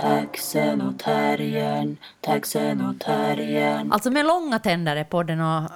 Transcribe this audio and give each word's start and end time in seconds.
Taxen 0.00 0.80
och 0.80 0.98
terriern, 0.98 1.96
taxen 2.20 2.80
och 2.80 3.00
terriern. 3.00 3.92
Alltså 3.92 4.10
med 4.10 4.26
långa 4.26 4.58
tänder 4.58 4.96
är 4.96 5.04
podden 5.04 5.40
och... 5.40 5.70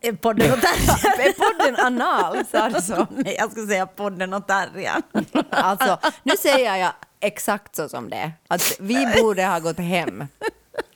är 0.00 0.12
Podden 0.12 0.52
och 0.52 0.58
terriern. 0.60 1.20
Är 1.20 1.32
podden 1.32 1.76
anal? 1.86 2.44
Sa 2.50 2.68
du 2.68 2.80
så? 2.80 3.06
Nej, 3.16 3.36
jag 3.38 3.50
skulle 3.50 3.66
säga 3.66 3.86
podden 3.86 4.34
och 4.34 4.46
terriern. 4.46 5.02
Alltså, 5.50 5.98
nu 6.22 6.32
säger 6.36 6.76
jag 6.76 6.92
exakt 7.20 7.76
så 7.76 7.88
som 7.88 8.10
det 8.10 8.16
är. 8.16 8.32
Att 8.48 8.76
vi 8.80 9.06
borde 9.22 9.44
ha 9.46 9.58
gått 9.58 9.78
hem. 9.78 10.26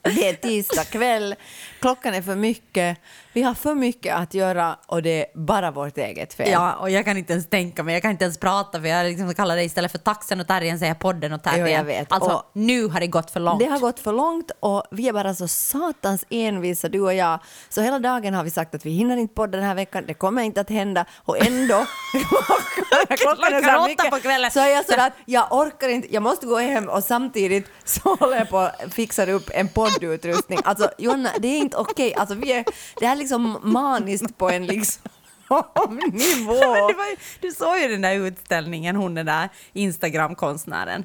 Det 0.03 0.29
är 0.29 0.35
tisdag 0.35 0.85
kväll, 0.85 1.35
klockan 1.81 2.15
är 2.15 2.23
för 2.23 2.37
mycket, 2.37 2.99
vi 3.33 3.43
har 3.43 3.55
för 3.55 3.75
mycket 3.75 4.17
att 4.17 4.35
göra 4.35 4.77
och 4.87 5.03
det 5.03 5.21
är 5.21 5.27
bara 5.35 5.71
vårt 5.71 5.99
eget 5.99 6.35
fel. 6.35 6.49
Ja, 6.51 6.75
och 6.75 6.91
jag 6.91 7.05
kan 7.05 7.17
inte 7.17 7.33
ens 7.33 7.49
tänka 7.49 7.83
mig, 7.83 7.95
jag 7.95 8.03
kan 8.03 8.11
inte 8.11 8.25
ens 8.25 8.39
prata 8.39 8.81
för 8.81 8.89
jag 8.89 9.07
liksom 9.07 9.35
kallar 9.35 9.57
det 9.57 9.65
istället 9.65 9.91
för 9.93 9.99
taxen 9.99 10.41
och 10.41 10.47
terriern 10.47 10.79
säger 10.79 10.95
podden 10.95 11.33
och 11.33 11.43
terriern. 11.43 11.67
Jo, 11.67 11.73
jag 11.73 11.85
vet. 11.85 12.13
Alltså, 12.13 12.31
Och- 12.31 12.51
nu 12.53 12.87
har 12.87 13.01
det 13.01 13.07
gått 13.07 13.31
för 13.31 13.41
långt. 13.41 13.59
Det 13.61 13.67
har 13.67 13.79
gått 13.79 14.01
för 14.01 14.13
långt 14.13 14.51
och 14.61 14.83
vi 14.91 15.09
är 15.09 15.13
bara 15.13 15.35
så 15.35 15.49
satans 15.49 16.25
envisa, 16.31 16.89
du 16.89 17.01
och 17.01 17.15
jag. 17.15 17.39
Så 17.69 17.81
hela 17.83 17.99
dagen 17.99 18.35
har 18.35 18.45
vi 18.45 18.51
sagt 18.51 18.75
att 18.75 18.87
vi 18.87 18.91
hinner 18.91 19.17
inte 19.17 19.35
podda 19.35 19.59
den 19.59 19.67
här 19.67 19.75
veckan, 19.75 20.05
det 20.07 20.15
kommer 20.15 20.43
inte 20.43 20.61
att 20.61 20.71
hända 20.71 21.05
och 21.17 21.47
ändå, 21.47 21.75
klockan 23.09 23.55
är 23.55 23.77
så 23.79 23.87
mycket, 23.89 24.11
på 24.11 24.17
kvällen. 24.21 24.51
så 24.51 24.61
är 24.61 24.69
jag 24.69 24.85
sådär 24.85 25.07
att 25.07 25.13
jag 25.25 25.47
orkar 25.53 25.89
inte, 25.89 26.15
jag 26.15 26.23
måste 26.23 26.47
gå 26.47 26.59
hem 26.59 26.89
och 26.89 27.05
samtidigt 27.05 27.69
så 27.85 28.15
håller 28.15 28.37
jag 28.37 28.49
på 28.51 28.59
att 28.59 28.95
fixa 28.95 29.27
upp 29.31 29.51
en 29.55 29.69
poddutrustning. 29.69 30.59
Alltså 30.65 30.91
Jonna, 30.99 31.31
det 31.39 31.49
är 31.49 31.59
inte 31.59 31.77
okej. 31.77 32.15
Alltså, 32.15 32.35
vi 32.35 32.53
är, 32.53 32.65
det 33.01 33.07
här 33.07 33.17
är 33.17 33.20
liksom 33.21 33.59
maniskt 33.63 34.39
på 34.39 34.51
en 34.51 34.67
liksom 34.67 35.03
nivå. 36.13 36.89
Ju, 36.89 37.17
du 37.41 37.53
såg 37.53 37.79
ju 37.79 37.89
den 37.89 38.01
där 38.01 38.15
utställningen, 38.15 38.97
hon 38.97 39.15
den 39.15 39.27
där 39.27 39.49
Instagram-konstnären 39.73 41.05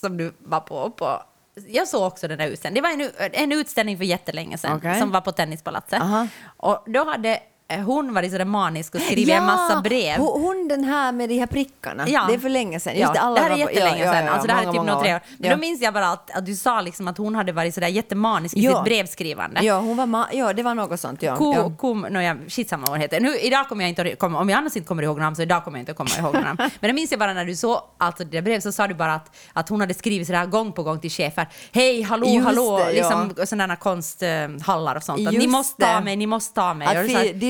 som 0.00 0.16
du 0.16 0.32
var 0.38 0.60
på. 0.60 0.90
på. 0.90 1.22
Jag 1.68 1.88
såg 1.88 2.02
också 2.02 2.28
den 2.28 2.38
där 2.38 2.48
utställningen. 2.48 2.98
Det 2.98 3.06
var 3.06 3.26
en, 3.26 3.30
en 3.32 3.52
utställning 3.52 3.98
för 3.98 4.04
jättelänge 4.04 4.58
sedan 4.58 4.76
Okej. 4.76 5.00
som 5.00 5.10
var 5.10 5.20
på 5.20 5.32
Tennispalatset. 5.32 6.00
Aha. 6.00 6.28
Och 6.56 6.84
då 6.86 7.04
hade 7.04 7.40
hon 7.76 8.14
varit 8.14 8.32
sådär 8.32 8.44
manisk 8.44 8.94
och 8.94 9.00
skrivit 9.00 9.28
en 9.28 9.44
massa 9.44 9.80
brev. 9.80 10.16
Hon, 10.18 10.68
den 10.68 10.84
här 10.84 11.12
med 11.12 11.28
de 11.28 11.38
här 11.38 11.46
prickarna. 11.46 12.08
Ja. 12.08 12.24
Det 12.28 12.34
är 12.34 12.38
för 12.38 12.48
länge 12.48 12.80
sedan. 12.80 12.92
Ja, 12.94 13.00
Just 13.00 13.14
det, 13.14 13.20
alla 13.20 13.34
det 13.34 13.40
här 13.42 13.50
är 13.50 13.56
jättelänge 13.56 13.98
ja, 13.98 14.04
ja, 14.04 14.12
sedan. 14.12 14.24
ja, 14.24 14.32
alltså, 14.32 14.46
det 14.46 14.52
här 14.52 14.62
är 14.62 14.66
många, 14.66 14.72
typ 14.72 14.78
många 14.80 14.92
några 14.92 15.04
tre 15.04 15.14
år. 15.14 15.20
Men 15.38 15.50
Ja. 15.50 15.56
då 15.56 15.60
minns 15.60 15.82
jag 15.82 15.94
bara 15.94 16.08
att, 16.08 16.30
att 16.36 16.46
du 16.46 16.54
sa 16.54 16.80
liksom 16.80 17.08
att 17.08 17.18
hon 17.18 17.34
hade 17.34 17.52
varit 17.52 17.74
sådär 17.74 17.88
jättemanisk 17.88 18.56
i 18.56 18.60
Ja. 18.60 18.74
sitt 18.74 18.84
brevskrivande. 18.84 19.60
Ja, 19.64 19.78
hon 19.80 19.96
var 20.10 20.26
ja, 20.32 20.52
det 20.52 20.62
var 20.62 20.74
något 20.74 21.00
sånt. 21.00 21.22
Ja. 21.22 21.36
Ko, 21.36 21.54
ja. 21.54 21.72
kom, 21.76 22.00
no, 22.00 22.20
ja, 22.20 22.34
skitsamma 22.48 22.80
vad 22.82 22.90
hon 22.90 23.00
heter. 23.00 23.20
Nu, 23.20 23.38
idag 23.38 23.68
kommer 23.68 23.84
jag 23.84 23.88
inte 23.88 24.16
komma, 24.16 24.38
om 24.40 24.48
jag 24.48 24.56
annars 24.58 24.76
inte 24.76 24.88
kommer 24.88 25.02
ihåg 25.02 25.18
namn 25.18 25.36
så 25.36 25.42
idag 25.42 25.64
kommer 25.64 25.78
jag 25.78 25.82
inte 25.82 25.92
komma 25.92 26.10
ihåg 26.18 26.34
namn. 26.34 26.56
Men 26.80 26.88
det 26.88 26.92
minns 26.92 27.10
jag 27.10 27.20
bara 27.20 27.32
när 27.32 27.44
du 27.44 27.56
såg 27.56 27.80
alltså 27.98 28.24
det 28.24 28.30
där 28.30 28.42
brevet 28.42 28.62
så 28.62 28.72
sa 28.72 28.86
du 28.86 28.94
bara 28.94 29.14
att, 29.14 29.36
att 29.52 29.68
hon 29.68 29.80
hade 29.80 29.94
skrivit 29.94 30.26
sådär 30.26 30.46
gång 30.46 30.72
på 30.72 30.82
gång 30.82 31.00
till 31.00 31.10
chefer. 31.10 31.46
Hej, 31.72 32.02
hallå, 32.02 32.26
Just 32.26 32.44
hallå, 32.46 32.78
det, 32.78 32.84
ja. 32.84 32.88
liksom 32.90 33.46
sådana 33.46 33.76
konsthallar 33.76 34.96
och 34.96 35.02
sånt. 35.02 35.28
Att 35.28 35.34
ni 35.34 35.46
måste 35.46 35.84
ta 35.86 36.00
mig, 36.00 36.16
ni 36.16 36.26
måste 36.26 36.54
ta 36.54 36.74
mig. 36.74 36.86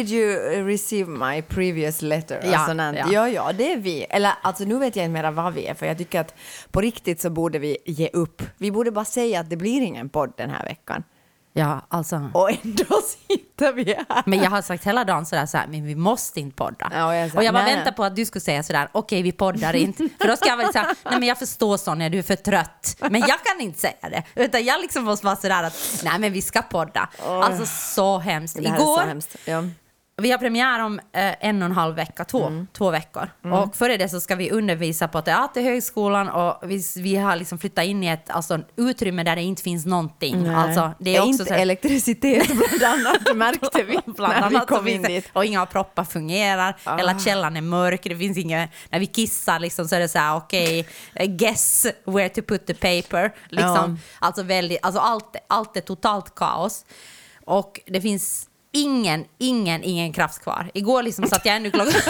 Did 0.08 0.18
you 0.18 0.64
receive 0.66 1.10
my 1.10 1.42
previous 1.42 2.02
letter? 2.02 2.40
Ja, 2.44 2.58
Alltså, 2.58 2.74
ja, 2.82 3.06
ja. 3.12 3.28
ja. 3.28 3.52
det 3.52 3.72
är 3.72 3.76
vi. 3.76 4.06
Eller 4.10 4.32
alltså, 4.42 4.64
nu 4.64 4.78
vet 4.78 4.96
jag 4.96 5.04
inte 5.04 5.12
mera 5.12 5.30
vad 5.30 5.52
vi 5.54 5.66
är, 5.66 5.74
för 5.74 5.86
jag 5.86 5.98
tycker 5.98 6.20
att 6.20 6.34
på 6.70 6.80
riktigt 6.80 7.20
så 7.20 7.30
borde 7.30 7.58
vi 7.58 7.76
ge 7.86 8.08
upp. 8.12 8.42
Vi 8.56 8.70
borde 8.70 8.90
bara 8.90 9.04
säga 9.04 9.40
att 9.40 9.50
det 9.50 9.56
blir 9.56 9.80
ingen 9.82 10.08
podd 10.08 10.32
den 10.36 10.50
här 10.50 10.64
veckan. 10.64 11.02
ja, 11.52 11.80
alltså. 11.88 12.30
Och 12.34 12.50
ändå 12.50 12.84
sitter 13.28 13.72
vi 13.72 13.94
här. 14.08 14.22
Men 14.26 14.38
jag 14.38 14.50
har 14.50 14.62
sagt 14.62 14.84
hela 14.86 15.04
dagen 15.04 15.26
sådär, 15.26 15.46
såhär, 15.46 15.66
men 15.66 15.86
vi 15.86 15.94
måste 15.94 16.40
inte 16.40 16.56
podda. 16.56 16.90
Ja, 16.94 17.06
och 17.06 17.14
jag 17.14 17.30
sa, 17.30 17.38
och 17.38 17.44
jag 17.44 17.54
bara 17.54 17.64
nej, 17.64 17.74
väntar 17.74 17.90
nej. 17.90 17.96
på 17.96 18.04
att 18.04 18.16
du 18.16 18.24
skulle 18.24 18.40
säga 18.40 18.62
sådär, 18.62 18.88
okej 18.92 19.22
vi 19.22 19.32
poddar 19.32 19.76
inte. 19.76 20.08
För 20.20 20.28
då 20.28 20.36
ska 20.36 20.48
jag 20.48 20.56
väl 20.56 20.72
säga, 20.72 20.94
nej 21.04 21.18
men 21.18 21.28
jag 21.28 21.38
förstår 21.38 21.76
Sonja, 21.76 22.08
du 22.08 22.18
är 22.18 22.22
för 22.22 22.36
trött. 22.36 22.96
Men 23.10 23.20
jag 23.20 23.44
kan 23.44 23.60
inte 23.60 23.78
säga 23.78 23.94
det. 24.02 24.22
Utan 24.34 24.64
jag 24.64 24.80
liksom 24.80 25.04
måste 25.04 25.26
vara 25.26 25.36
sådär 25.36 25.62
att, 25.62 26.00
nej 26.04 26.18
men 26.18 26.32
vi 26.32 26.42
ska 26.42 26.62
podda. 26.62 27.08
Alltså 27.26 27.66
så 27.66 28.18
hemskt. 28.18 28.58
Är 28.58 28.62
så 28.62 28.74
Igår, 28.74 29.00
hemskt. 29.00 29.36
Ja. 29.44 29.64
Vi 30.22 30.30
har 30.30 30.38
premiär 30.38 30.84
om 30.84 30.98
eh, 31.12 31.34
en 31.48 31.62
och 31.62 31.66
en 31.66 31.72
halv 31.72 31.94
vecka, 31.96 32.24
två, 32.24 32.46
Mm. 32.46 32.66
två 32.72 32.90
veckor. 32.90 33.28
Och 33.52 33.76
före 33.76 33.96
det 33.96 34.08
så 34.08 34.20
ska 34.20 34.34
vi 34.34 34.50
undervisa 34.50 35.08
på 35.08 35.22
Teaterhögskolan 35.22 36.28
och 36.28 36.70
vi, 36.70 36.82
vi 36.96 37.16
har 37.16 37.36
liksom 37.36 37.58
flyttat 37.58 37.84
in 37.84 38.04
i 38.04 38.06
ett 38.06 38.30
alltså, 38.30 38.58
utrymme 38.76 39.24
där 39.24 39.36
det 39.36 39.42
inte 39.42 39.62
finns 39.62 39.86
någonting. 39.86 40.42
Nej. 40.42 40.54
Alltså, 40.54 40.90
det 40.98 41.16
är 41.16 41.20
också 41.20 41.30
inte 41.30 41.44
så 41.44 41.54
här- 41.54 41.60
elektricitet 41.60 42.48
bland 42.78 43.06
annat, 43.06 43.36
märkte 43.36 43.82
vi 43.82 43.98
Bland 44.06 44.40
när 44.40 44.50
vi 44.60 44.66
kom 44.66 44.88
in 44.88 45.02
dit. 45.02 45.28
och 45.32 45.44
inga 45.44 45.66
proppar 45.66 46.04
fungerar, 46.04 46.76
Ah. 46.84 46.96
hela 46.96 47.18
källaren 47.18 47.56
är 47.56 47.60
mörk, 47.60 48.00
det 48.04 48.16
finns 48.16 48.38
inga, 48.38 48.68
när 48.90 48.98
vi 49.00 49.06
kissar 49.06 49.58
liksom 49.58 49.88
så 49.88 49.94
är 49.96 50.00
det 50.00 50.08
så 50.08 50.18
här 50.18 50.36
okej, 50.36 50.86
eh, 51.14 51.26
guess 51.26 51.86
where 52.06 52.28
to 52.28 52.42
put 52.42 52.66
the 52.66 52.74
paper. 52.74 53.34
Liksom. 53.48 53.98
Alltså, 54.18 54.42
väldigt, 54.42 54.78
alltså 54.82 55.00
allt, 55.00 55.36
allt 55.48 55.76
är 55.76 55.80
totalt 55.80 56.34
kaos. 56.34 56.84
Och 57.44 57.80
det 57.86 58.00
finns 58.00 58.47
ingen, 58.82 59.24
ingen, 59.38 59.84
ingen 59.84 60.12
kraft 60.12 60.42
kvar. 60.42 60.70
Igår 60.74 61.02
liksom 61.02 61.26
satt 61.26 61.46
jag 61.46 61.56
ännu 61.56 61.70
klockan... 61.70 61.92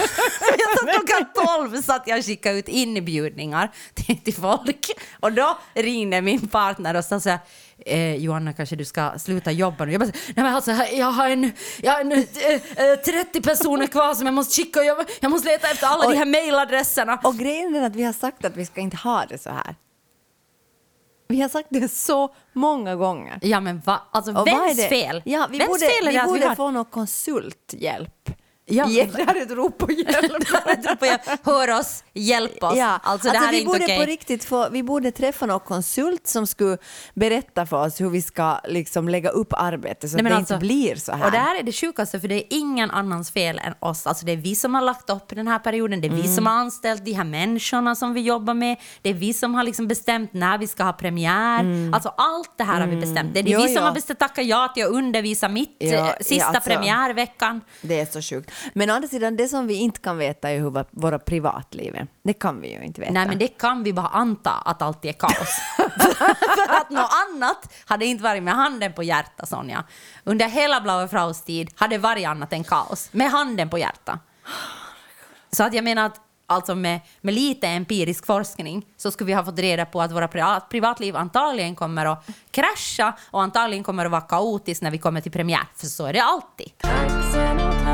jag 0.57 0.79
satt 0.79 1.07
klockan 1.07 1.45
12 1.69 1.81
satt 1.81 2.03
jag 2.05 2.19
och 2.19 2.25
skickade 2.25 2.59
ut 2.59 2.67
inbjudningar 2.67 3.71
till, 3.93 4.17
till 4.17 4.33
folk. 4.33 4.91
Och 5.19 5.33
då 5.33 5.57
ringde 5.73 6.21
min 6.21 6.47
partner 6.47 6.95
och 6.95 7.05
sa 7.05 7.19
så 7.19 7.29
här, 7.29 7.39
eh, 7.85 8.15
Johanna 8.15 8.53
kanske 8.53 8.75
du 8.75 8.85
ska 8.85 9.19
sluta 9.19 9.51
jobba 9.51 9.85
nu. 9.85 9.91
Jag 9.91 10.01
bara, 10.01 10.11
nej 10.25 10.33
men 10.35 10.55
alltså 10.55 10.71
jag 10.71 11.11
har 11.11 11.29
en, 11.29 11.51
jag 11.81 11.91
har 11.91 12.01
en 12.01 12.11
eh, 12.11 12.19
eh, 12.19 12.99
30 13.05 13.41
personer 13.41 13.87
kvar 13.87 14.13
som 14.13 14.25
jag 14.25 14.33
måste 14.33 14.61
skicka 14.61 14.79
och 14.79 14.85
jag, 14.85 14.97
jag 15.19 15.31
måste 15.31 15.49
leta 15.49 15.67
efter 15.67 15.87
alla 15.87 16.07
Oj. 16.07 16.13
de 16.13 16.17
här 16.17 16.25
mailadresserna. 16.25 17.19
Och 17.23 17.37
grejen 17.37 17.75
är 17.75 17.85
att 17.85 17.95
vi 17.95 18.03
har 18.03 18.13
sagt 18.13 18.45
att 18.45 18.57
vi 18.57 18.65
ska 18.65 18.81
inte 18.81 18.97
ha 18.97 19.25
det 19.25 19.37
så 19.37 19.49
här. 19.49 19.75
Vi 21.31 21.41
har 21.41 21.49
sagt 21.49 21.67
det 21.71 21.91
så 21.91 22.33
många 22.53 22.95
gånger. 22.95 23.39
Ja 23.41 23.59
men 23.59 23.79
va? 23.79 24.01
Alltså 24.11 24.31
Och 24.31 24.37
vad 24.37 24.47
är 24.47 24.75
det? 24.75 24.89
fel? 24.89 25.21
Ja, 25.25 25.47
vi 25.51 25.57
vems 25.57 25.67
borde, 25.69 25.79
fel 25.79 26.07
är 26.07 26.11
vi 26.11 26.13
det 26.17 26.21
att 26.21 26.27
borde 26.27 26.39
vi 26.39 26.45
har... 26.45 26.55
få 26.55 26.71
någon 26.71 26.85
konsulthjälp. 26.85 28.29
Ja, 28.69 28.85
Ja, 28.89 29.05
det 29.15 29.23
här 29.23 29.35
är 29.35 29.41
ett 29.41 29.51
rop 29.51 29.77
på 29.77 29.91
hjälp. 29.91 30.43
Hör 31.43 31.79
oss, 31.79 32.03
hjälp 32.13 32.63
oss. 32.63 32.75
Ja, 32.77 32.99
alltså, 33.03 33.29
här 33.29 33.51
vi 33.51 33.65
borde 33.65 33.83
okej. 33.83 33.97
på 33.99 34.05
riktigt 34.05 34.43
få, 34.43 34.69
vi 34.69 34.83
borde 34.83 35.11
träffa 35.11 35.45
någon 35.45 35.59
konsult 35.59 36.27
som 36.27 36.47
skulle 36.47 36.77
berätta 37.13 37.65
för 37.65 37.85
oss 37.85 38.01
hur 38.01 38.09
vi 38.09 38.21
ska 38.21 38.59
liksom 38.67 39.09
lägga 39.09 39.29
upp 39.29 39.53
arbetet 39.53 40.11
så 40.11 40.17
Nej, 40.17 40.25
att 40.25 40.29
det 40.31 40.35
alltså- 40.35 40.53
inte 40.53 40.65
blir 40.65 40.95
så 40.95 41.11
här. 41.11 41.25
Och 41.25 41.31
det 41.31 41.37
här 41.37 41.59
är 41.59 41.63
det 41.63 41.71
sjukaste, 41.71 42.19
för 42.19 42.27
det 42.27 42.35
är 42.35 42.43
ingen 42.49 42.91
annans 42.91 43.31
fel 43.31 43.59
än 43.63 43.73
oss. 43.79 44.07
Alltså 44.07 44.25
det 44.25 44.31
är 44.31 44.37
vi 44.37 44.55
som 44.55 44.75
har 44.75 44.81
lagt 44.81 45.09
upp 45.09 45.27
den 45.29 45.47
här 45.47 45.59
perioden, 45.59 46.01
det 46.01 46.07
är 46.07 46.11
vi 46.11 46.21
Mm. 46.21 46.35
som 46.35 46.45
har 46.47 46.53
anställt 46.53 47.05
de 47.05 47.13
här 47.13 47.23
människorna 47.23 47.95
som 47.95 48.13
vi 48.13 48.21
jobbar 48.21 48.53
med, 48.53 48.77
det 49.01 49.09
är 49.09 49.13
vi 49.13 49.33
som 49.33 49.55
har 49.55 49.63
liksom 49.63 49.87
bestämt 49.87 50.33
när 50.33 50.57
vi 50.57 50.67
ska 50.67 50.83
ha 50.83 50.93
premiär. 50.93 51.65
Alltså 51.93 52.13
allt 52.17 52.51
det 52.57 52.63
här 52.63 52.79
har 52.81 52.87
vi 52.87 52.95
bestämt. 52.95 53.33
Det 53.33 53.39
är 53.39 53.41
Mm. 53.41 53.53
Jo, 53.53 53.59
vi 53.61 53.67
som 53.67 53.75
ja. 53.75 53.81
har 53.87 53.91
bestämt 53.93 54.19
tacka 54.19 54.41
ja 54.41 54.71
till 54.75 54.83
att 54.85 54.89
undervisa 54.91 55.47
mitt 55.49 55.75
Ja, 55.79 55.87
eh, 55.87 55.93
ja, 55.93 56.13
sista 56.21 56.45
alltså- 56.45 56.69
premiärveckan. 56.69 57.61
Det 57.81 57.99
är 57.99 58.05
så 58.05 58.21
sjukt. 58.21 58.51
Men 58.73 58.89
å 58.89 58.93
andra 58.93 59.07
sidan, 59.07 59.35
det 59.35 59.47
som 59.47 59.67
vi 59.67 59.73
inte 59.73 59.99
kan 59.99 60.17
veta 60.17 60.49
är 60.49 60.59
hur 60.59 60.85
våra- 60.91 61.19
privatliv 61.19 61.95
är. 61.95 62.07
Det 62.23 62.33
kan 62.33 62.61
vi 62.61 62.73
ju 62.73 62.83
inte 62.83 63.01
veta. 63.01 63.13
Nej, 63.13 63.27
men 63.27 63.37
det 63.37 63.47
kan 63.47 63.83
vi 63.83 63.93
bara 63.93 64.07
anta 64.07 64.51
att 64.51 64.81
allt 64.81 65.05
är 65.05 65.13
kaos. 65.13 65.59
För 66.55 66.73
att 66.81 66.89
något 66.89 67.11
annat 67.29 67.73
hade 67.85 68.05
inte 68.05 68.23
varit 68.23 68.43
med 68.43 68.53
handen 68.53 68.93
på 68.93 69.03
hjärta, 69.03 69.45
Sonja. 69.45 69.83
Under 70.23 70.47
hela 70.47 70.81
Blaue 70.81 71.07
Fraus 71.07 71.41
tid 71.41 71.71
hade 71.75 71.97
varit 71.97 72.27
annat 72.27 72.53
än 72.53 72.63
kaos. 72.63 73.09
Med 73.11 73.31
handen 73.31 73.69
på 73.69 73.77
hjärta. 73.77 74.19
Så 75.51 75.63
att 75.63 75.73
jag 75.73 75.83
menar 75.83 76.05
att 76.05 76.21
alltså 76.47 76.75
med, 76.75 76.99
med 77.21 77.33
lite 77.33 77.67
empirisk 77.67 78.25
forskning 78.25 78.85
så 78.97 79.11
skulle 79.11 79.27
vi 79.27 79.33
ha 79.33 79.45
fått 79.45 79.59
reda 79.59 79.85
på 79.85 80.01
att 80.01 80.11
våra 80.11 80.27
privat, 80.27 80.69
privatliv 80.69 81.15
antagligen 81.15 81.75
kommer 81.75 82.05
att 82.05 82.27
krascha 82.51 83.13
och 83.31 83.41
antagligen 83.41 83.83
kommer 83.83 84.05
att 84.05 84.11
vara 84.11 84.21
kaotiskt 84.21 84.81
när 84.83 84.91
vi 84.91 84.97
kommer 84.97 85.21
till 85.21 85.31
premiär. 85.31 85.63
För 85.75 85.87
så 85.87 86.05
är 86.05 86.13
det 86.13 86.23
alltid. 86.23 86.71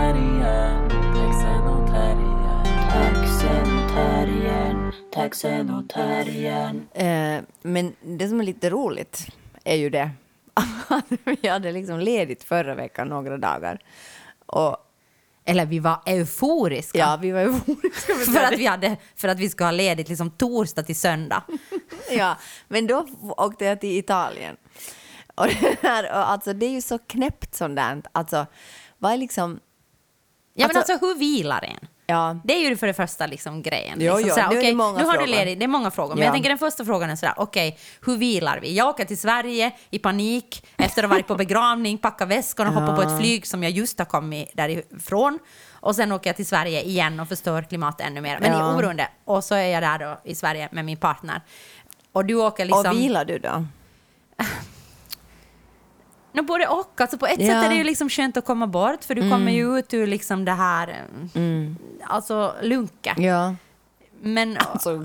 Taxen 0.06 0.18
och 0.18 0.48
terriern, 0.48 0.90
taxen 1.20 1.68
och 1.68 1.88
terriern, 1.90 2.52
taxen 2.92 3.78
och 3.78 3.90
terriern, 3.90 4.92
taxen 5.12 5.70
och 5.70 5.90
terriern. 5.90 6.88
Eh, 6.94 7.44
men 7.62 7.96
det 8.02 8.28
som 8.28 8.40
är 8.40 8.44
lite 8.44 8.70
roligt 8.70 9.28
är 9.64 9.76
ju 9.76 9.90
det 9.90 10.12
att 10.88 11.06
vi 11.42 11.48
hade 11.48 11.72
liksom 11.72 12.00
ledigt 12.00 12.44
förra 12.44 12.76
veckan 12.76 13.08
några 13.08 13.38
dagar. 13.38 13.80
Och 14.46 14.78
Eller 15.46 15.66
vi 15.66 15.80
var 15.80 16.02
euforiska. 16.06 17.00
ja, 17.00 17.18
vi 17.22 17.32
var 17.32 17.40
euforiska. 17.40 18.14
För 18.34 18.44
att, 18.44 18.60
vi 18.60 18.66
hade, 18.66 18.98
för 19.16 19.28
att 19.28 19.40
vi 19.40 19.50
skulle 19.50 19.68
ha 19.68 19.72
ledigt 19.72 20.10
liksom 20.10 20.32
torsdag 20.32 20.84
till 20.84 20.96
söndag. 21.00 21.44
Ja, 22.12 22.38
men 22.68 22.88
då 22.88 23.08
åkte 23.38 23.66
jag 23.66 23.82
till 23.82 23.98
Italien. 24.00 24.56
Och 25.36 25.48
det, 25.48 25.78
här, 25.82 26.04
och 26.04 26.30
alltså, 26.30 26.54
det 26.54 26.66
är 26.66 26.72
ju 26.72 26.82
så 26.82 26.98
knäppt 26.98 27.56
sånt 27.56 27.76
där. 27.76 28.02
Alltså, 28.12 28.46
vad 28.98 29.14
är 29.14 29.18
liksom... 29.18 29.60
Ja, 30.58 30.68
men 30.68 30.78
Alltså- 30.78 30.94
alltså 30.94 31.08
hur 31.08 31.16
vilar 31.16 31.64
en? 31.64 31.88
Ja, 32.08 32.38
Det 32.44 32.54
är 32.54 32.70
ju 32.70 32.78
för 32.78 32.88
det 32.88 32.94
första 32.94 33.28
liksom 33.28 33.62
grejen. 33.62 33.98
Jo, 34.02 34.18
liksom, 34.18 34.30
jo, 34.30 34.36
såhär, 34.36 34.64
nu 34.64 34.74
många 34.76 34.98
nu 35.00 35.06
har 35.06 35.18
du 35.18 35.26
ledigt, 35.26 35.60
det 35.60 35.66
är 35.66 35.68
många 35.68 35.92
frågor. 35.92 36.10
Men 36.16 36.20
Ja. 36.20 36.26
jag 36.26 36.34
tänker 36.34 36.50
den 36.50 36.58
första 36.58 36.86
frågan 36.86 37.10
är 37.10 37.16
sådär, 37.16 37.34
okej, 37.38 37.78
hur 38.06 38.18
vilar 38.18 38.60
vi? 38.60 38.76
Jag 38.76 38.88
åker 38.90 39.06
till 39.06 39.18
Sverige 39.18 39.72
i 39.90 40.00
panik 40.00 40.66
efter 40.78 41.04
att 41.04 41.10
ha 41.10 41.16
varit 41.16 41.28
på 41.28 41.36
begravning, 41.36 41.98
packa 41.98 42.26
väskorna, 42.26 42.70
hoppa 42.70 42.96
på 42.96 43.02
ett 43.02 43.20
flyg 43.20 43.48
som 43.48 43.64
jag 43.64 43.72
just 43.72 44.00
har 44.00 44.06
kommit 44.06 44.50
därifrån 44.54 45.40
Och 45.80 45.96
sen 45.96 46.12
åker 46.12 46.30
jag 46.30 46.36
till 46.36 46.46
Sverige 46.46 46.82
igen 46.84 47.20
och 47.20 47.28
förstör 47.28 47.62
klimatet 47.62 48.08
ännu 48.08 48.22
mer. 48.22 48.40
Men 48.40 48.52
Ja. 48.52 48.72
i 48.72 48.74
oberoende. 48.74 49.08
Och 49.26 49.44
så 49.44 49.56
är 49.56 49.68
jag 49.68 49.84
där 49.84 50.00
då 50.00 50.20
i 50.24 50.36
Sverige 50.36 50.70
med 50.72 50.86
min 50.86 50.98
partner. 50.98 51.42
Och 52.12 52.26
du 52.26 52.36
åker 52.36 52.66
liksom... 52.66 52.86
Och 52.86 52.96
vilar 52.98 53.26
du 53.26 53.40
då? 53.40 53.66
No, 56.36 56.42
både 56.42 56.68
och. 56.68 57.02
Alltså 57.02 57.18
på 57.18 57.26
ett 57.26 57.40
Ja. 57.40 57.48
sätt 57.48 57.66
är 57.66 57.70
det 57.70 57.76
ju 57.76 57.84
liksom 57.84 58.10
skönt 58.10 58.38
att 58.38 58.46
komma 58.46 58.68
bort 58.68 59.04
för 59.04 59.16
du 59.16 59.32
kommer 59.32 59.52
ju 59.52 59.80
ut 59.80 59.94
ur 59.94 60.08
liksom 60.08 60.46
det 60.46 60.52
här, 60.52 61.06
mm. 61.36 61.76
alltså 62.04 62.56
lunke. 62.62 63.14
Ja. 63.18 63.56
Men, 64.22 64.58
Alltså 64.58 64.96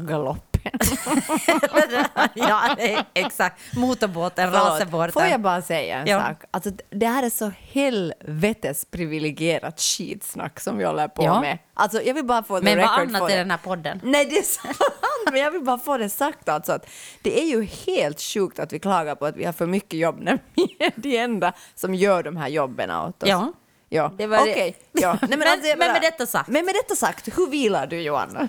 ja, 2.35 2.77
exakt. 3.15 3.61
Motorbåten, 3.77 4.53
racerbåten. 4.53 5.12
Får 5.12 5.23
jag 5.23 5.41
bara 5.41 5.62
säga 5.62 5.99
en 5.99 6.07
Ja. 6.07 6.21
sak? 6.27 6.37
Alltså, 6.51 6.71
det 6.91 7.07
här 7.07 7.23
är 7.23 7.31
så 7.31 7.53
helvetes 7.73 8.85
privilegierat 8.85 9.81
skitsnack 9.81 10.61
som 10.61 10.79
vi 10.79 10.85
håller 10.85 11.09
på 11.09 11.25
Ja. 11.25 11.41
med. 11.41 11.59
Alltså, 11.75 12.03
jag 12.03 12.15
vill 12.15 12.25
bara 12.25 12.43
få 12.43 12.61
Men 12.62 12.79
vad 12.79 12.87
annat 12.89 13.23
är 13.23 13.29
det. 13.29 13.37
den 13.37 13.51
här 13.51 13.59
podden? 13.59 14.01
Nej, 14.05 14.25
det 14.27 14.39
är 14.39 14.43
sant, 14.43 14.77
men 15.33 15.41
jag 15.41 15.51
vill 15.51 15.62
bara 15.65 15.79
få 15.79 15.97
det 15.97 16.09
sagt 16.09 16.49
alltså 16.49 16.73
att 16.73 16.87
det 17.23 17.41
är 17.41 17.45
ju 17.47 17.65
helt 17.65 18.21
sjukt 18.21 18.59
att 18.59 18.73
vi 18.73 18.79
klagar 18.79 19.15
på 19.15 19.27
att 19.27 19.37
vi 19.37 19.45
har 19.45 19.53
för 19.53 19.67
mycket 19.67 19.99
jobb 20.01 20.19
när 20.21 20.39
vi 20.55 20.77
är 20.81 20.93
de 20.97 21.17
enda 21.19 21.53
som 21.75 21.95
gör 21.95 22.23
de 22.23 22.37
här 22.37 22.49
jobben 22.49 22.91
åt 22.91 23.23
oss. 23.23 23.29
Ja. 23.29 23.53
Ja, 23.93 24.13
Det 24.19 24.27
var 24.27 24.37
det. 24.37 24.43
okej. 24.53 24.77
Ja. 24.93 25.19
Nej, 25.23 25.39
Men- 25.39 25.49
alltså, 25.49 25.67
jag 25.69 25.79
men 25.79 25.93
med 25.93 26.03
detta 26.03 26.27
sagt. 26.27 26.49
Men 26.49 26.65
med 26.67 26.75
detta 26.75 26.95
sagt, 26.97 27.39
hur 27.39 27.47
vilar 27.47 27.87
du 27.87 28.01
Johanna? 28.03 28.49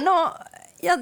No, 0.00 0.28
ja, 0.82 0.96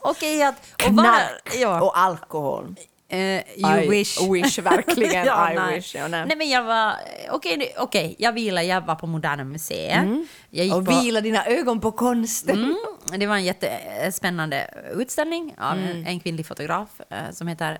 okej 0.00 0.42
att... 0.42 0.54
och 0.86 0.92
bara- 0.94 1.18
ja. 1.60 1.80
och 1.82 1.98
alkohol. 1.98 2.74
Eh, 3.08 3.18
you 3.18 3.82
I 3.82 3.88
wish. 3.88 4.20
wish, 4.30 4.58
verkligen. 4.58 5.26
Ja, 5.26 5.52
I 5.52 5.54
nej. 5.54 5.74
wish. 5.74 5.94
Ja, 5.94 6.08
nej. 6.08 6.24
nej. 6.26 6.36
men 6.36 6.48
jag 6.48 6.62
var... 6.62 6.94
Okej, 7.30 7.56
det- 7.56 7.78
okej, 7.78 8.14
jag 8.18 8.32
vilade, 8.32 8.66
jag 8.66 8.80
var 8.80 8.94
på 8.94 9.06
Moderna 9.06 9.44
Museet. 9.44 10.06
Gick 10.50 10.74
Och 10.74 10.84
på, 10.86 10.90
vila 11.00 11.20
dina 11.20 11.46
ögon 11.46 11.80
på 11.80 11.92
konsten. 11.92 12.58
Mm, 12.58 12.76
det 13.20 13.26
var 13.26 13.36
en 13.36 13.44
jättespännande 13.44 14.70
utställning 14.94 15.54
av 15.58 15.72
Mm. 15.78 16.06
en, 16.06 16.20
kvinnlig 16.20 16.46
fotograf 16.46 16.88
eh, 17.10 17.30
som 17.32 17.48
heter... 17.48 17.78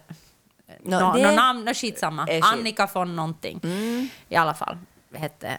Nå, 0.83 1.01
Nå, 1.01 1.13
det- 1.17 1.23
nå 1.23 1.31
namn, 1.37 1.65
no, 1.65 1.75
skitsamma. 1.75 2.29
Annika 2.43 2.89
von 2.95 3.17
någonting. 3.17 3.61
I 4.29 4.37
alla 4.37 4.55
fall 4.55 4.77
hette 5.15 5.59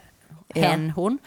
Ja. 0.53 0.61
hen 0.67 0.89
hon. 0.89 1.19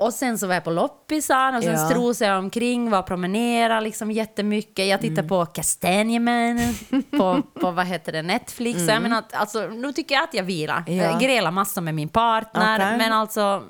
Och 0.00 0.14
sen 0.14 0.38
så 0.38 0.46
var 0.46 0.54
jag 0.54 0.64
på 0.64 0.70
loppisar 0.70 1.56
och 1.56 1.62
sen 1.62 1.72
Ja. 1.72 1.88
strosade 1.88 2.30
jag 2.30 2.38
omkring, 2.38 2.90
var 2.90 2.98
och 2.98 3.06
promenerade 3.06 3.80
liksom 3.80 4.10
jättemycket. 4.10 4.86
Jag 4.86 5.00
tittade 5.00 5.28
på 5.28 5.46
Kastanjeman 5.46 6.74
på, 7.10 7.42
på 7.60 7.70
vad 7.70 7.86
heter 7.86 8.12
det, 8.12 8.22
Netflix. 8.22 8.84
Så 8.86 8.90
jag 8.90 9.02
menar, 9.02 9.18
att, 9.18 9.34
alltså, 9.34 9.66
nu 9.66 9.92
tycker 9.92 10.14
jag 10.14 10.24
att 10.24 10.34
jag 10.34 10.42
vilar. 10.42 10.84
Ja. 10.86 10.92
Jag 10.94 11.20
grälar 11.20 11.50
massor 11.50 11.80
med 11.82 11.94
min 11.94 12.08
partner, 12.08 12.76
Okej. 12.78 12.98
men 12.98 13.12
alltså, 13.12 13.62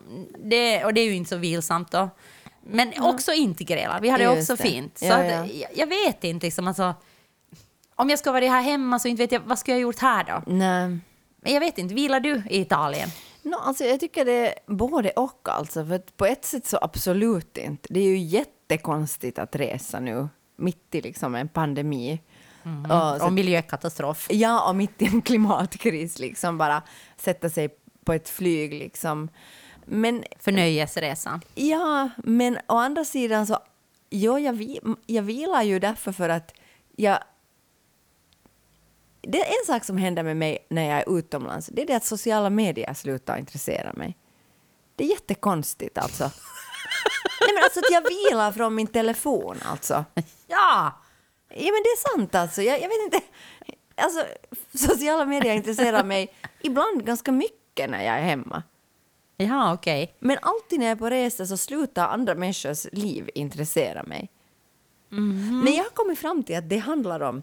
det, 0.44 0.84
och 0.84 0.94
det 0.94 1.00
är 1.00 1.04
ju 1.04 1.14
inte 1.14 1.28
så 1.30 1.36
vilsamt 1.36 1.92
då. 1.92 2.08
Men 2.62 2.92
också 3.00 3.32
inte 3.32 3.64
gräla, 3.64 3.98
vi 4.02 4.08
hade 4.08 4.24
Just 4.24 4.50
också 4.50 4.62
det. 4.62 4.70
fint. 4.70 4.98
Så 4.98 5.04
Ja, 5.06 5.14
att, 5.16 5.26
ja. 5.26 5.44
Jag, 5.46 5.70
jag 5.74 5.86
vet 5.86 6.24
inte 6.24 6.46
liksom, 6.46 6.68
alltså, 6.68 6.94
om 7.96 8.10
jag 8.10 8.18
ska 8.18 8.32
vara 8.32 8.44
här 8.44 8.62
hemma 8.62 8.98
så 8.98 9.08
inte 9.08 9.22
vet 9.22 9.32
jag, 9.32 9.40
vad 9.44 9.58
ska 9.58 9.72
jag 9.72 9.80
gjort 9.80 9.98
här 9.98 10.24
då? 10.24 10.42
Nej. 10.52 10.88
Men 11.42 11.52
jag 11.52 11.60
vet 11.60 11.78
inte, 11.78 11.94
vilar 11.94 12.20
du 12.20 12.42
i 12.50 12.60
Italien? 12.60 13.08
No, 13.42 13.54
alltså 13.56 13.84
jag 13.84 14.00
tycker 14.00 14.24
det 14.24 14.48
är 14.48 14.54
både 14.66 15.10
och 15.10 15.40
alltså. 15.48 15.86
För 15.86 15.98
på 15.98 16.26
ett 16.26 16.44
sätt 16.44 16.66
så 16.66 16.78
absolut 16.82 17.58
inte. 17.58 17.88
Det 17.90 18.00
är 18.00 18.04
ju 18.04 18.18
jättekonstigt 18.18 19.38
att 19.38 19.56
resa 19.56 20.00
nu 20.00 20.28
mitt 20.56 20.94
i 20.94 21.00
liksom 21.00 21.34
en 21.34 21.48
pandemi. 21.48 22.20
Och 22.84 23.20
så, 23.20 23.26
Och 23.26 23.32
miljökatastrof? 23.32 24.26
ja, 24.30 24.68
och 24.68 24.76
mitt 24.76 25.02
i 25.02 25.06
en 25.06 25.22
klimatkris 25.22 26.18
liksom 26.18 26.58
bara 26.58 26.82
sätta 27.16 27.50
sig 27.50 27.68
på 28.04 28.12
ett 28.12 28.28
flyg 28.28 28.72
liksom. 28.74 29.28
Men 29.84 30.24
Förnöjesresan? 30.38 31.40
ja, 31.54 32.08
men 32.16 32.58
å 32.68 32.76
andra 32.76 33.04
sidan 33.04 33.46
så, 33.46 33.58
jo, 34.10 34.38
jag, 34.38 34.78
jag 35.06 35.22
vilar 35.22 35.62
ju 35.62 35.78
därför 35.78 36.12
för 36.12 36.28
att 36.28 36.54
jag 36.96 37.18
det 39.20 39.40
är 39.40 39.46
en 39.46 39.66
sak 39.66 39.84
som 39.84 39.96
händer 39.96 40.22
med 40.22 40.36
mig 40.36 40.66
när 40.68 40.90
jag 40.90 40.98
är 40.98 41.18
utomlands. 41.18 41.66
Det 41.66 41.82
är 41.82 41.86
det 41.86 41.94
att 41.94 42.04
sociala 42.04 42.50
medier 42.50 42.94
slutar 42.94 43.38
intressera 43.38 43.92
mig. 43.92 44.16
Det 44.96 45.04
är 45.04 45.08
jättekonstigt 45.08 45.98
alltså. 45.98 46.24
Nej 47.40 47.54
men 47.54 47.64
alltså 47.64 47.80
att 47.80 47.90
jag 47.90 48.02
vilar 48.08 48.52
från 48.52 48.74
min 48.74 48.86
telefon 48.86 49.56
alltså. 49.64 50.04
Ja! 50.46 51.00
Ja 51.48 51.72
men 51.72 51.82
det 51.82 51.88
är 51.88 52.08
sant 52.16 52.34
alltså. 52.34 52.62
Jag, 52.62 52.80
jag 52.80 52.88
vet 52.88 53.04
inte. 53.04 53.20
Alltså 53.94 54.24
sociala 54.74 55.24
medier 55.24 55.54
intresserar 55.54 56.04
mig 56.04 56.34
ibland 56.60 57.06
ganska 57.06 57.32
mycket 57.32 57.90
när 57.90 58.04
jag 58.04 58.14
är 58.14 58.22
hemma. 58.22 58.62
Ja, 59.36 59.74
okej. 59.74 60.16
Men 60.18 60.38
alltid 60.42 60.78
när 60.78 60.86
jag 60.86 60.92
är 60.92 60.96
på 60.96 61.10
resa 61.10 61.46
så 61.46 61.56
slutar 61.56 62.08
andra 62.08 62.34
människors 62.34 62.86
liv 62.92 63.30
intressera 63.34 64.02
mig. 64.02 64.30
Men 65.64 65.74
jag 65.74 65.84
har 65.84 65.90
kommit 65.90 66.18
fram 66.18 66.42
till 66.42 66.56
att 66.56 66.68
det 66.68 66.78
handlar 66.78 67.20
om... 67.20 67.42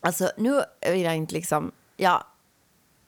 Alltså 0.00 0.30
nu 0.36 0.60
vill 0.90 1.02
jag 1.02 1.16
inte 1.16 1.34
liksom... 1.34 1.72
Ja, 1.96 2.26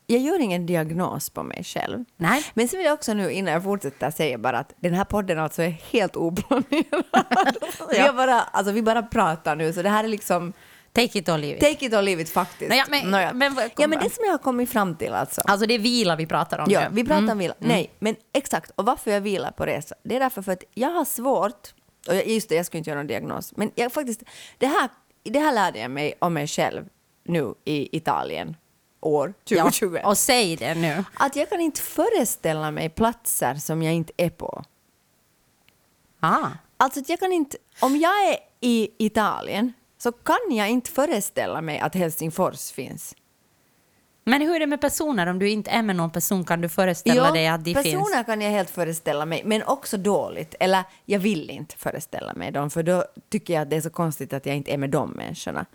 jag 0.06 0.20
gör 0.20 0.38
ingen 0.38 0.66
diagnos 0.66 1.30
på 1.30 1.42
mig 1.42 1.64
själv. 1.64 2.04
Nej. 2.16 2.44
Men 2.54 2.68
så 2.68 2.76
vill 2.76 2.86
jag 2.86 2.94
också 2.94 3.14
nu 3.14 3.30
innan 3.32 3.54
jag 3.54 3.62
fortsätter 3.62 4.10
säga 4.10 4.38
bara 4.38 4.58
att 4.58 4.72
den 4.76 4.94
här 4.94 5.04
podden 5.04 5.38
alltså 5.38 5.62
är 5.62 5.68
helt 5.70 6.16
oplanerad. 6.16 7.04
vi, 7.90 7.98
har 7.98 8.12
bara, 8.12 8.40
alltså, 8.40 8.72
vi 8.72 8.82
bara 8.82 9.02
pratar 9.02 9.56
nu 9.56 9.72
så 9.72 9.82
det 9.82 9.88
här 9.88 10.04
är 10.04 10.08
liksom... 10.08 10.52
Take 10.92 11.18
it 11.18 11.28
or 11.28 11.38
leave 11.38 11.54
it. 11.56 11.60
Take 11.60 11.86
it 11.86 11.94
or 11.94 12.02
leave 12.02 12.22
it 12.22 12.30
faktiskt. 12.30 12.70
Nåja, 12.70 12.86
men- 12.88 13.10
Nåja. 13.10 13.32
men 13.32 13.56
ja, 13.76 13.86
men 13.86 13.98
det 13.98 14.10
som 14.10 14.24
jag 14.24 14.32
har 14.32 14.38
kommit 14.38 14.70
fram 14.70 14.96
till 14.96 15.12
alltså. 15.12 15.40
Alltså 15.44 15.66
det 15.66 15.74
är 15.74 15.78
vila 15.78 16.16
vi 16.16 16.26
pratar 16.26 16.58
om 16.58 16.66
Ja, 16.70 16.80
nu. 16.80 16.88
vi 16.92 17.04
pratar 17.04 17.32
om 17.32 17.38
vila. 17.38 17.54
Nej, 17.58 17.90
men 17.98 18.16
exakt. 18.32 18.70
Och 18.76 18.84
varför 18.84 19.10
jag 19.10 19.20
vilar 19.20 19.50
på 19.50 19.66
resa, 19.66 19.94
det 20.02 20.16
är 20.16 20.20
därför 20.20 20.42
för 20.42 20.52
att 20.52 20.64
jag 20.74 20.90
har 20.90 21.04
svårt, 21.04 21.74
och 22.08 22.14
just 22.14 22.48
det, 22.48 22.54
jag 22.54 22.66
skulle 22.66 22.78
inte 22.78 22.90
göra 22.90 22.98
någon 23.00 23.06
diagnos, 23.06 23.52
men 23.56 23.70
jag 23.74 23.92
faktiskt, 23.92 24.22
det 24.58 24.66
här, 24.66 24.88
det 25.22 25.38
här 25.38 25.52
lärde 25.52 25.78
jag 25.78 25.90
mig 25.90 26.14
om 26.18 26.34
mig 26.34 26.46
själv 26.46 26.88
nu 27.24 27.54
i 27.64 27.96
Italien, 27.96 28.56
år 29.00 29.34
2020. 29.48 29.98
Ja, 30.02 30.08
och 30.08 30.18
säg 30.18 30.56
det 30.56 30.74
nu. 30.74 31.04
Att 31.14 31.36
jag 31.36 31.48
kan 31.48 31.60
inte 31.60 31.80
föreställa 31.80 32.70
mig 32.70 32.88
platser 32.88 33.54
som 33.54 33.82
jag 33.82 33.94
inte 33.94 34.12
är 34.16 34.30
på. 34.30 34.64
Ah. 36.20 36.48
Alltså 36.76 37.00
att 37.00 37.08
jag 37.08 37.20
kan 37.20 37.32
inte, 37.32 37.56
om 37.80 37.96
jag 37.96 38.28
är 38.28 38.36
i 38.60 38.90
Italien 38.98 39.72
så 39.98 40.12
kan 40.12 40.56
jag 40.56 40.70
inte 40.70 40.90
föreställa 40.90 41.60
mig 41.60 41.78
att 41.78 41.94
Helsingfors 41.94 42.70
finns. 42.70 43.14
Men 44.24 44.42
hur 44.42 44.54
är 44.54 44.60
det 44.60 44.66
med 44.66 44.80
personer? 44.80 45.26
Om 45.26 45.38
du 45.38 45.48
inte 45.48 45.70
är 45.70 45.82
med 45.82 45.96
någon 45.96 46.10
person 46.10 46.44
kan 46.44 46.60
du 46.60 46.68
föreställa 46.68 47.30
dig 47.30 47.48
att 47.48 47.64
de 47.64 47.74
personer 47.74 48.14
finns? 48.14 48.26
kan 48.26 48.40
jag 48.40 48.50
helt 48.50 48.70
föreställa 48.70 49.26
mig, 49.26 49.42
men 49.44 49.62
också 49.62 49.96
dåligt. 49.96 50.54
Eller 50.60 50.84
jag 51.04 51.18
vill 51.18 51.50
inte 51.50 51.76
föreställa 51.76 52.34
mig 52.34 52.52
dem, 52.52 52.70
för 52.70 52.82
då 52.82 53.04
tycker 53.28 53.54
jag 53.54 53.62
att 53.62 53.70
det 53.70 53.76
är 53.76 53.80
så 53.80 53.90
konstigt 53.90 54.32
att 54.32 54.46
jag 54.46 54.56
inte 54.56 54.72
är 54.72 54.78
med 54.78 54.90
de 54.90 55.10
människorna. 55.10 55.66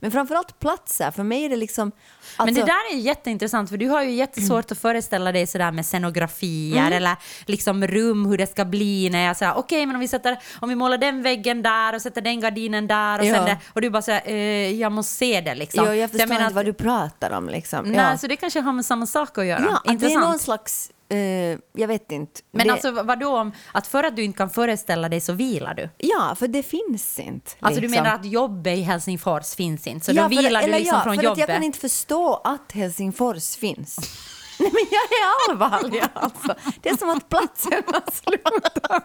Men 0.00 0.10
framförallt 0.10 0.58
platser, 0.58 1.10
för 1.10 1.22
mig 1.22 1.44
är 1.44 1.48
det 1.48 1.56
liksom... 1.56 1.92
Men 2.38 2.46
det 2.46 2.60
alltså- 2.60 2.66
där 2.66 2.94
är 2.94 2.98
jätteintressant 2.98 3.70
för 3.70 3.76
du 3.76 3.88
har 3.88 4.02
ju 4.02 4.10
jättesvårt 4.10 4.72
att 4.72 4.78
föreställa 4.78 5.32
dig 5.32 5.46
sådär 5.46 5.72
med 5.72 5.86
scenografier 5.86 6.80
Mm. 6.80 6.92
eller 6.92 7.16
liksom 7.46 7.86
rum, 7.86 8.26
hur 8.26 8.38
det 8.38 8.46
ska 8.46 8.64
bli 8.64 9.10
när 9.10 9.26
jag 9.26 9.36
säger 9.36 9.58
okej 9.58 9.86
men 9.86 9.96
om 9.96 10.00
vi, 10.00 10.08
sätter, 10.08 10.38
om 10.60 10.68
vi 10.68 10.74
målar 10.74 10.98
den 10.98 11.22
väggen 11.22 11.62
där 11.62 11.94
och 11.94 12.02
sätter 12.02 12.20
den 12.20 12.40
gardinen 12.40 12.86
där 12.86 13.18
och 13.18 13.24
Ja. 13.26 13.44
det, 13.44 13.58
och 13.72 13.80
du 13.80 13.90
bara 13.90 14.02
säger 14.02 14.22
eh, 14.28 14.80
jag 14.80 14.92
måste 14.92 15.14
se 15.14 15.40
det 15.40 15.54
liksom. 15.54 15.84
Jo, 15.88 15.94
jag 15.94 16.10
förstår 16.10 16.26
menar 16.26 16.42
inte 16.44 16.54
vad 16.54 16.64
du 16.64 16.72
pratar 16.72 17.30
om. 17.30 17.48
Liksom. 17.48 17.84
Nej, 17.84 17.96
ja. 18.10 18.18
så 18.18 18.26
det 18.26 18.36
kanske 18.36 18.60
har 18.60 18.72
med 18.72 18.86
samma 18.86 19.06
sak 19.06 19.38
att 19.38 19.46
göra. 19.46 19.60
ja, 19.62 19.76
att 19.76 19.82
det 19.84 19.90
är 19.90 19.92
Intressant. 19.92 20.24
någon 20.24 20.38
slags... 20.38 20.90
eh, 21.10 21.58
jag 21.72 21.88
vet 21.88 22.12
inte. 22.12 22.40
Men 22.52 22.66
det, 22.66 22.72
alltså 22.72 22.90
vadå, 22.90 23.36
om- 23.36 23.52
att 23.72 23.86
för 23.86 24.04
att 24.04 24.16
du 24.16 24.22
inte 24.22 24.36
kan 24.38 24.50
föreställa 24.50 25.08
dig 25.08 25.20
så 25.20 25.32
vilar 25.32 25.74
du? 25.74 25.88
Ja, 25.98 26.34
för 26.38 26.48
det 26.48 26.62
finns 26.62 27.18
inte. 27.18 27.50
Alltså 27.60 27.80
du 27.80 27.86
liksom. 27.88 28.02
menar 28.04 28.16
att 28.16 28.24
jobbet 28.24 28.78
i 28.78 28.82
Helsingfors 28.82 29.54
finns 29.54 29.86
inte, 29.86 30.06
så 30.06 30.12
ja, 30.12 30.22
då 30.22 30.28
för- 30.28 30.28
vilar 30.42 30.60
du 30.60 30.66
eller 30.66 30.78
liksom 30.78 30.96
ja, 30.96 31.02
från 31.04 31.16
för 31.16 31.22
jobbet? 31.22 31.42
Att 31.42 31.48
jag 31.48 31.56
kan 31.56 31.62
inte 31.64 31.78
förstå 31.78 32.34
att 32.44 32.72
Helsingfors 32.72 33.56
finns. 33.56 33.96
Nej, 34.58 34.70
men 34.72 34.86
jag 34.90 35.02
är 35.02 35.50
allvarlig 35.50 36.02
alltså. 36.14 36.54
Det 36.82 36.88
är 36.88 36.96
som 36.96 37.10
att 37.10 37.28
platserna 37.28 38.00
slutar. 38.12 39.02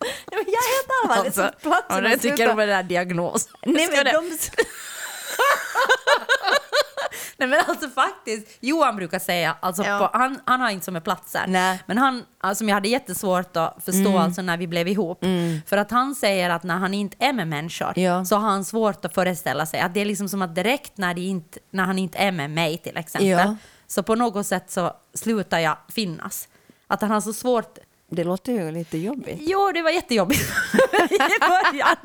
Nej, 0.00 0.14
men 0.30 0.44
jag 0.46 0.54
är 0.54 0.76
helt 0.76 0.90
allvarlig. 1.04 1.34
Som 1.34 1.44
att 1.44 1.62
platserna 1.62 2.10
jag 2.10 2.20
tycker 2.20 2.50
om 2.50 2.56
den 2.56 2.68
där 2.68 2.82
diagnos. 2.82 3.48
Nej, 3.66 3.88
men 3.92 4.04
de... 4.04 4.38
Nej 7.50 7.58
men 7.58 7.70
alltså 7.74 7.88
faktiskt, 7.88 8.58
Johan 8.60 8.96
brukar 8.96 9.18
säga, 9.18 9.56
alltså 9.60 9.82
Ja. 9.84 9.98
på, 10.12 10.18
han, 10.18 10.38
han 10.44 10.60
har 10.60 10.70
inte 10.70 10.84
som 10.84 10.92
med 10.94 11.04
platser, 11.04 11.44
Nej. 11.48 11.82
men 11.86 11.98
han, 11.98 12.24
alltså, 12.40 12.58
som 12.58 12.68
jag 12.68 12.74
hade 12.76 12.88
jättesvårt 12.88 13.56
att 13.56 13.84
förstå 13.84 14.08
Mm. 14.08 14.16
alltså 14.16 14.42
när 14.42 14.56
vi 14.56 14.66
blev 14.66 14.88
ihop, 14.88 15.24
för 15.66 15.76
att 15.76 15.90
han 15.90 16.14
säger 16.14 16.50
att 16.50 16.62
när 16.62 16.76
han 16.78 16.94
inte 16.94 17.16
är 17.20 17.32
med 17.32 17.48
människor 17.48 17.92
Ja. 17.98 18.24
så 18.24 18.36
har 18.36 18.48
han 18.50 18.64
svårt 18.64 19.04
att 19.04 19.14
föreställa 19.14 19.66
sig 19.66 19.80
att 19.80 19.94
det 19.94 20.00
är 20.00 20.04
liksom 20.04 20.28
som 20.28 20.42
att 20.42 20.54
direkt 20.54 20.98
när, 20.98 21.18
inte, 21.18 21.58
när 21.70 21.84
han 21.84 21.98
inte 21.98 22.18
är 22.18 22.32
med 22.32 22.50
mig 22.50 22.78
till 22.78 22.96
exempel, 22.96 23.28
Ja. 23.28 23.56
så 23.86 24.02
på 24.02 24.14
något 24.14 24.46
sätt 24.46 24.70
så 24.70 24.92
slutar 25.14 25.58
jag 25.58 25.76
finnas. 25.88 26.48
Att 26.86 27.00
han 27.00 27.10
har 27.10 27.20
så 27.20 27.32
svårt 27.32 27.78
Det 28.14 28.24
låter 28.24 28.52
ju 28.52 28.70
lite 28.70 28.98
jobbigt. 28.98 29.38
Jo, 29.40 29.70
det 29.74 29.82
var 29.82 29.90
jättejobbigt 29.90 30.40
i 31.10 31.18
början. 31.40 31.96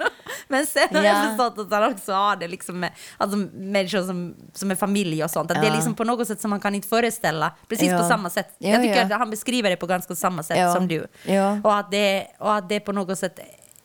Men 0.47 0.65
sen 0.65 0.87
har 0.91 1.03
jag 1.03 1.15
Ja. 1.15 1.23
förstått 1.37 1.57
att 1.65 1.71
han 1.81 1.91
också 1.93 2.13
har 2.13 2.35
det 2.35 2.47
liksom 2.47 2.79
med 2.79 2.91
alltså, 3.17 3.37
människor 3.53 4.01
som, 4.03 4.35
som 4.53 4.71
är 4.71 4.75
familj 4.75 5.23
och 5.23 5.31
sånt. 5.31 5.51
Att 5.51 5.57
det 5.61 5.67
är 5.67 5.69
Ja. 5.69 5.75
liksom 5.75 5.95
på 5.95 6.03
något 6.03 6.27
sätt 6.27 6.41
som 6.41 6.49
man 6.49 6.59
kan 6.59 6.75
inte 6.75 6.87
föreställa. 6.87 7.51
Precis 7.67 7.91
Ja. 7.91 7.97
på 7.97 8.03
samma 8.03 8.29
sätt. 8.29 8.55
Ja, 8.57 8.69
jag 8.69 8.81
tycker 8.81 8.95
ja. 8.95 9.03
att 9.05 9.11
han 9.11 9.29
beskriver 9.29 9.69
det 9.69 9.75
på 9.75 9.85
ganska 9.85 10.15
samma 10.15 10.43
sätt 10.43 10.57
Ja. 10.57 10.73
som 10.73 10.87
du. 10.87 11.07
Ja. 11.25 11.59
Och, 11.63 11.75
att 11.77 11.91
det, 11.91 12.27
och 12.39 12.55
att 12.55 12.69
det 12.69 12.79
på 12.79 12.91
något 12.91 13.19
sätt 13.19 13.39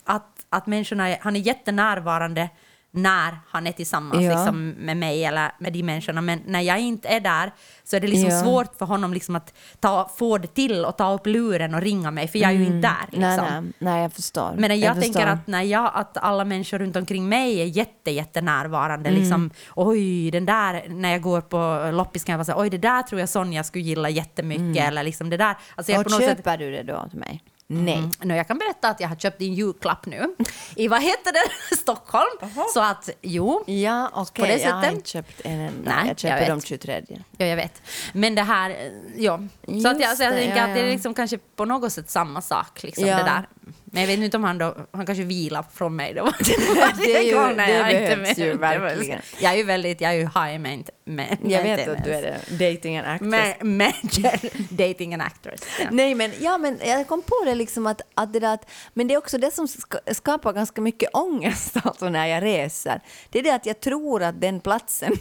att, 0.05 0.47
att 0.51 0.67
människorna, 0.67 1.17
han 1.21 1.37
är 1.37 1.41
jättenärvarande 1.41 2.49
när 2.95 3.39
han 3.49 3.67
är 3.67 3.73
tillsammans 3.73 4.23
Ja. 4.23 4.31
liksom, 4.31 4.69
med 4.71 4.97
mig 4.97 5.25
eller 5.25 5.53
med 5.59 5.73
de 5.73 5.83
människorna. 5.83 6.21
Men 6.21 6.41
när 6.47 6.61
jag 6.61 6.81
inte 6.81 7.09
är 7.09 7.21
där 7.21 7.53
så 7.85 7.97
är 7.97 8.01
det 8.01 8.07
liksom 8.07 8.31
Ja. 8.31 8.43
svårt 8.43 8.79
för 8.79 8.87
honom 8.87 9.13
liksom 9.15 9.37
att 9.37 9.55
ta, 9.81 10.11
få 10.17 10.39
det 10.39 10.55
till 10.55 10.85
och 10.85 10.97
ta 10.97 11.13
upp 11.13 11.27
luren 11.27 11.75
och 11.75 11.81
ringa 11.81 12.11
mig, 12.11 12.29
för 12.29 12.39
jag 12.39 12.51
är 12.51 12.55
ju 12.55 12.67
inte 12.67 12.89
där. 12.89 13.07
Liksom. 13.11 13.47
Mm. 13.47 13.65
Nej, 13.65 13.73
nej, 13.79 13.93
nej, 13.93 14.03
jag 14.03 14.13
förstår. 14.13 14.55
Men 14.59 14.81
jag, 14.81 14.93
tänker 14.95 15.13
förstår. 15.13 15.27
att 15.33 15.47
när 15.47 15.63
jag, 15.63 15.91
att 15.95 16.17
alla 16.17 16.45
människor 16.45 16.79
runt 16.79 16.97
omkring 16.97 17.29
mig 17.29 17.61
är 17.61 17.65
jätte, 17.65 18.11
jättenärvarande. 18.11 19.09
Mm. 19.09 19.21
Liksom, 19.21 19.51
oj, 19.77 20.31
den 20.31 20.47
där, 20.47 20.85
när 20.89 21.13
jag 21.13 21.23
går 21.23 21.41
på 21.41 21.91
loppis 21.93 22.25
kan 22.25 22.33
jag 22.33 22.39
bara 22.41 22.45
säga, 22.45 22.59
oj, 22.59 22.71
det 22.71 22.79
där 22.79 23.03
tror 23.03 23.21
jag 23.21 23.29
Sonja 23.29 23.65
skulle 23.65 23.85
gilla 23.85 24.09
jättemycket. 24.11 24.89
Eller 24.89 25.03
liksom 25.03 25.31
det 25.31 25.37
där. 25.37 25.57
Alltså 25.75 25.93
jag 25.93 26.05
Mm. 26.05 26.07
Och 26.07 26.11
något 26.21 26.29
sätt, 26.29 26.39
köper 26.39 26.59
du 26.59 26.71
det 26.71 26.83
då 26.83 27.07
till 27.11 27.19
mig? 27.19 27.43
Nej. 27.67 27.95
Mm. 27.99 28.11
Nu, 28.23 28.37
jag 28.37 28.49
kan 28.49 28.59
berätta 28.59 28.89
att 28.89 29.01
jag 29.01 29.09
har 29.09 29.17
köpt 29.17 29.39
din 29.39 29.55
julklapp 29.55 30.07
nu 30.07 30.35
i, 30.77 30.89
vad 30.89 31.03
heter 31.03 31.33
det, 31.33 31.77
Stockholm. 31.77 32.31
Så 32.75 32.81
att, 32.81 33.11
jo, 33.23 33.65
Ja, 33.67 34.11
okej. 34.15 34.43
På 34.43 34.47
det 34.49 34.63
Jag 34.63 34.73
har 34.75 34.83
sättet? 34.83 34.97
inte 34.97 35.09
köpt 35.11 35.41
en 35.45 35.61
enda. 35.61 35.91
Nej, 35.91 35.99
jag 36.01 36.09
jag 36.09 36.19
köper 36.19 36.39
vet. 36.41 36.49
de 36.49 36.61
23. 36.61 37.03
Ja, 37.37 37.47
jag 37.47 37.57
vet. 37.57 37.83
Men 38.13 38.35
det 38.35 38.43
här, 38.43 38.93
ja. 39.17 39.41
Så 39.83 39.89
att 39.89 40.01
jag, 40.01 40.17
så 40.17 40.23
jag 40.23 40.33
det, 40.33 40.39
tänker 40.39 40.57
ja, 40.57 40.65
att 40.65 40.75
det 40.75 40.81
är 40.81 40.87
ja. 40.87 40.93
liksom 40.93 41.15
kanske 41.15 41.39
på 41.57 41.65
något 41.65 41.93
sätt 41.93 42.11
samma 42.11 42.41
sak. 42.43 42.83
Liksom, 42.83 43.07
Ja. 43.07 43.17
det 43.17 43.23
där. 43.23 43.49
Men 43.95 44.03
jag 44.03 44.09
vet 44.09 44.19
inte 44.19 44.37
om 44.37 44.45
han 44.45 44.59
då, 44.59 44.77
han 44.93 45.07
kanske 45.07 45.25
vilar 45.25 45.65
från 45.75 45.97
mig 45.97 46.15
då. 46.15 46.25
Det 46.39 47.17
är 47.17 47.23
ju- 47.23 47.55
det 47.55 47.71
jag 47.73 47.91
inte 47.93 48.17
behövs 48.17 48.39
med- 48.39 48.47
ju 48.47 48.57
verkligen. 48.57 49.21
Jag 49.41 49.53
är 49.53 49.57
ju 49.57 49.63
väldigt, 49.63 50.01
jag 50.01 50.11
är 50.11 50.15
ju 50.15 50.21
high 50.23 50.59
main, 50.59 50.85
main, 51.05 51.37
Jag 51.43 51.63
vet 51.63 51.89
att 51.89 52.05
du 52.05 52.11
är 52.11 52.23
det. 52.23 52.71
Dating 52.73 52.97
and 52.99 53.07
actress. 53.09 53.57
Manager, 53.63 54.51
dating 54.89 55.15
an 55.15 55.21
actress. 55.21 55.61
Ja. 55.81 55.87
Nej, 55.91 56.15
men, 56.15 56.33
ja, 56.41 56.59
men 56.59 56.79
jag 56.85 57.07
kom 57.09 57.23
på 57.23 57.43
det 57.45 57.55
liksom 57.55 57.87
att, 57.87 58.01
att 58.15 58.33
det 58.33 58.41
där, 58.41 58.55
att, 58.55 58.71
men 58.95 59.09
det 59.09 59.15
är 59.15 59.19
också 59.19 59.39
det 59.39 59.51
som 59.55 59.69
ska, 59.69 59.99
skapar 60.13 60.53
ganska 60.53 60.81
mycket 60.81 61.11
ångest 61.15 61.77
alltså 61.85 62.09
när 62.09 62.27
jag 62.27 62.43
reser. 62.43 63.01
Det 63.31 63.39
är 63.39 63.43
det 63.43 63.51
att 63.55 63.67
jag 63.67 63.81
tror 63.81 64.23
att 64.23 64.41
den 64.41 64.61
platsen 64.61 65.13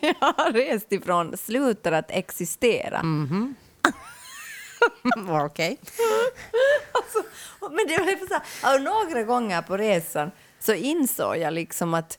jag 0.00 0.14
har 0.20 0.52
rest 0.52 0.92
ifrån 0.92 1.36
slutar 1.36 1.92
att 1.92 2.10
existera. 2.10 3.00
Okej. 5.44 5.78
Alltså, 6.92 7.22
men 7.60 7.86
det 7.86 7.98
var 7.98 8.28
så 8.28 8.66
här, 8.66 8.78
några 8.78 9.22
gånger 9.22 9.62
på 9.62 9.76
resan 9.76 10.30
så 10.58 10.72
insåg 10.72 11.36
jag 11.36 11.52
liksom 11.52 11.94
att, 11.94 12.18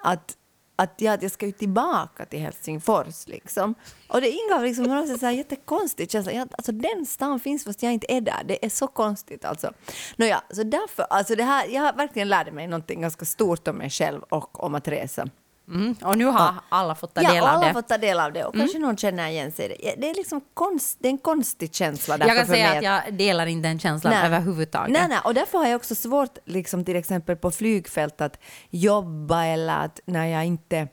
att 0.00 0.36
att 0.76 1.00
jag, 1.00 1.14
att 1.14 1.22
jag 1.22 1.30
ska 1.30 1.46
ju 1.46 1.52
tillbaka 1.52 2.24
till 2.24 2.38
Helsingfors. 2.38 3.26
Liksom. 3.26 3.74
Och 4.08 4.20
det 4.20 4.30
ingav 4.30 4.64
liksom 4.64 4.84
någon 4.84 5.18
så 5.18 5.26
här 5.26 5.32
jättekonstig 5.32 6.10
känsla. 6.10 6.32
Jag, 6.32 6.48
alltså, 6.52 6.72
den 6.72 7.06
stan 7.06 7.40
finns 7.40 7.64
fast 7.64 7.82
jag 7.82 7.92
inte 7.92 8.12
är 8.12 8.20
där. 8.20 8.42
Det 8.44 8.64
är 8.64 8.68
så 8.68 8.86
konstigt. 8.86 9.44
Alltså. 9.44 9.72
Nåja, 10.16 10.42
så 10.50 10.62
därför, 10.62 11.06
alltså 11.10 11.34
det 11.34 11.44
här, 11.44 11.66
jag 11.68 11.82
har 11.82 11.92
verkligen 11.92 12.28
lärt 12.28 12.52
mig 12.52 12.66
något 12.66 12.86
ganska 12.86 13.24
stort 13.24 13.68
om 13.68 13.76
mig 13.76 13.90
själv 13.90 14.22
och 14.22 14.64
om 14.64 14.74
att 14.74 14.88
resa. 14.88 15.28
Mm. 15.74 15.94
Och 16.04 16.18
nu 16.18 16.24
har 16.24 16.54
alla 16.68 16.94
fått 16.94 17.14
ta 17.14 17.22
Ja, 17.22 17.32
del 17.32 17.42
och 17.42 17.48
av 17.48 17.54
alla 17.54 17.60
det. 17.60 17.66
har 17.66 17.72
fått 17.72 17.88
ta 17.88 17.98
del 17.98 18.20
av 18.20 18.32
det 18.32 18.44
och 18.44 18.54
kanske 18.54 18.78
någon 18.78 18.96
känner 18.96 19.28
igen 19.28 19.52
sig 19.52 19.68
det. 19.68 19.76
Ja, 19.88 19.92
Det 19.98 20.10
är, 20.10 20.14
liksom 20.14 20.40
konst, 20.54 20.98
det 21.00 21.08
är 21.08 21.10
en 21.12 21.18
konstig 21.18 21.74
känsla 21.74 22.16
Jag 22.18 22.36
kan 22.36 22.46
säga 22.46 22.72
att 22.72 22.82
jag 22.82 23.14
delar 23.14 23.46
inte 23.46 23.68
den 23.68 23.78
känslan 23.78 24.12
överhuvudtaget. 24.12 24.92
Nej, 24.92 25.08
nej, 25.08 25.18
och 25.24 25.34
därför 25.34 25.58
har 25.58 25.66
jag 25.66 25.76
också 25.76 25.94
svårt, 25.94 26.38
liksom, 26.44 26.84
till 26.84 26.96
exempel 26.96 27.36
på 27.36 27.50
flygfält, 27.50 28.20
att 28.20 28.38
jobba 28.70 29.44
eller 29.44 29.76
att 29.76 30.00
när 30.04 30.26
jag 30.26 30.44
inte 30.46 30.88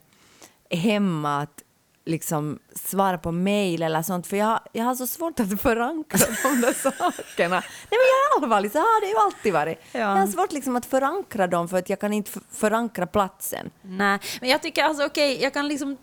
är 0.70 0.76
hemma, 0.78 1.40
att 1.42 1.62
liksom 2.06 2.58
svara 2.74 3.18
på 3.18 3.32
mejl 3.32 3.82
eller 3.82 4.02
sånt, 4.02 4.26
för 4.26 4.36
jag, 4.36 4.60
jag 4.72 4.84
har 4.84 4.94
så 4.94 5.06
svårt 5.06 5.40
att 5.40 5.60
förankra 5.62 6.18
de 6.42 6.60
där 6.60 6.72
sakerna. 6.82 7.56
Nej, 7.56 7.64
men 7.90 7.98
jag 8.10 8.40
är 8.40 8.42
allvarlig, 8.44 8.72
så 8.72 8.78
har 8.78 9.00
det 9.00 9.06
ju 9.06 9.16
alltid 9.16 9.52
varit. 9.52 9.80
Ja. 9.92 9.98
Jag 10.00 10.06
har 10.06 10.26
svårt 10.26 10.52
liksom 10.52 10.76
att 10.76 10.86
förankra 10.86 11.46
dem 11.46 11.68
för 11.68 11.76
att 11.76 11.90
jag 11.90 12.00
kan 12.00 12.12
inte 12.12 12.30
förankra 12.52 13.06
platsen. 13.06 13.70
Nej, 13.82 14.18
men 14.40 14.50
jag 14.50 14.62
tycker 14.62 14.84
alltså 14.84 15.04
okej, 15.06 15.42
jag 15.42 15.52
kan 15.54 15.68
liksom 15.68 15.96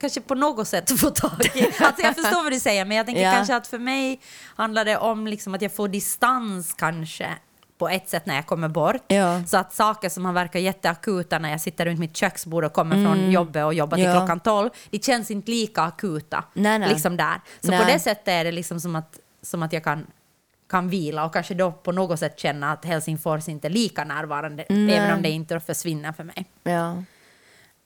kanske 0.00 0.20
på 0.20 0.34
något 0.34 0.68
sätt 0.68 1.00
få 1.00 1.10
tag 1.10 1.50
i... 1.54 1.64
Alltså 1.64 2.02
jag 2.02 2.14
förstår 2.16 2.42
vad 2.42 2.52
du 2.52 2.60
säger, 2.60 2.84
men 2.84 2.96
jag 2.96 3.06
tänker 3.06 3.22
Ja. 3.22 3.32
kanske 3.32 3.56
att 3.56 3.66
för 3.66 3.78
mig 3.78 4.20
handlar 4.56 4.84
det 4.84 4.96
om 4.98 5.26
liksom 5.26 5.54
att 5.54 5.62
jag 5.62 5.76
får 5.76 5.88
distans 5.88 6.74
kanske 6.78 7.28
på 7.78 7.88
ett 7.88 8.08
sätt 8.08 8.26
när 8.26 8.34
jag 8.34 8.46
kommer 8.46 8.68
bort. 8.68 9.02
Ja. 9.08 9.44
Så 9.46 9.56
att 9.56 9.74
saker 9.74 10.08
som 10.08 10.24
har 10.24 10.32
verkat 10.32 10.62
jätteakuta 10.62 11.38
när 11.38 11.50
jag 11.50 11.60
sitter 11.60 11.84
runt 11.84 11.98
mitt 11.98 12.16
köksbord 12.16 12.64
och 12.64 12.72
kommer 12.72 13.04
från 13.04 13.30
jobbet 13.30 13.64
och 13.64 13.74
jobbar 13.74 13.96
till 13.96 14.04
Mm. 14.06 14.16
Ja. 14.16 14.20
klockan 14.20 14.40
12, 14.40 14.70
det 14.90 15.04
känns 15.04 15.30
inte 15.30 15.50
lika 15.50 15.82
akuta. 15.82 16.44
Nej, 16.52 16.78
nej. 16.78 16.88
Liksom 16.88 17.16
där. 17.16 17.40
Så 17.60 17.70
Nej. 17.70 17.80
på 17.80 17.84
det 17.86 17.98
sättet 17.98 18.28
är 18.28 18.44
det 18.44 18.52
liksom 18.52 18.80
som 18.80 18.96
att, 18.96 19.18
som 19.42 19.62
att 19.62 19.72
jag 19.72 19.84
kan 19.84 20.06
kan 20.70 20.88
vila 20.88 21.24
och 21.24 21.32
kanske 21.32 21.54
då 21.54 21.72
på 21.72 21.92
något 21.92 22.18
sätt 22.18 22.38
känna 22.38 22.72
att 22.72 22.84
Helsingfors 22.84 23.48
inte 23.48 23.68
är 23.68 23.70
lika 23.70 24.04
närvarande, 24.04 24.64
Nej. 24.68 24.94
även 24.94 25.16
om 25.16 25.22
det 25.22 25.30
inte 25.30 25.60
försvinner 25.60 26.12
för 26.12 26.24
mig. 26.24 26.46
Ja. 26.62 27.02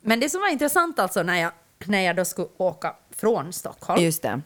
Men 0.02 0.20
det 0.20 0.30
som 0.30 0.40
var 0.40 0.48
intressant 0.48 0.98
alltså 0.98 1.22
när 1.22 1.40
jag, 1.40 1.52
när 1.84 2.00
jag 2.00 2.16
då 2.16 2.24
skulle 2.24 2.48
åka 2.56 2.94
från 3.16 3.52
Stockholm. 3.52 4.02
Just 4.02 4.22
det. 4.22 4.40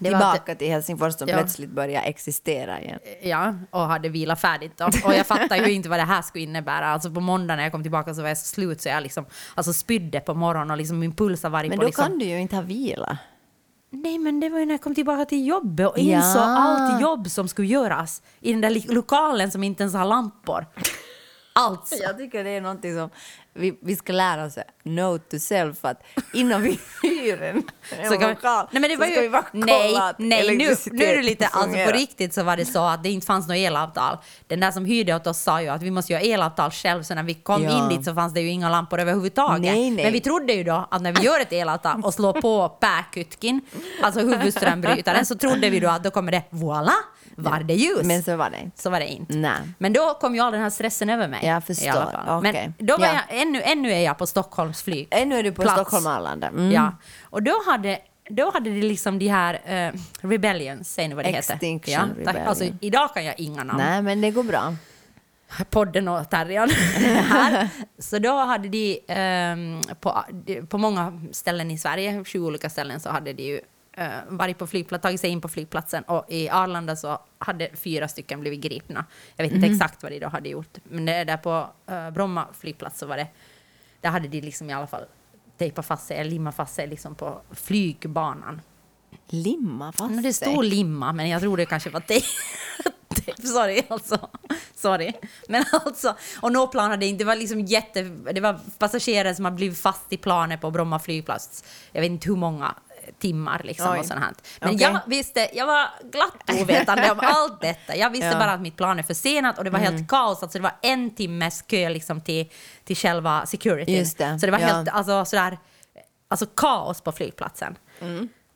Det 0.00 0.04
Tillbaka 0.10 0.52
att- 0.52 0.58
till 0.58 0.68
Helsingfors 0.70 1.14
som 1.18 1.28
Ja. 1.28 1.36
plötsligt 1.36 1.70
börjar 1.70 2.02
existera 2.02 2.80
igen. 2.80 2.98
Ja, 3.22 3.54
och 3.70 3.80
hade 3.80 4.08
vilat 4.08 4.40
färdigt 4.40 4.72
då. 4.76 4.84
Och 5.04 5.14
jag 5.14 5.26
fattar 5.26 5.56
ju 5.56 5.72
inte 5.72 5.88
vad 5.88 5.98
det 5.98 6.02
här 6.04 6.22
skulle 6.22 6.44
innebära. 6.44 6.86
Alltså 6.86 7.10
på 7.10 7.20
måndag 7.20 7.56
när 7.56 7.62
jag 7.62 7.72
kom 7.72 7.82
tillbaka 7.82 8.14
så 8.14 8.22
var 8.22 8.28
jag 8.28 8.38
så 8.38 8.44
slut 8.46 8.80
så 8.80 8.88
jag 8.88 9.02
liksom 9.02 9.24
alltså 9.54 9.72
spydde 9.72 10.20
på 10.20 10.34
morgonen 10.34 10.70
och 10.70 10.76
liksom 10.76 10.98
min 10.98 11.14
puls 11.14 11.42
har 11.42 11.50
varit 11.50 11.68
Men 11.68 11.78
på 11.78 11.82
då 11.82 11.86
liksom... 11.86 12.04
kan 12.06 12.18
du 12.18 12.24
ju 12.24 12.40
inte 12.40 12.56
ha 12.56 12.62
vila. 12.62 13.18
Nej 13.90 14.18
men 14.18 14.40
det 14.40 14.48
var 14.48 14.58
ju 14.58 14.66
när 14.66 14.74
jag 14.74 14.80
kom 14.80 14.94
tillbaka 14.94 15.24
till 15.24 15.46
jobbet 15.46 15.86
och 15.88 15.98
Ja. 15.98 16.16
insåg 16.16 16.42
allt 16.42 17.00
jobb 17.00 17.30
som 17.30 17.48
skulle 17.48 17.68
göras 17.68 18.22
i 18.40 18.52
den 18.52 18.60
där 18.60 18.92
lokalen 18.94 19.50
som 19.50 19.64
inte 19.64 19.82
ens 19.82 19.94
har 19.94 20.04
lampor. 20.04 20.66
Alltså. 21.56 21.94
Jag 22.02 22.18
tycker 22.18 22.44
det 22.44 22.50
är 22.50 22.60
någonting 22.60 22.94
som 22.96 23.10
vi, 23.56 23.78
vi 23.82 23.96
ska 23.96 24.12
lära 24.12 24.44
oss, 24.44 24.58
note 24.82 25.30
to 25.30 25.38
self, 25.38 25.84
att 25.84 26.02
innan 26.32 26.62
vi 26.62 26.78
hyr 27.02 27.42
en, 27.42 27.62
en 28.00 28.10
Så 28.10 28.18
kan 28.18 28.28
vi, 28.28 28.34
lokal 28.34 28.66
nej 28.70 28.80
men 28.80 28.90
det 28.90 28.96
var 28.96 29.04
så 29.06 29.10
ju, 29.10 29.14
ska 29.16 29.22
vi 29.22 29.28
bara 29.30 29.42
kolla 29.52 29.66
nej, 29.66 29.96
att 29.96 30.18
nej 30.18 30.56
nu, 30.56 30.76
nu 30.92 31.04
är 31.04 31.16
det 31.16 31.22
lite, 31.22 31.46
alltså 31.46 31.60
på 31.62 31.72
fungerar. 31.72 31.92
riktigt 31.92 32.34
så 32.34 32.42
var 32.42 32.56
det 32.56 32.64
så 32.64 32.84
att 32.84 33.02
det 33.02 33.10
inte 33.10 33.26
fanns 33.26 33.48
något 33.48 33.56
elavtal. 33.56 34.18
Den 34.46 34.60
där 34.60 34.70
som 34.70 34.84
hyrde 34.84 35.14
åt 35.14 35.26
oss 35.26 35.38
sa 35.42 35.62
ju 35.62 35.68
att 35.68 35.82
vi 35.82 35.90
måste 35.90 36.12
göra 36.12 36.22
elavtal 36.22 36.70
själv, 36.70 37.02
så 37.02 37.14
när 37.14 37.22
vi 37.22 37.34
kom 37.34 37.62
Ja. 37.64 37.78
in 37.78 37.96
dit 37.96 38.04
så 38.04 38.14
fanns 38.14 38.34
det 38.34 38.40
ju 38.40 38.48
inga 38.48 38.70
lampor 38.70 39.00
överhuvudtaget. 39.00 39.60
Nej, 39.74 39.90
nej. 39.90 40.04
Men 40.04 40.12
vi 40.12 40.20
trodde 40.20 40.52
ju 40.52 40.64
då 40.64 40.88
att 40.90 41.02
när 41.02 41.12
vi 41.12 41.22
gör 41.22 41.40
ett 41.40 41.52
elavtal 41.52 42.02
och 42.04 42.14
slår 42.14 42.32
på 42.40 42.68
pääkytkin, 42.68 43.60
alltså 44.02 44.20
huvudströmbrytaren, 44.20 45.26
så 45.26 45.34
trodde 45.34 45.70
vi 45.70 45.80
då 45.80 45.88
att 45.88 46.04
då 46.04 46.10
kommer 46.10 46.32
det, 46.32 46.42
voilà, 46.50 46.92
var 47.36 47.60
det 47.62 47.74
ljus. 47.74 48.02
Men 48.02 48.22
så 48.22 48.36
var 48.36 48.50
det 48.50 48.60
inte. 48.60 48.82
Så 48.82 48.90
var 48.90 49.00
det 49.00 49.06
inte. 49.06 49.34
Nej. 49.34 49.52
Men 49.78 49.92
då 49.92 50.14
kom 50.20 50.34
ju 50.34 50.40
all 50.40 50.52
den 50.52 50.62
här 50.62 50.70
stressen 50.70 51.10
över 51.10 51.28
mig. 51.28 51.43
Jag 51.46 51.64
förstår. 51.64 51.86
I 51.86 51.90
alla 51.90 52.10
fall. 52.10 52.42
Men 52.42 52.50
Okej. 52.50 52.72
då 52.78 52.96
var 52.96 53.06
Ja. 53.06 53.12
jag, 53.28 53.40
ännu, 53.42 53.62
ännu 53.62 53.92
är 53.92 54.00
jag 54.00 54.18
på 54.18 54.26
Stockholms 54.26 54.82
flyg. 54.82 55.08
Ännu 55.10 55.38
är 55.38 55.42
du 55.42 55.52
på 55.52 55.62
Plats. 55.62 55.74
Stockholm 55.80 56.06
Arlanda. 56.06 56.48
Mm. 56.48 56.72
Ja, 56.72 56.92
och 57.22 57.42
då 57.42 57.52
hade, 57.66 57.98
då 58.30 58.50
hade 58.50 58.70
det 58.70 58.82
liksom 58.82 59.18
de 59.18 59.28
här 59.28 59.54
uh, 59.54 60.00
rebellions, 60.30 60.94
säger 60.94 61.08
ni 61.08 61.14
vad 61.14 61.24
det 61.24 61.28
Extinction 61.28 61.74
heter? 61.78 61.90
Ja, 61.92 62.00
tack. 62.24 62.34
Rebellion. 62.34 62.48
Alltså, 62.48 62.64
idag 62.80 63.14
kan 63.14 63.24
jag 63.24 63.40
inga 63.40 63.64
namn. 63.64 63.78
Nej, 63.78 64.02
men 64.02 64.20
det 64.20 64.30
går 64.30 64.42
bra. 64.42 64.74
Podden 65.70 66.08
och 66.08 66.30
Terrian 66.30 66.68
här. 67.30 67.68
Så 67.98 68.18
då 68.18 68.36
hade 68.38 68.68
de 68.68 69.00
ehm, 69.08 69.80
på, 70.00 70.24
på 70.68 70.78
många 70.78 71.20
ställen 71.32 71.70
i 71.70 71.78
Sverige, 71.78 72.24
sju 72.24 72.40
olika 72.40 72.70
ställen, 72.70 73.00
så 73.00 73.10
hade 73.10 73.32
de 73.32 73.42
ju 73.42 73.60
eh, 73.96 74.08
varit 74.28 74.58
på 74.58 74.66
flygplats, 74.66 75.02
tagit 75.02 75.20
sig 75.20 75.30
in 75.30 75.40
på 75.40 75.48
flygplatsen 75.48 76.02
och 76.04 76.24
i 76.28 76.48
Arlanda 76.48 76.96
så 76.96 77.18
hade 77.38 77.68
fyra 77.76 78.08
stycken 78.08 78.40
blivit 78.40 78.60
gripna. 78.60 79.04
Jag 79.36 79.44
vet 79.44 79.52
inte 79.52 79.66
Mhm. 79.66 79.74
exakt 79.74 80.02
vad 80.02 80.12
de 80.12 80.18
då 80.18 80.28
hade 80.28 80.48
gjort, 80.48 80.78
men 80.84 81.04
det 81.04 81.24
där 81.24 81.36
på 81.36 81.68
uh, 81.90 82.10
Bromma 82.10 82.46
flygplats 82.60 82.98
så 82.98 83.06
var 83.06 83.16
det, 83.16 83.26
där 84.00 84.10
hade 84.10 84.28
de 84.28 84.40
liksom 84.40 84.70
i 84.70 84.72
alla 84.72 84.86
fall 84.86 85.04
tejpat 85.58 85.86
fast 85.86 86.06
sig, 86.06 86.16
eller 86.16 86.30
limmat 86.30 86.56
fast 86.56 86.74
sig 86.74 86.86
liksom 86.86 87.14
på 87.14 87.40
flygbanan. 87.50 88.60
Limma 89.28 89.92
fast 89.92 90.10
Men 90.14 90.22
det 90.22 90.32
sig. 90.32 90.48
stod 90.52 90.64
limma, 90.64 91.12
men 91.12 91.28
jag 91.28 91.40
tror 91.40 91.56
det 91.56 91.66
kanske 91.66 91.90
var 91.90 92.00
tejp. 92.00 92.26
Sorry, 93.44 93.82
alltså. 93.88 94.28
Sorry. 94.74 95.12
Men 95.48 95.64
alltså, 95.72 96.16
och 96.40 96.52
något 96.52 96.70
plan 96.72 96.90
hade 96.90 97.06
inte, 97.06 97.24
det 97.24 97.26
var 97.26 97.36
liksom 97.36 97.60
jätte, 97.60 98.02
det 98.02 98.40
var 98.40 98.60
passagerare 98.78 99.34
som 99.34 99.44
har 99.44 99.52
blivit 99.52 99.78
fast 99.78 100.12
i 100.12 100.16
planet 100.16 100.60
på 100.60 100.70
Bromma 100.70 100.98
flygplats. 100.98 101.64
Jag 101.92 102.00
vet 102.00 102.10
inte 102.10 102.28
hur 102.28 102.36
många 102.36 102.74
timmar 103.18 103.60
liksom 103.64 103.92
Oj. 103.92 103.98
och 103.98 104.06
sånt 104.06 104.20
här. 104.20 104.32
Men 104.60 104.74
Okej. 104.74 104.82
jag 104.82 105.00
visste, 105.06 105.48
jag 105.52 105.66
var 105.66 105.86
glatt 106.12 106.60
ovetande 106.62 107.10
om 107.10 107.20
allt 107.22 107.60
detta. 107.60 107.96
Jag 107.96 108.10
visste 108.10 108.26
Ja. 108.26 108.38
bara 108.38 108.52
att 108.52 108.60
mitt 108.60 108.76
plan 108.76 108.98
är 108.98 109.02
försenat 109.02 109.58
och 109.58 109.64
det 109.64 109.70
var 109.70 109.78
helt 109.78 110.08
kaos. 110.08 110.42
Alltså 110.42 110.58
det 110.58 110.62
var 110.62 110.76
en 110.82 111.14
timmes 111.14 111.62
kö 111.62 111.88
liksom 111.88 112.20
till, 112.20 112.50
till 112.84 112.96
själva 112.96 113.46
security. 113.46 113.92
Just 113.96 114.18
det, 114.18 114.38
Så 114.38 114.46
det 114.46 114.52
var 114.52 114.58
ja. 114.58 114.66
helt, 114.66 114.88
alltså 114.88 115.24
sådär, 115.24 115.58
alltså 116.28 116.46
kaos 116.46 117.00
på 117.00 117.12
flygplatsen. 117.12 117.76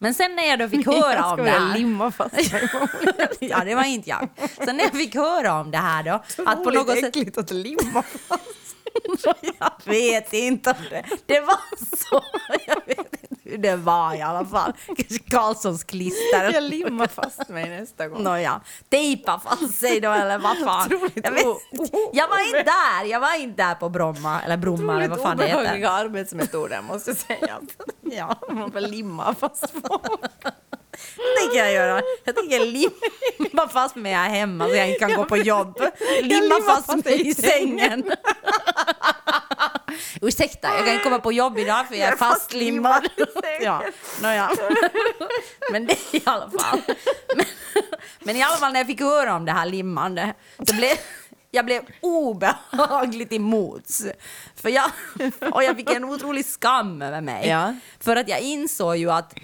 Men 0.01 0.15
sen 0.15 0.37
när 0.37 0.43
jag 0.43 0.59
då 0.59 0.69
fick 0.69 0.87
höra 1.03 1.27
om 1.27 1.37
ska 1.37 1.43
det 1.45 1.51
här... 1.51 1.79
limma 1.79 2.11
fast 2.11 2.35
mig. 2.53 2.71
ja, 3.51 3.65
det 3.65 3.75
var 3.75 3.85
inte 3.85 4.11
jag. 4.11 4.29
Sen 4.65 4.77
när 4.77 4.85
jag 4.85 4.93
fick 4.93 5.15
höra 5.15 5.61
om 5.61 5.71
det 5.71 5.79
här 5.79 6.03
då, 6.03 6.23
att 6.47 6.65
på 6.65 6.71
något 6.71 6.99
sätt... 6.99 7.05
äckligt 7.17 7.39
att 7.39 7.51
limma 7.51 8.03
fast. 8.03 8.45
Jag 9.59 9.73
vet 9.85 10.33
inte 10.33 10.71
om 10.71 10.85
det, 10.91 11.05
det 11.27 11.41
var 11.41 11.97
så. 11.97 12.23
Jag 12.67 12.83
vet 12.87 13.18
hur 13.49 13.59
det 13.59 13.77
var 13.77 14.15
i 14.15 14.23
alla 14.23 14.45
fall. 14.45 14.73
Kanske 14.87 15.19
Karlssons 15.31 15.85
klister. 15.85 16.53
Jag 16.53 16.63
limmar 16.63 17.07
fast 17.07 17.49
mig 17.49 17.69
nästa 17.71 18.09
gång. 18.09 18.23
Nåja, 18.23 18.61
tejpa 18.89 19.41
fast 19.45 19.75
sig 19.81 20.01
då 20.01 20.11
eller 20.11 20.39
vad 20.39 20.59
fan. 20.59 20.87
Otroligt 20.87 21.21
Jag, 21.25 21.31
vet, 21.33 21.45
jag 22.13 22.29
var 22.29 22.41
inte 22.47 22.63
där, 22.63 23.05
jag 23.05 23.21
var 23.21 23.35
inte 23.41 23.63
där 23.63 23.75
på 23.75 23.89
Bromma, 23.89 24.41
eller 24.43 24.57
Bromma 24.57 24.97
eller 24.97 25.09
vad 25.09 25.23
fan 25.23 25.37
det 25.37 25.45
heter. 25.47 25.59
obehagliga 25.61 25.91
arbetsmetoder 25.91 26.83
måste 26.83 27.11
jag 27.11 27.17
säga. 27.19 27.59
Ja. 28.03 28.39
Man 28.51 28.73
får 28.73 28.81
limma 28.81 29.35
fast 29.35 29.71
folk. 29.71 30.33
Det 31.17 31.41
tänker 31.41 31.59
jag 31.59 31.73
göra. 31.73 32.03
Jag 32.25 32.37
tänker 32.37 32.61
limma 32.61 33.69
fast 33.69 33.97
mig 33.97 34.13
här 34.13 34.29
hemma 34.29 34.69
så 34.69 34.75
jag 34.75 34.89
inte 34.89 34.99
kan 34.99 35.15
gå 35.15 35.25
på 35.25 35.37
jobb. 35.37 35.81
Limma 36.23 36.61
fast 36.67 37.05
mig 37.05 37.29
i 37.29 37.35
sängen. 37.35 38.11
Ursäkta, 40.23 40.69
jag 40.69 40.79
kan 40.85 40.89
inte 40.89 41.05
komma 41.05 41.19
på 41.19 41.33
jobb 41.33 41.59
idag 41.59 41.89
för 41.89 41.95
jag 41.95 42.09
är 42.13 42.17
fastlimmad. 42.17 43.09
Ja, 43.61 43.83
nåja. 44.23 44.51
Men 45.73 45.87
det 45.87 46.15
i 46.15 46.23
alla 46.25 46.51
fall. 46.51 46.81
Men, 47.37 47.47
men 48.21 48.37
i 48.37 48.43
alla 48.43 48.57
fall 48.57 48.73
när 48.73 48.81
jag 48.81 48.87
fick 48.87 49.01
höra 49.01 49.35
om 49.35 49.45
det 49.45 49.53
här 49.53 49.67
limmande, 49.67 50.35
så 50.69 50.75
blev 50.75 50.97
jag 51.51 51.65
blev 51.65 51.83
obehagligt 52.01 53.33
emots. 53.33 54.05
För 54.57 54.69
jag, 54.69 54.91
och 55.53 55.65
jag 55.65 55.77
fick 55.77 55.91
en 55.91 56.05
otrolig 56.05 56.47
skam 56.47 57.03
över 57.03 57.21
mig. 57.21 57.49
Ja. 57.49 57.75
För 58.01 58.17
att 58.17 58.29
jag 58.29 58.41
insåg 58.41 58.97
ju 58.97 59.11
att, 59.11 59.35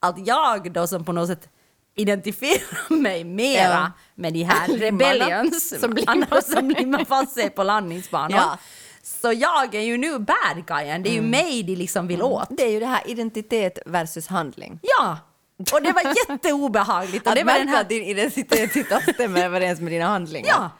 att 0.00 0.26
jag 0.26 0.72
då 0.72 0.86
som 0.86 1.04
på 1.04 1.12
något 1.12 1.28
sätt 1.28 1.48
identifierar 1.96 2.94
mig 2.94 3.24
mera 3.24 3.62
Ja. 3.62 3.90
med 4.14 4.32
de 4.32 4.42
här 4.42 4.68
rebellions 4.68 5.80
som 5.80 5.96
som 6.42 6.70
limmar 6.70 7.04
fast 7.04 7.34
sig 7.34 7.50
på 7.50 7.62
landningsbanan. 7.62 8.30
Ja. 8.38 8.58
Så 9.04 9.32
jag 9.32 9.74
är 9.74 9.80
ju 9.80 9.96
nu 9.96 10.18
bad 10.18 10.66
guyen, 10.66 11.02
det 11.02 11.08
är 11.08 11.14
ju 11.14 11.22
mig 11.22 11.62
de 11.62 11.76
liksom 11.76 12.06
vill 12.06 12.22
åt. 12.22 12.48
Det 12.50 12.62
är 12.62 12.70
ju 12.70 12.80
det 12.80 12.86
här 12.86 13.02
identitet 13.06 13.78
versus 13.86 14.26
handling. 14.26 14.78
Ja! 14.82 15.18
Och 15.72 15.82
det 15.82 15.92
var 15.92 16.02
jätteobehagligt. 16.30 17.26
Och 17.26 17.32
Att 17.32 17.38
det 17.38 17.44
var 17.44 17.52
märka 17.52 17.64
den 17.64 17.68
här... 17.68 17.80
att 17.80 17.88
din 17.88 18.02
identitet 18.02 18.76
inte 18.76 19.00
stämmer 19.14 19.44
överens 19.44 19.80
med 19.80 19.92
dina 19.92 20.06
handlingar. 20.06 20.48
Ja! 20.48 20.70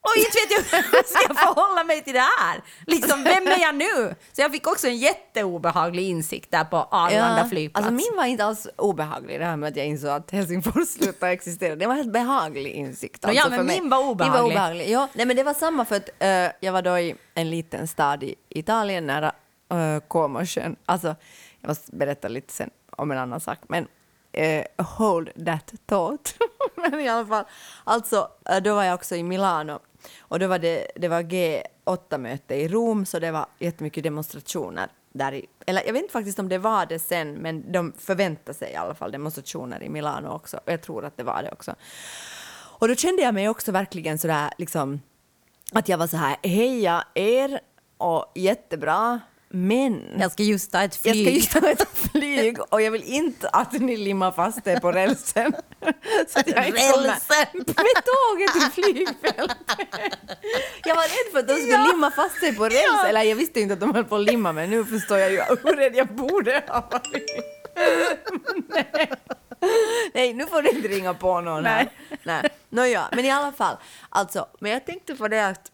Och 0.00 0.16
inte 0.16 0.30
vet 0.30 0.70
jag 0.72 0.82
hur 0.82 0.88
jag 0.92 1.06
ska 1.06 1.34
förhålla 1.34 1.84
mig 1.84 2.04
till 2.04 2.14
det 2.14 2.20
här. 2.38 2.62
Liksom, 2.86 3.24
vem 3.24 3.46
är 3.46 3.60
jag 3.60 3.74
nu? 3.74 4.14
Så 4.32 4.40
jag 4.42 4.52
fick 4.52 4.66
också 4.66 4.86
en 4.86 4.96
jätteobehaglig 4.96 6.08
insikt 6.08 6.50
där 6.50 6.64
på 6.64 6.76
Arlanda 6.76 7.48
flygplats. 7.48 7.86
Alltså 7.86 7.94
min 8.10 8.16
var 8.16 8.24
inte 8.24 8.44
alls 8.44 8.66
obehaglig, 8.76 9.40
det 9.40 9.44
här 9.44 9.56
med 9.56 9.68
att 9.68 9.76
jag 9.76 9.86
insåg 9.86 10.10
att 10.10 10.30
Helsingfors 10.30 10.88
slutade 10.98 11.32
existera. 11.32 11.76
Det 11.76 11.86
var 11.86 11.92
en 11.92 11.98
helt 11.98 12.12
behaglig 12.12 12.72
insikt. 12.72 13.26
Nå, 13.26 13.32
ja, 13.32 13.42
alltså, 13.42 13.50
men 13.50 13.58
för 13.58 13.64
mig. 13.66 13.80
min 13.80 13.90
var 13.90 13.98
Min 13.98 14.06
var 14.06 14.14
obehaglig. 14.14 14.52
obehaglig. 14.52 14.90
Ja, 14.90 15.08
nej, 15.12 15.26
men 15.26 15.36
det 15.36 15.42
var 15.42 15.54
samma 15.54 15.84
för 15.84 15.96
att 15.96 16.08
eh, 16.18 16.52
jag 16.60 16.72
var 16.72 16.82
då 16.82 16.98
i 16.98 17.14
en 17.34 17.50
liten 17.50 17.88
stad 17.88 18.22
i 18.22 18.34
Italien 18.48 19.06
nära 19.06 19.32
uh, 19.74 20.00
Comosjön. 20.08 20.76
Alltså, 20.86 21.16
jag 21.60 21.68
måste 21.68 21.96
berätta 21.96 22.28
lite 22.28 22.52
sen 22.52 22.70
om 22.90 23.10
en 23.10 23.18
annan 23.18 23.40
sak, 23.40 23.58
men 23.68 23.86
eh, 24.32 24.64
hold 24.84 25.30
that 25.46 25.74
thought. 25.86 26.34
men 26.76 27.00
i 27.00 27.08
alla 27.08 27.26
fall, 27.26 27.44
alltså 27.84 28.28
eh, 28.48 28.56
då 28.56 28.74
var 28.74 28.84
jag 28.84 28.94
också 28.94 29.16
i 29.16 29.22
Milano 29.22 29.78
och 30.18 30.38
då 30.38 30.46
var 30.46 30.58
det, 30.58 30.86
det 30.96 31.08
var 31.08 31.22
G8-möte 31.22 32.54
i 32.54 32.68
Rom, 32.68 33.06
så 33.06 33.18
det 33.18 33.30
var 33.30 33.46
jättemycket 33.58 34.04
demonstrationer 34.04 34.88
där 35.12 35.32
i, 35.32 35.46
eller 35.66 35.82
jag 35.86 35.92
vet 35.92 36.02
inte 36.02 36.12
faktiskt 36.12 36.38
om 36.38 36.48
det 36.48 36.58
var 36.58 36.86
det 36.86 36.98
sen, 36.98 37.32
men 37.32 37.72
de 37.72 37.92
förväntade 37.98 38.58
sig 38.58 38.72
i 38.72 38.76
alla 38.76 38.94
fall 38.94 39.12
demonstrationer 39.12 39.82
i 39.82 39.88
Milano 39.88 40.28
också, 40.28 40.56
och 40.56 40.72
jag 40.72 40.82
tror 40.82 41.04
att 41.04 41.16
det 41.16 41.22
var 41.22 41.42
det 41.42 41.52
också. 41.52 41.74
Och 42.78 42.88
då 42.88 42.94
kände 42.94 43.22
jag 43.22 43.34
mig 43.34 43.48
också 43.48 43.72
verkligen 43.72 44.18
sådär 44.18 44.50
liksom 44.58 45.00
att 45.72 45.88
jag 45.88 45.98
var 45.98 46.06
så 46.06 46.16
här, 46.16 46.36
heja 46.42 47.04
er 47.14 47.60
och 47.96 48.32
jättebra, 48.34 49.20
men 49.50 50.02
Jag 50.18 50.32
ska 50.32 50.42
just 50.42 50.72
ta 50.72 50.82
ett 50.82 50.98
jag 51.02 51.14
flyg. 51.14 51.26
ska 51.26 51.34
just 51.34 51.52
ta 51.52 51.70
ett 51.84 51.98
flyg 52.12 52.58
och 52.68 52.82
jag 52.82 52.90
vill 52.90 53.02
inte 53.04 53.48
att 53.48 53.72
ni 53.72 53.96
limmar 53.96 54.32
fast 54.32 54.66
er 54.66 54.80
på 54.80 54.92
rälsen. 54.92 55.52
Så 56.28 56.38
att 56.40 56.48
jag 56.48 56.56
Rälsen? 56.56 57.16
med 57.56 58.04
tåget 58.04 58.52
till 58.52 58.82
flygfältet. 58.84 59.56
Jag 60.84 60.94
var 60.94 61.02
rädd 61.02 61.32
för 61.32 61.38
att 61.38 61.48
de 61.48 61.54
skulle 61.54 61.86
limma 61.92 62.10
fast 62.10 62.40
sig 62.40 62.56
på 62.56 62.64
räls. 62.64 63.04
Eller 63.08 63.22
jag 63.22 63.36
visste 63.36 63.60
inte 63.60 63.74
att 63.74 63.80
de 63.80 63.94
höll 63.94 64.04
på 64.04 64.16
att 64.16 64.24
limma 64.24 64.52
men 64.52 64.70
nu 64.70 64.84
förstår 64.84 65.18
jag 65.18 65.32
ju 65.32 65.40
hur 65.64 65.76
rädd 65.76 65.96
jag 65.96 66.06
borde 66.08 66.62
ha 66.68 66.88
varit. 66.90 67.30
Nej. 68.68 69.10
Nej, 70.14 70.32
nu 70.34 70.46
får 70.46 70.62
du 70.62 70.70
inte 70.70 70.88
ringa 70.88 71.14
på 71.14 71.40
någon 71.40 71.64
här. 71.66 71.90
Nej. 72.22 72.42
Nåja, 72.70 73.08
men 73.12 73.24
i 73.24 73.30
alla 73.30 73.52
fall. 73.52 73.76
Alltså, 74.08 74.46
men 74.60 74.72
jag 74.72 74.86
tänkte 74.86 75.14
på 75.14 75.28
det 75.28 75.46
att 75.46 75.70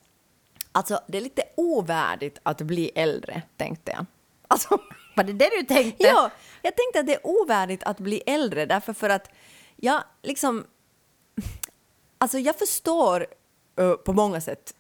Alltså, 0.77 1.01
det 1.07 1.19
är 1.19 1.23
lite 1.23 1.43
ovärdigt 1.55 2.39
att 2.43 2.63
bli 2.63 2.91
äldre, 2.95 3.43
tänkte 3.57 3.93
jag. 3.93 4.07
Alltså, 4.49 4.79
Var 5.17 5.25
det 5.25 5.33
det 5.33 5.51
du 5.61 5.63
tänkte? 5.63 6.07
ja, 6.07 6.31
jag 6.63 6.77
tänkte 6.77 7.01
att 7.01 7.07
det 7.07 7.15
är 7.15 7.27
ovärdigt 7.27 7.83
att 7.83 7.99
bli 7.99 8.23
äldre 8.27 8.67
därför 8.67 8.93
för 8.93 9.11
att 9.11 9.31
jag 9.77 10.03
liksom... 10.23 10.65
Alltså, 12.19 12.39
jag 12.39 12.59
förstår 12.59 13.27
eh, 13.79 13.93
på 13.93 14.13
många 14.13 14.41
sätt 14.41 14.75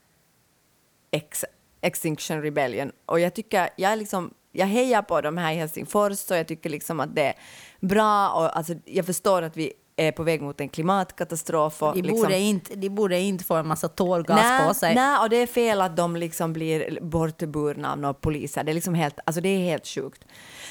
Ex, 1.10 1.44
Extinction 1.80 2.42
Rebellion 2.42 2.92
och 3.06 3.20
jag 3.20 3.34
tycker, 3.34 3.70
jag 3.76 3.92
är 3.92 3.96
liksom 3.96 4.34
jag 4.52 4.66
hejar 4.66 5.02
på 5.02 5.20
de 5.20 5.36
här 5.38 5.52
i 5.52 5.56
Helsingfors 5.56 6.30
och 6.30 6.36
jag 6.36 6.48
tycker 6.48 6.70
liksom 6.70 7.00
att 7.00 7.14
det 7.14 7.22
är 7.22 7.34
bra 7.80 8.30
och 8.30 8.56
alltså, 8.56 8.74
jag 8.84 9.06
förstår 9.06 9.42
att 9.42 9.56
vi 9.56 9.72
är 9.96 10.12
på 10.12 10.22
väg 10.22 10.42
mot 10.42 10.60
en 10.60 10.68
klimatkatastrof. 10.68 11.82
Och 11.82 11.94
De 11.94 12.02
liksom, 12.02 12.20
borde, 12.20 12.38
inte, 12.38 12.74
de 12.74 12.88
borde 12.88 13.20
inte 13.20 13.44
få 13.44 13.54
en 13.54 13.66
massa 13.66 13.88
tårgas 13.88 14.66
på 14.66 14.74
sig. 14.74 14.94
Nej, 14.94 15.18
och 15.18 15.30
det 15.30 15.36
är 15.36 15.46
fel 15.46 15.80
att 15.80 15.96
de 15.96 16.16
liksom 16.16 16.52
blir 16.52 16.98
bortburna 17.02 17.92
av 17.92 17.98
några 17.98 18.14
poliser. 18.14 18.64
Det 18.64 18.72
är 18.72 18.74
liksom 18.74 18.94
helt, 18.94 19.18
alltså 19.26 19.40
det 19.40 19.48
är 19.48 19.58
helt 19.58 19.86
sjukt. 19.86 20.24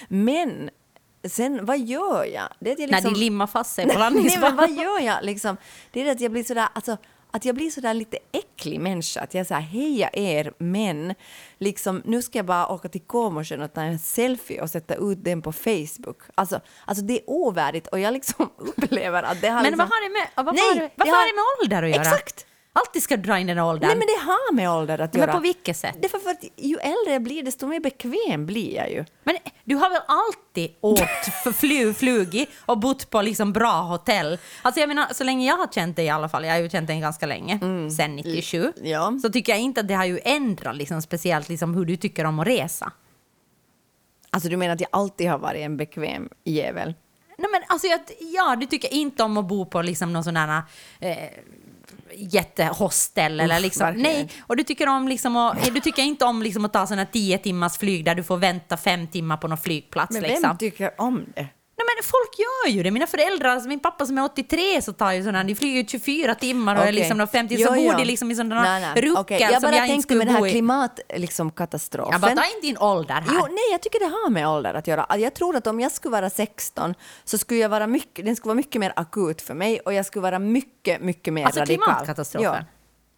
Men 0.08 0.70
sen, 1.28 1.66
vad 1.66 1.80
gör 1.80 2.26
jag? 2.26 2.44
Det 2.60 2.70
är 2.70 2.74
att 2.74 2.80
jag 2.80 2.90
När 2.90 2.98
liksom, 2.98 3.14
de 3.14 3.20
limmar 3.20 3.48
fast 3.48 3.76
sig 3.76 3.86
på 3.86 3.88
Nej, 4.00 4.00
men 4.00 4.14
landningsbanan. 4.14 4.56
vad 4.58 4.72
gör 4.72 5.00
jag? 5.00 5.24
Liksom, 5.26 5.58
det 5.92 6.02
är 6.02 6.06
det 6.06 6.12
att 6.12 6.22
jag 6.22 6.32
blir 6.32 6.44
sådär, 6.44 6.68
alltså, 6.74 6.98
att 7.36 7.46
jag 7.46 7.56
blir 7.56 7.70
sådär 7.70 7.94
lite 7.94 8.18
äcklig 8.32 8.80
människa. 8.80 9.22
Att 9.22 9.34
jag 9.34 9.48
säger 9.48 9.62
heja 9.62 10.10
er, 10.14 10.54
men 10.58 11.14
liksom, 11.58 12.02
nu 12.06 12.22
ska 12.22 12.40
jag 12.40 12.46
bara 12.46 12.68
åka 12.68 12.90
till 12.90 13.02
Comosjön 13.02 13.62
och 13.62 13.74
ta 13.74 13.82
en 13.82 14.00
selfie 14.00 14.62
och 14.62 14.70
sätta 14.70 14.96
ut 14.96 15.24
den 15.24 15.42
på 15.42 15.52
Facebook. 15.52 16.18
Alltså, 16.36 16.60
alltså 16.86 17.04
det 17.04 17.14
är 17.14 17.22
ovärdigt 17.30 17.88
och 17.88 18.00
jag 18.00 18.14
liksom 18.14 18.50
upplever 18.58 19.24
att 19.24 19.42
det 19.42 19.48
har 19.48 19.56
Men 19.62 19.64
liksom, 19.64 19.78
vad 19.78 19.88
har 19.88 20.10
det 20.10 20.14
med, 20.14 20.46
vad 20.46 20.56
Nej, 20.56 20.64
har 20.68 20.76
det, 20.76 20.90
vad 20.96 21.08
det 21.08 21.12
har 21.12 21.18
har- 21.18 21.28
det 21.28 21.36
med 21.36 21.44
ålder 21.64 21.84
att 21.84 21.90
göra? 22.06 22.16
Exakt! 22.16 22.46
Alltid 22.76 23.04
ska 23.04 23.18
dra 23.18 23.40
in 23.40 23.48
den 23.48 23.60
åldern. 23.60 23.88
Nej 23.88 23.98
men 23.98 24.08
det 24.08 24.26
har 24.26 24.54
med 24.54 24.70
ålder 24.72 25.00
att 25.00 25.14
Men 25.14 25.22
göra. 25.22 25.32
på 25.34 25.40
vilket 25.40 25.78
sätt? 25.78 25.96
Det 26.00 26.14
är 26.14 26.20
för 26.20 26.30
att 26.30 26.44
ju 26.58 26.76
äldre 26.78 27.14
jag 27.14 27.22
blir 27.24 27.44
desto 27.44 27.68
mer 27.68 27.80
bekväm 27.80 28.46
blir 28.46 28.76
jag 28.76 28.92
ju. 28.92 29.06
Men 29.24 29.38
du 29.64 29.76
har 29.76 29.90
väl 29.90 30.02
alltid 30.08 30.76
åkt 30.82 31.34
för 31.44 31.52
fly, 31.52 31.94
flugit 31.94 32.50
och 32.66 32.78
bott 32.80 33.10
på 33.10 33.22
liksom 33.22 33.54
bra 33.54 33.82
hotell? 33.82 34.38
Alltså 34.62 34.80
jag 34.80 34.88
menar, 34.88 35.08
så 35.14 35.24
länge 35.24 35.48
jag 35.48 35.58
har 35.58 35.68
känt 35.68 35.96
dig 35.96 36.06
i 36.06 36.10
alla 36.10 36.30
fall, 36.30 36.46
jag 36.46 36.52
har 36.54 36.60
ju 36.60 36.70
känt 36.70 36.88
dig 36.88 37.00
ganska 37.00 37.26
länge, 37.26 37.60
sen 37.98 38.16
97, 38.16 38.58
Mm. 38.78 38.90
Ja. 38.90 39.20
så 39.22 39.30
tycker 39.30 39.52
jag 39.52 39.60
inte 39.62 39.82
att 39.82 39.88
det 39.88 39.94
har 39.94 40.06
ju 40.06 40.20
ändrat 40.24 40.76
liksom, 40.76 41.02
speciellt 41.02 41.50
liksom, 41.50 41.74
hur 41.76 41.86
du 41.86 41.96
tycker 41.98 42.26
om 42.26 42.40
att 42.40 42.48
resa. 42.48 42.92
Alltså 44.30 44.50
du 44.50 44.58
menar 44.58 44.74
att 44.74 44.82
jag 44.82 44.90
alltid 44.92 45.30
har 45.30 45.38
varit 45.38 45.62
en 45.62 45.78
bekväm 45.78 46.30
jävel? 46.44 46.94
Nej, 47.38 47.48
men 47.52 47.62
alltså, 47.68 47.88
jag, 47.88 48.00
ja, 48.20 48.56
du 48.56 48.66
tycker 48.66 48.94
inte 48.94 49.24
om 49.24 49.38
att 49.38 49.46
bo 49.48 49.66
på 49.66 49.82
liksom 49.82 50.14
någon 50.14 50.24
sån 50.24 50.34
där 50.34 50.62
eh, 51.00 51.18
jättehostel 52.18 53.40
eller 53.40 53.60
liksom, 53.60 53.86
verkligen. 53.86 54.14
nej, 54.14 54.30
och 54.42 54.58
du 54.58 54.64
tycker, 54.64 54.88
om 54.88 55.08
liksom 55.08 55.38
att, 55.38 55.74
du 55.74 55.80
tycker 55.80 56.04
inte 56.04 56.26
om 56.26 56.44
liksom 56.44 56.66
att 56.66 56.74
ta 56.74 56.88
såna 56.88 57.06
tio 57.06 57.38
timmars 57.38 57.78
flyg 57.78 58.06
där 58.06 58.16
du 58.16 58.24
får 58.24 58.38
vänta 58.38 58.78
fem 58.78 59.08
timmar 59.08 59.38
på 59.38 59.48
någon 59.48 59.58
flygplats. 59.58 60.14
Men 60.14 60.22
vem 60.22 60.32
liksom. 60.32 60.58
tycker 60.58 61.02
om 61.02 61.26
det? 61.36 61.48
Men 62.04 62.10
folk 62.10 62.40
gör 62.40 62.76
ju 62.78 62.84
det. 62.84 62.92
Mina 62.92 63.08
föräldrar, 63.08 63.50
alltså 63.50 63.70
min 63.70 63.80
pappa 63.80 64.06
som 64.06 64.18
är 64.18 64.24
83 64.24 64.82
så 64.82 64.94
tar 64.94 65.12
ju 65.12 65.24
sådana, 65.24 65.44
de 65.44 65.56
flyger 65.56 65.82
ju 65.82 65.88
24 65.88 66.36
timmar 66.36 66.76
och 66.76 66.82
är 66.82 66.86
Okej. 66.86 66.94
liksom 66.94 67.18
de 67.18 67.28
50, 67.28 67.56
Jo, 67.60 67.68
så 67.68 67.74
bor 67.74 67.98
de 67.98 68.04
liksom 68.06 68.32
i 68.32 68.36
sådana 68.36 68.62
Nej, 68.62 68.82
nej. 68.82 69.02
ruckel 69.02 69.18
Okej, 69.18 69.42
Jag 69.42 69.52
som 69.54 69.62
bara 69.62 69.76
jag 69.76 69.86
inte 69.86 69.94
tänkte 69.94 70.04
skulle 70.08 70.18
med 70.18 70.28
den 70.28 70.36
bo 70.36 70.42
här 70.44 70.48
i. 70.48 70.52
klimatkatastrofen. 70.52 72.12
Liksom. 72.14 72.30
Jag 72.30 72.36
bara, 72.36 72.44
ta 72.44 72.56
inte 72.56 72.68
din 72.68 72.78
ålder 72.78 73.14
här. 73.14 73.24
Jo, 73.28 73.48
nej, 73.50 73.72
jag 73.72 73.82
tycker 73.82 74.00
det 74.00 74.06
har 74.06 74.30
med 74.30 74.48
ålder 74.50 74.74
att 74.74 74.88
göra. 74.88 75.18
Jag 75.18 75.34
tror 75.34 75.56
att 75.56 75.68
om 75.68 75.80
jag 75.80 75.92
skulle 75.92 76.12
vara 76.12 76.30
16 76.30 76.94
så 77.24 77.38
skulle 77.38 77.60
jag 77.60 77.70
vara 77.70 77.88
mycket, 77.88 78.26
den 78.26 78.36
skulle 78.36 78.50
vara 78.50 78.56
mycket 78.56 78.80
mer 78.80 78.94
akut 78.96 79.42
för 79.42 79.54
mig 79.54 79.80
och 79.80 79.94
jag 79.94 80.06
skulle 80.06 80.24
vara 80.24 80.40
mycket, 80.40 81.02
mycket 81.02 81.34
mer 81.34 81.46
alltså 81.46 81.60
radikal. 81.60 81.86
klimatkatastrofen. 81.86 82.64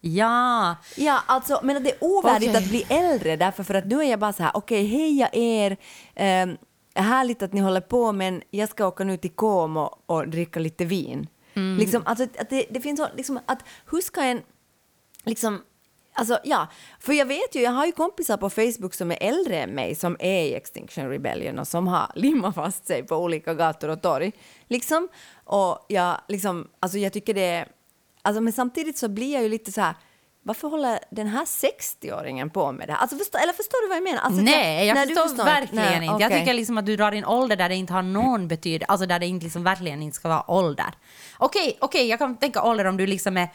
Ja. 0.00 0.76
Ja, 0.96 1.20
alltså, 1.26 1.60
men 1.62 1.82
det 1.84 1.90
är 1.90 1.96
ovärdigt 2.00 2.50
Okej. 2.50 2.62
att 2.64 2.68
bli 2.70 2.86
äldre 2.88 3.36
därför 3.36 3.62
för 3.62 3.74
att 3.74 3.86
nu 3.86 4.00
är 4.00 4.10
jag 4.10 4.18
bara 4.18 4.32
så 4.32 4.42
här, 4.42 4.50
okej, 4.54 4.86
heja 4.86 5.28
er, 5.32 5.76
um, 6.44 6.56
härligt 7.02 7.42
att 7.42 7.52
ni 7.52 7.60
håller 7.60 7.80
på 7.80 8.12
men 8.12 8.42
jag 8.50 8.68
ska 8.68 8.86
åka 8.86 9.04
nu 9.04 9.16
till 9.16 9.30
Como 9.30 9.98
och 10.06 10.28
dricka 10.28 10.60
lite 10.60 10.84
vin. 10.84 11.26
Mm. 11.54 11.78
Liksom, 11.78 12.02
alltså, 12.04 12.24
att 12.38 12.50
det, 12.50 12.66
det 12.70 12.80
finns 12.80 13.00
liksom, 13.16 13.40
att 13.46 13.64
hur 13.90 14.00
ska 14.00 14.22
en, 14.22 14.42
liksom, 15.24 15.62
Alltså 16.18 16.38
ja, 16.44 16.68
för 17.00 17.12
jag 17.12 17.26
vet 17.26 17.54
ju, 17.54 17.60
jag 17.60 17.70
har 17.70 17.86
ju 17.86 17.92
kompisar 17.92 18.36
på 18.36 18.50
Facebook 18.50 18.94
som 18.94 19.10
är 19.10 19.18
äldre 19.20 19.62
än 19.62 19.70
mig 19.70 19.94
som 19.94 20.16
är 20.18 20.42
i 20.42 20.54
Extinction 20.54 21.10
Rebellion 21.10 21.58
och 21.58 21.68
som 21.68 21.88
har 21.88 22.12
limmat 22.14 22.54
fast 22.54 22.86
sig 22.86 23.02
på 23.02 23.16
olika 23.16 23.54
gator 23.54 23.88
och 23.88 24.02
torg. 24.02 24.32
Liksom. 24.68 25.08
Och 25.44 25.86
jag, 25.88 26.20
liksom, 26.28 26.68
alltså 26.80 26.98
jag 26.98 27.12
tycker 27.12 27.34
det 27.34 27.44
är... 27.46 27.68
Alltså, 28.22 28.40
men 28.40 28.52
samtidigt 28.52 28.98
så 28.98 29.08
blir 29.08 29.32
jag 29.32 29.42
ju 29.42 29.48
lite 29.48 29.72
så 29.72 29.80
här, 29.80 29.94
varför 30.46 30.68
håller 30.68 30.98
den 31.10 31.26
här 31.26 31.44
60-åringen 31.44 32.50
på 32.50 32.72
med 32.72 32.88
det 32.88 32.92
här? 32.92 33.00
Alltså, 33.00 33.16
förstå, 33.16 33.38
eller 33.38 33.52
förstår 33.52 33.82
du 33.82 33.88
vad 33.88 33.96
jag 33.96 34.04
menar? 34.04 34.20
Alltså, 34.20 34.42
Nej, 34.42 34.86
jag 34.86 34.94
nej, 34.94 35.06
du 35.06 35.14
förstår, 35.14 35.44
verkligen 35.44 35.84
Nej, 35.84 35.94
inte. 35.94 36.22
Jag 36.22 36.28
okej. 36.28 36.40
tycker 36.40 36.54
liksom 36.54 36.78
att 36.78 36.86
du 36.86 36.96
drar 36.96 37.12
in 37.12 37.24
ålder 37.24 37.56
där 37.56 37.68
det 37.68 37.74
inte 37.74 37.92
har 37.92 38.02
någon 38.02 38.48
betydelse, 38.48 38.86
alltså 38.88 39.06
där 39.06 39.18
det 39.18 39.26
inte 39.26 39.44
liksom 39.44 39.64
verkligen 39.64 40.02
inte 40.02 40.16
ska 40.16 40.28
vara 40.28 40.50
ålder. 40.50 40.94
Okej, 41.38 41.78
okej, 41.80 42.08
jag 42.08 42.18
kan 42.18 42.36
tänka 42.36 42.62
ålder 42.62 42.84
om 42.84 42.96
du 42.96 43.06
liksom 43.06 43.36
är 43.36 43.48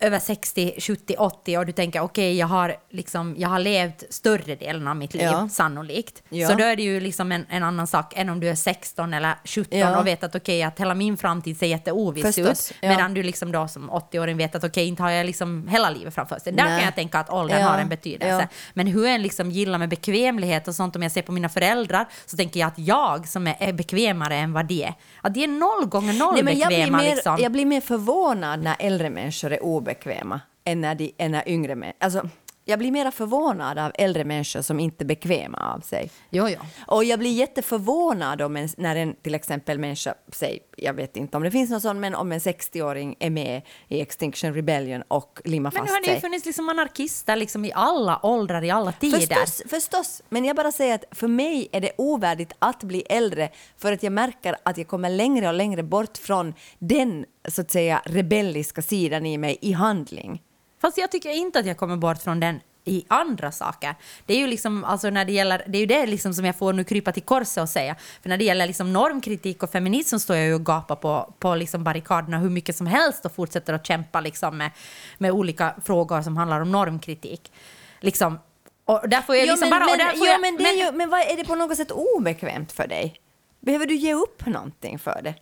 över 0.00 0.18
60, 0.18 0.74
70, 0.80 1.14
80 1.18 1.58
och 1.58 1.66
du 1.66 1.72
tänker 1.72 2.00
okej, 2.00 2.36
jag, 2.38 2.46
har 2.46 2.76
liksom, 2.90 3.34
jag 3.38 3.48
har 3.48 3.58
levt 3.58 4.04
större 4.10 4.54
delen 4.54 4.88
av 4.88 4.96
mitt 4.96 5.14
liv, 5.14 5.22
Ja. 5.22 5.48
sannolikt. 5.52 6.22
Ja. 6.28 6.48
Så 6.48 6.54
då 6.54 6.64
är 6.64 6.76
det 6.76 6.82
ju 6.82 7.00
liksom 7.00 7.32
en, 7.32 7.46
en 7.50 7.62
annan 7.62 7.86
sak 7.86 8.12
än 8.16 8.28
om 8.28 8.40
du 8.40 8.48
är 8.48 8.54
16 8.54 9.14
eller 9.14 9.34
17 9.44 9.78
Ja. 9.78 9.98
och 9.98 10.06
vet 10.06 10.24
att 10.24 10.34
okej, 10.34 10.62
att 10.62 10.80
hela 10.80 10.94
min 10.94 11.16
framtid 11.16 11.58
ser 11.58 11.66
jätteoviss 11.66 12.24
Förstås, 12.24 12.70
ut. 12.70 12.76
Medan 12.82 13.14
du 13.14 13.22
liksom 13.22 13.52
då 13.52 13.68
som 13.68 13.90
80-åring 13.90 14.36
vet 14.36 14.54
att 14.54 14.64
okej, 14.64 14.86
inte 14.86 15.02
har 15.02 15.10
jag 15.10 15.26
liksom 15.26 15.68
hela 15.68 15.90
livet 15.90 16.14
framför 16.14 16.38
sig. 16.38 16.52
Där 16.52 16.64
Nej. 16.64 16.76
kan 16.76 16.84
jag 16.84 16.94
tänka 16.94 17.18
att 17.18 17.30
åldern 17.30 17.62
har 17.62 17.78
en 17.78 17.88
betydelse. 17.88 18.48
Men 18.74 18.86
hur 18.86 19.06
en 19.06 19.22
liksom 19.22 19.50
gillar 19.50 19.78
med 19.78 19.88
bekvämlighet 19.88 20.68
och 20.68 20.74
sånt, 20.74 20.96
om 20.96 21.02
jag 21.02 21.12
ser 21.12 21.22
på 21.22 21.32
mina 21.32 21.48
föräldrar, 21.48 22.06
så 22.26 22.36
tänker 22.36 22.60
jag 22.60 22.66
att 22.66 22.78
jag 22.78 23.28
som 23.28 23.46
är, 23.46 23.56
är 23.58 23.72
bekvämare 23.72 24.36
än 24.36 24.52
vad 24.52 24.66
de 24.66 24.84
är, 24.84 24.94
att 25.20 25.34
de 25.34 25.42
är 25.44 25.48
noll 25.48 25.86
gånger 25.88 26.12
noll 26.12 26.34
Nej, 26.34 26.42
men 26.42 26.58
jag, 26.58 26.68
blir 26.68 26.78
bekväma. 26.78 26.98
mer, 26.98 27.14
liksom. 27.14 27.38
jag 27.40 27.52
blir 27.52 27.66
mer 27.66 27.80
förvånad 27.80 28.62
när 28.62 28.76
äldre 28.78 29.10
människor 29.10 29.52
är 29.52 29.62
obekväma 29.64 29.87
obekväma 29.88 30.40
än 30.64 30.80
när, 30.80 30.94
de, 30.94 31.14
än 31.18 31.30
när 31.32 31.48
yngre 31.48 31.74
män... 31.74 31.92
Alltså, 31.98 32.28
jag 32.68 32.78
blir 32.78 32.92
mer 32.92 33.10
förvånad 33.10 33.78
av 33.78 33.92
äldre 33.94 34.24
människor 34.24 34.62
som 34.62 34.80
inte 34.80 35.04
är 35.04 35.06
bekväma 35.06 35.74
av 35.74 35.80
sig. 35.80 36.10
Jo, 36.30 36.48
jo. 36.48 36.56
Och 36.86 37.04
jag 37.04 37.18
blir 37.18 37.30
jätteförvånad 37.30 38.42
om 38.42 38.56
en, 38.56 38.68
när 38.76 38.96
en 38.96 39.14
till 39.14 39.34
exempel 39.34 39.78
människa, 39.78 40.14
säg, 40.32 40.60
jag 40.76 40.94
vet 40.94 41.16
inte 41.16 41.36
om 41.36 41.42
det 41.42 41.50
finns 41.50 41.70
någon 41.70 41.80
sån, 41.80 42.00
men 42.00 42.14
om 42.14 42.32
en 42.32 42.38
60-åring 42.38 43.16
är 43.18 43.30
med 43.30 43.62
i 43.88 44.00
Extinction 44.00 44.54
Rebellion 44.54 45.02
och 45.08 45.40
limmar 45.44 45.70
Men 45.74 45.82
nu 45.82 45.86
fast 45.86 45.94
har 45.94 46.00
det 46.02 46.06
ju 46.06 46.12
sig. 46.12 46.20
funnits 46.20 46.46
liksom 46.46 46.68
anarkister 46.68 47.36
liksom 47.36 47.64
i 47.64 47.72
alla 47.74 48.20
åldrar, 48.22 48.64
i 48.64 48.70
alla 48.70 48.92
tider. 48.92 49.18
Förstås, 49.18 49.62
förstås, 49.70 50.22
men 50.28 50.44
jag 50.44 50.56
bara 50.56 50.72
säger 50.72 50.94
att 50.94 51.04
för 51.10 51.28
mig 51.28 51.68
är 51.72 51.80
det 51.80 51.90
ovärdigt 51.98 52.52
att 52.58 52.82
bli 52.82 53.00
äldre 53.00 53.50
för 53.76 53.92
att 53.92 54.02
jag 54.02 54.12
märker 54.12 54.56
att 54.62 54.78
jag 54.78 54.88
kommer 54.88 55.10
längre 55.10 55.48
och 55.48 55.54
längre 55.54 55.82
bort 55.82 56.18
från 56.18 56.54
den 56.78 57.24
så 57.48 57.60
att 57.60 57.70
säga 57.70 58.02
rebelliska 58.04 58.82
sidan 58.82 59.26
i 59.26 59.38
mig 59.38 59.58
i 59.60 59.72
handling. 59.72 60.42
Fast 60.80 60.98
jag 60.98 61.10
tycker 61.10 61.30
inte 61.30 61.58
att 61.58 61.66
jag 61.66 61.76
kommer 61.76 61.96
bort 61.96 62.18
från 62.22 62.40
den 62.40 62.60
i 62.84 63.04
andra 63.08 63.52
saker. 63.52 63.94
Det 64.26 64.34
är 64.34 64.38
ju 64.38 64.46
liksom, 64.46 64.84
alltså 64.84 65.10
när 65.10 65.24
det 65.24 65.32
gäller, 65.32 65.62
det 65.66 65.78
är 65.78 65.80
ju 65.80 65.86
det 65.86 66.06
liksom 66.06 66.34
som 66.34 66.44
jag 66.44 66.56
får 66.56 66.72
nu 66.72 66.84
krypa 66.84 67.12
till 67.12 67.22
korset 67.22 67.62
och 67.62 67.68
säga. 67.68 67.96
För 68.22 68.28
när 68.28 68.36
det 68.36 68.44
gäller 68.44 68.66
liksom 68.66 68.92
normkritik 68.92 69.62
och 69.62 69.70
feminism 69.70 70.08
så 70.08 70.18
står 70.18 70.36
jag 70.36 70.46
ju 70.46 70.54
och 70.54 70.66
gapar 70.66 70.96
på, 70.96 71.34
på 71.38 71.54
liksom 71.54 71.84
barrikaderna 71.84 72.38
hur 72.38 72.50
mycket 72.50 72.76
som 72.76 72.86
helst 72.86 73.24
och 73.24 73.32
fortsätter 73.34 73.72
att 73.74 73.86
kämpa 73.86 74.20
liksom 74.20 74.56
med, 74.58 74.70
med 75.18 75.30
olika 75.32 75.74
frågor 75.84 76.22
som 76.22 76.36
handlar 76.36 76.60
om 76.60 76.72
normkritik. 76.72 77.52
Liksom, 78.00 78.38
och 78.84 79.08
där 79.08 79.20
får 79.20 79.36
jag 79.36 79.46
Jo, 79.46 79.50
liksom 79.52 79.68
men, 79.70 79.78
bara... 79.80 79.96
men, 79.96 80.06
jo, 80.14 80.24
jag- 80.26 80.40
men, 80.40 80.56
det 80.56 80.64
är 80.68 80.86
ju, 80.86 80.92
men 80.92 81.10
vad, 81.10 81.20
är 81.20 81.36
det 81.36 81.44
på 81.44 81.54
något 81.54 81.76
sätt 81.76 81.90
obekvämt 81.90 82.72
för 82.72 82.86
dig? 82.86 83.20
Behöver 83.60 83.86
du 83.86 83.94
ge 83.94 84.14
upp 84.14 84.46
någonting 84.46 84.98
för 84.98 85.20
det? 85.24 85.34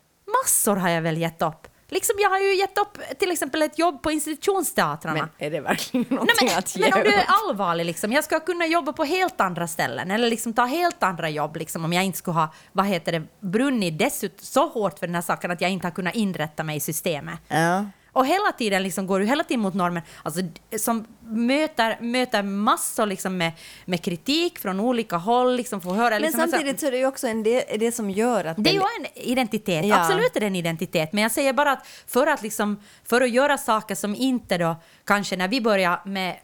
Massor 0.43 0.77
har 0.77 0.89
jag 0.89 1.03
väl 1.03 1.17
gett 1.19 1.43
upp. 1.43 1.67
Liksom 1.89 2.17
jag 2.19 2.31
har 2.31 2.39
ju 2.39 2.57
gett 2.57 2.79
upp 2.79 3.19
till 3.19 3.31
exempel 3.31 3.63
ett 3.63 3.79
jobb 3.79 4.03
på 4.03 4.11
institutionsteatrarna. 4.11 5.15
Men 5.39 5.47
är 5.47 5.51
det 5.51 5.61
verkligen 5.61 6.07
Nej, 6.09 6.17
någonting 6.17 6.49
men, 6.49 6.59
att 6.59 6.77
ge 6.77 6.83
men 6.83 6.93
om 6.93 7.01
du 7.01 7.15
är 7.15 7.23
upp? 7.23 7.29
allvarlig, 7.29 7.85
liksom, 7.85 8.13
jag 8.13 8.25
ska 8.25 8.41
kunna 8.41 8.67
jobba 8.67 8.93
på 8.93 9.05
helt 9.05 9.41
andra 9.41 9.69
ställen 9.69 10.11
eller 10.11 10.31
liksom 10.31 10.53
ta 10.53 10.65
helt 10.65 11.03
andra 11.03 11.29
jobb 11.29 11.57
liksom, 11.57 11.85
om 11.85 11.93
jag 11.93 12.05
inte 12.05 12.19
skulle 12.19 12.35
ha 12.35 12.55
vad 12.73 12.87
heter 12.87 13.13
det, 13.13 13.23
brunnit 13.41 13.99
dessutom 13.99 14.39
så 14.45 14.69
hårt 14.69 14.99
för 14.99 15.07
den 15.07 15.15
här 15.15 15.23
saken 15.23 15.51
att 15.51 15.61
jag 15.61 15.71
inte 15.71 15.87
har 15.87 15.93
kunnat 15.93 16.15
inrätta 16.15 16.65
mig 16.65 16.77
i 16.77 16.81
systemet. 16.81 17.39
Ja. 17.49 17.85
Och 18.13 18.27
hela 18.27 18.53
tiden 18.53 18.83
liksom 18.83 19.07
går 19.07 19.21
du 19.21 19.27
hela 19.27 19.45
tiden 19.45 19.61
mot 19.61 19.75
normen, 19.75 20.03
alltså, 20.23 20.41
som 20.79 21.07
möter, 21.29 21.97
möter 22.01 22.43
massor 22.43 23.07
liksom 23.07 23.37
med, 23.37 23.53
med 23.85 24.03
kritik 24.05 24.59
från 24.59 24.81
olika 24.81 25.17
håll. 25.17 25.57
Liksom, 25.57 25.81
får 25.81 25.95
höra, 25.95 26.11
Men 26.11 26.23
liksom, 26.23 26.41
samtidigt 26.41 26.81
så 26.81 26.87
är 26.87 26.91
det 26.91 26.99
ju 26.99 27.07
också 27.07 27.27
en 27.27 27.43
del, 27.43 27.63
det 27.79 27.93
som 27.93 28.11
gör 28.11 28.45
att... 28.45 28.57
det 28.59 28.71
är 28.71 28.75
ju 28.75 28.81
en 28.81 29.07
identitet, 29.15 29.85
Ja. 29.85 30.01
absolut 30.01 30.37
är 30.37 30.41
det 30.41 30.47
en 30.47 30.57
identitet. 30.57 31.13
Men 31.13 31.23
jag 31.23 31.33
säger 31.33 31.53
bara 31.53 31.73
att 31.73 31.87
för 32.07 32.27
att, 32.27 32.43
liksom, 32.43 32.81
för 33.05 33.21
att 33.21 33.31
göra 33.31 33.59
saker 33.59 33.95
som 33.95 34.15
inte 34.15 34.59
då, 34.59 34.77
kanske 35.05 35.37
när 35.37 35.49
vi 35.49 35.61
började 35.61 36.01
med 36.05 36.37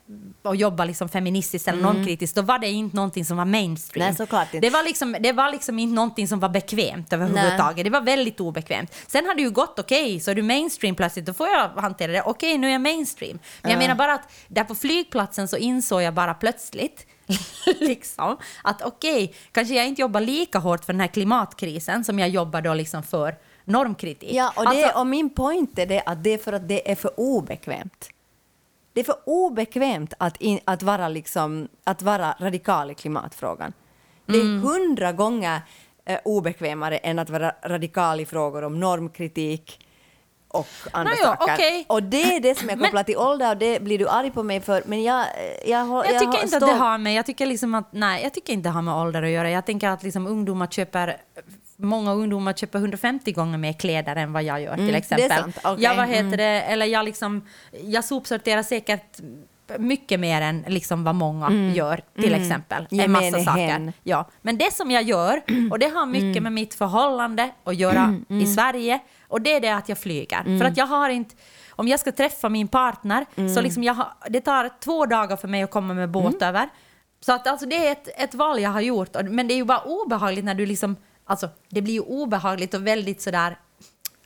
att 0.42 0.58
jobba 0.58 0.84
liksom 0.84 1.08
feministiskt 1.08 1.68
eller 1.68 1.82
normkritiskt, 1.82 2.36
då 2.36 2.42
var 2.42 2.58
det 2.58 2.68
inte 2.68 2.96
någonting 2.96 3.24
som 3.24 3.36
var 3.36 3.44
mainstream. 3.44 4.06
Nej, 4.06 4.16
såklart 4.16 4.54
inte. 4.54 4.66
Det 4.66 4.70
var 4.70 4.82
liksom, 4.82 5.16
det 5.20 5.32
var 5.32 5.52
liksom 5.52 5.78
inte 5.78 5.94
någonting 5.94 6.28
som 6.28 6.40
var 6.40 6.48
bekvämt 6.48 7.12
överhuvudtaget. 7.12 7.84
Det 7.84 7.90
var 7.90 8.00
väldigt 8.00 8.40
obekvämt. 8.40 8.94
Sen 9.06 9.26
har 9.26 9.34
det 9.34 9.42
ju 9.42 9.50
gått 9.50 9.78
okej, 9.78 10.20
så 10.20 10.30
är 10.30 10.34
du 10.34 10.42
mainstream 10.42 10.94
plötsligt, 10.94 11.26
då 11.26 11.34
får 11.34 11.48
jag 11.48 11.68
hantera 11.68 12.12
det. 12.12 12.22
Okej, 12.22 12.58
nu 12.58 12.66
är 12.66 12.72
jag 12.72 12.80
mainstream. 12.80 13.38
Men 13.62 13.70
jag 13.70 13.78
menar 13.78 13.94
bara 13.94 14.12
att 14.14 14.32
där 14.48 14.64
på 14.72 14.76
flygplatsen 14.76 15.48
så 15.48 15.56
insåg 15.56 16.02
jag 16.02 16.14
bara 16.14 16.34
plötsligt 16.34 17.06
liksom, 17.80 18.36
att 18.64 18.82
okej, 18.82 19.34
kanske 19.52 19.74
jag 19.74 19.86
inte 19.88 20.00
jobbar 20.00 20.20
lika 20.20 20.58
hårt 20.58 20.84
för 20.84 20.92
den 20.92 21.00
här 21.00 21.08
klimatkrisen 21.08 22.04
som 22.04 22.18
jag 22.18 22.28
jobbar 22.28 22.60
då 22.60 22.74
liksom 22.74 23.02
för 23.02 23.34
normkritik. 23.64 24.32
Ja, 24.32 24.52
och, 24.56 24.62
det, 24.62 24.68
Alltså- 24.68 24.98
och 24.98 25.06
min 25.06 25.30
point 25.30 25.78
är 25.78 25.86
det 25.86 26.02
att 26.06 26.24
det 26.24 26.30
är 26.34 26.38
för 26.38 26.52
att 26.52 26.68
det 26.68 26.90
är 26.90 26.94
för 26.94 27.10
obekvämt. 27.20 28.08
Det 28.92 29.00
är 29.00 29.04
för 29.04 29.16
obekvämt 29.26 30.14
att, 30.18 30.36
in, 30.40 30.60
att, 30.64 30.82
vara, 30.82 31.08
liksom, 31.08 31.68
att 31.84 32.02
vara 32.02 32.36
radikal 32.40 32.90
i 32.90 32.94
klimatfrågan. 32.94 33.72
Det 34.26 34.36
är 34.36 34.40
Mm. 34.40 34.62
hundra 34.62 35.12
gånger 35.12 35.60
eh, 36.04 36.18
obekvämare 36.24 36.98
än 36.98 37.18
att 37.18 37.30
vara 37.30 37.54
radikal 37.64 38.20
i 38.20 38.26
frågor 38.26 38.62
om 38.64 38.80
normkritik 38.80 39.86
och 40.52 40.68
andra 40.92 41.12
Nå, 41.12 41.16
saker. 41.24 41.54
okej. 41.54 41.84
Och 41.88 42.02
det 42.02 42.22
är 42.36 42.40
det 42.40 42.58
som 42.58 42.70
är 42.70 42.76
Men- 42.76 42.84
kopplat 42.84 43.06
till 43.06 43.16
ålder 43.16 43.50
och 43.50 43.56
det 43.56 43.82
blir 43.82 43.98
du 43.98 44.08
arg 44.08 44.30
på 44.30 44.42
mig 44.42 44.60
för. 44.60 44.82
Men 44.86 45.02
jag, 45.02 45.26
jag, 45.66 45.78
har- 45.84 46.04
Jag 46.04 46.18
tycker 46.18 46.26
har 46.32 46.44
inte 46.44 46.56
att 46.56 46.66
det 46.66 46.72
har 46.72 46.98
med, 46.98 47.14
jag 47.14 47.26
tycker 47.26 47.46
liksom 47.46 47.74
att, 47.74 47.92
nej, 47.92 48.22
jag 48.22 48.32
tycker 48.34 48.52
inte 48.52 48.68
det 48.68 48.72
har 48.72 48.82
med 48.82 48.94
ålder 48.94 49.22
att 49.22 49.30
göra. 49.30 49.50
Jag 49.50 49.66
tänker 49.66 49.88
att 49.88 50.02
liksom 50.02 50.26
ungdomar 50.26 50.66
köper, 50.66 51.16
många 51.76 52.12
ungdomar 52.12 52.52
köper 52.52 52.78
150 52.78 53.32
gånger 53.32 53.58
mer 53.58 53.72
kläder 53.72 54.16
än 54.16 54.32
vad 54.32 54.42
jag 54.42 54.60
gör 54.62 54.74
till 54.74 54.80
Mm, 54.82 54.92
det 54.92 54.96
är 54.96 54.98
exempel. 54.98 55.30
sant, 55.30 55.58
okej, 55.64 55.84
Jag, 55.84 55.94
vad 55.96 56.06
heter 56.08 56.20
mm. 56.20 56.36
det, 56.36 56.44
eller 56.62 56.86
jag 56.86 57.04
liksom, 57.04 57.46
jag 57.84 58.04
sopsorterar 58.04 58.62
säkert 58.62 59.18
mycket 59.78 60.20
mer 60.20 60.40
än 60.42 60.64
liksom 60.68 61.04
vad 61.04 61.14
många 61.14 61.72
gör 61.74 62.00
till 62.14 62.34
exempel. 62.34 62.86
En 62.90 63.12
massa 63.12 63.38
saker. 63.44 63.66
hen. 63.66 63.92
Ja. 64.02 64.28
Men 64.42 64.58
det 64.58 64.72
som 64.72 64.90
jag 64.90 65.02
gör, 65.02 65.42
och 65.70 65.78
det 65.78 65.86
har 65.88 66.06
mycket 66.06 66.22
Mm. 66.36 66.42
med 66.42 66.52
mitt 66.52 66.74
förhållande 66.74 67.50
att 67.64 67.76
göra 67.76 68.14
i 68.28 68.46
Sverige, 68.46 68.98
och 69.28 69.40
det 69.42 69.52
är 69.52 69.60
det 69.60 69.68
att 69.70 69.88
jag 69.88 69.98
flyger. 69.98 70.40
Mm. 70.40 70.60
För 70.60 70.66
att 70.68 70.76
jag 70.76 70.86
har 70.86 71.08
inte, 71.10 71.34
om 71.70 71.88
jag 71.88 72.00
ska 72.00 72.12
träffa 72.12 72.48
min 72.48 72.68
partner, 72.68 73.26
så 73.54 73.60
liksom 73.60 73.84
jag 73.84 73.96
det 74.28 74.40
tar 74.40 74.70
två 74.80 75.06
dagar 75.06 75.36
för 75.36 75.48
mig 75.48 75.62
att 75.62 75.70
komma 75.70 75.94
med 75.94 76.10
båt 76.10 76.34
Mm. 76.42 76.48
över. 76.48 76.68
Så 77.20 77.32
att 77.32 77.46
alltså 77.46 77.66
det 77.66 77.86
är 77.86 77.92
ett, 77.92 78.08
ett 78.16 78.34
val 78.34 78.60
jag 78.60 78.70
har 78.70 78.80
gjort, 78.80 79.16
men 79.24 79.48
det 79.48 79.54
är 79.54 79.56
ju 79.56 79.64
bara 79.64 79.80
obehagligt 79.80 80.44
när 80.44 80.54
du 80.54 80.66
liksom, 80.66 80.96
alltså 81.24 81.48
det 81.68 81.82
blir 81.82 81.94
ju 81.94 82.00
obehagligt 82.00 82.74
och 82.74 82.86
väldigt 82.86 83.22
sådär 83.22 83.56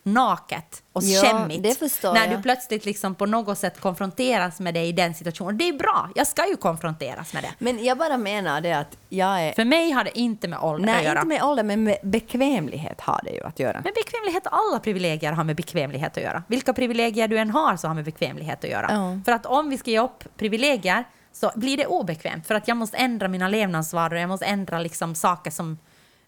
naket 0.06 0.82
och 0.92 1.02
Ja, 1.02 1.48
förstår 1.78 2.14
när 2.14 2.26
jag. 2.26 2.36
du 2.36 2.42
plötsligt 2.42 2.84
liksom 2.84 3.14
på 3.14 3.26
något 3.26 3.58
sätt 3.58 3.80
konfronteras 3.80 4.60
med 4.60 4.74
det 4.74 4.84
i 4.84 4.92
den 4.92 5.14
situationen. 5.14 5.58
Det 5.58 5.68
är 5.68 5.72
bra, 5.72 6.10
jag 6.14 6.26
ska 6.26 6.48
ju 6.48 6.56
konfronteras 6.56 7.32
med 7.32 7.42
det. 7.42 7.50
Men 7.58 7.84
jag 7.84 7.98
bara 7.98 8.16
menar 8.16 8.60
det 8.60 8.72
att 8.72 8.96
jag 9.08 9.42
är... 9.42 9.52
För 9.52 9.64
mig 9.64 9.90
har 9.90 10.04
det 10.04 10.18
inte 10.18 10.48
med 10.48 10.58
ålder 10.58 10.88
att 10.88 10.96
Nej, 10.96 11.04
göra. 11.04 11.18
inte 11.18 11.28
med 11.28 11.42
ålder, 11.42 11.62
men 11.62 11.84
med 11.84 11.96
bekvämlighet 12.02 13.00
har 13.00 13.20
det 13.24 13.30
ju 13.30 13.44
att 13.44 13.58
göra. 13.58 13.80
Men 13.84 13.92
bekvämlighet, 13.94 14.46
alla 14.50 14.78
privilegier 14.78 15.32
har 15.32 15.44
med 15.44 15.56
bekvämlighet 15.56 16.16
att 16.16 16.22
göra. 16.22 16.42
Vilka 16.48 16.72
privilegier 16.72 17.28
du 17.28 17.38
än 17.38 17.50
har 17.50 17.76
så 17.76 17.88
har 17.88 17.94
med 17.94 18.04
bekvämlighet 18.04 18.64
att 18.64 18.70
göra. 18.70 18.86
Ja. 18.90 19.20
För 19.24 19.32
att 19.32 19.46
om 19.46 19.70
vi 19.70 19.78
ska 19.78 19.90
ge 19.90 20.00
upp 20.00 20.24
privilegier 20.36 21.04
så 21.32 21.50
blir 21.54 21.76
det 21.76 21.86
obekvämt. 21.86 22.46
För 22.46 22.54
att 22.54 22.68
jag 22.68 22.76
måste 22.76 22.96
ändra 22.96 23.28
mina 23.28 23.48
levnadsvanor, 23.48 24.18
jag 24.18 24.28
måste 24.28 24.46
ändra 24.46 24.78
liksom 24.78 25.14
saker 25.14 25.50
som 25.50 25.78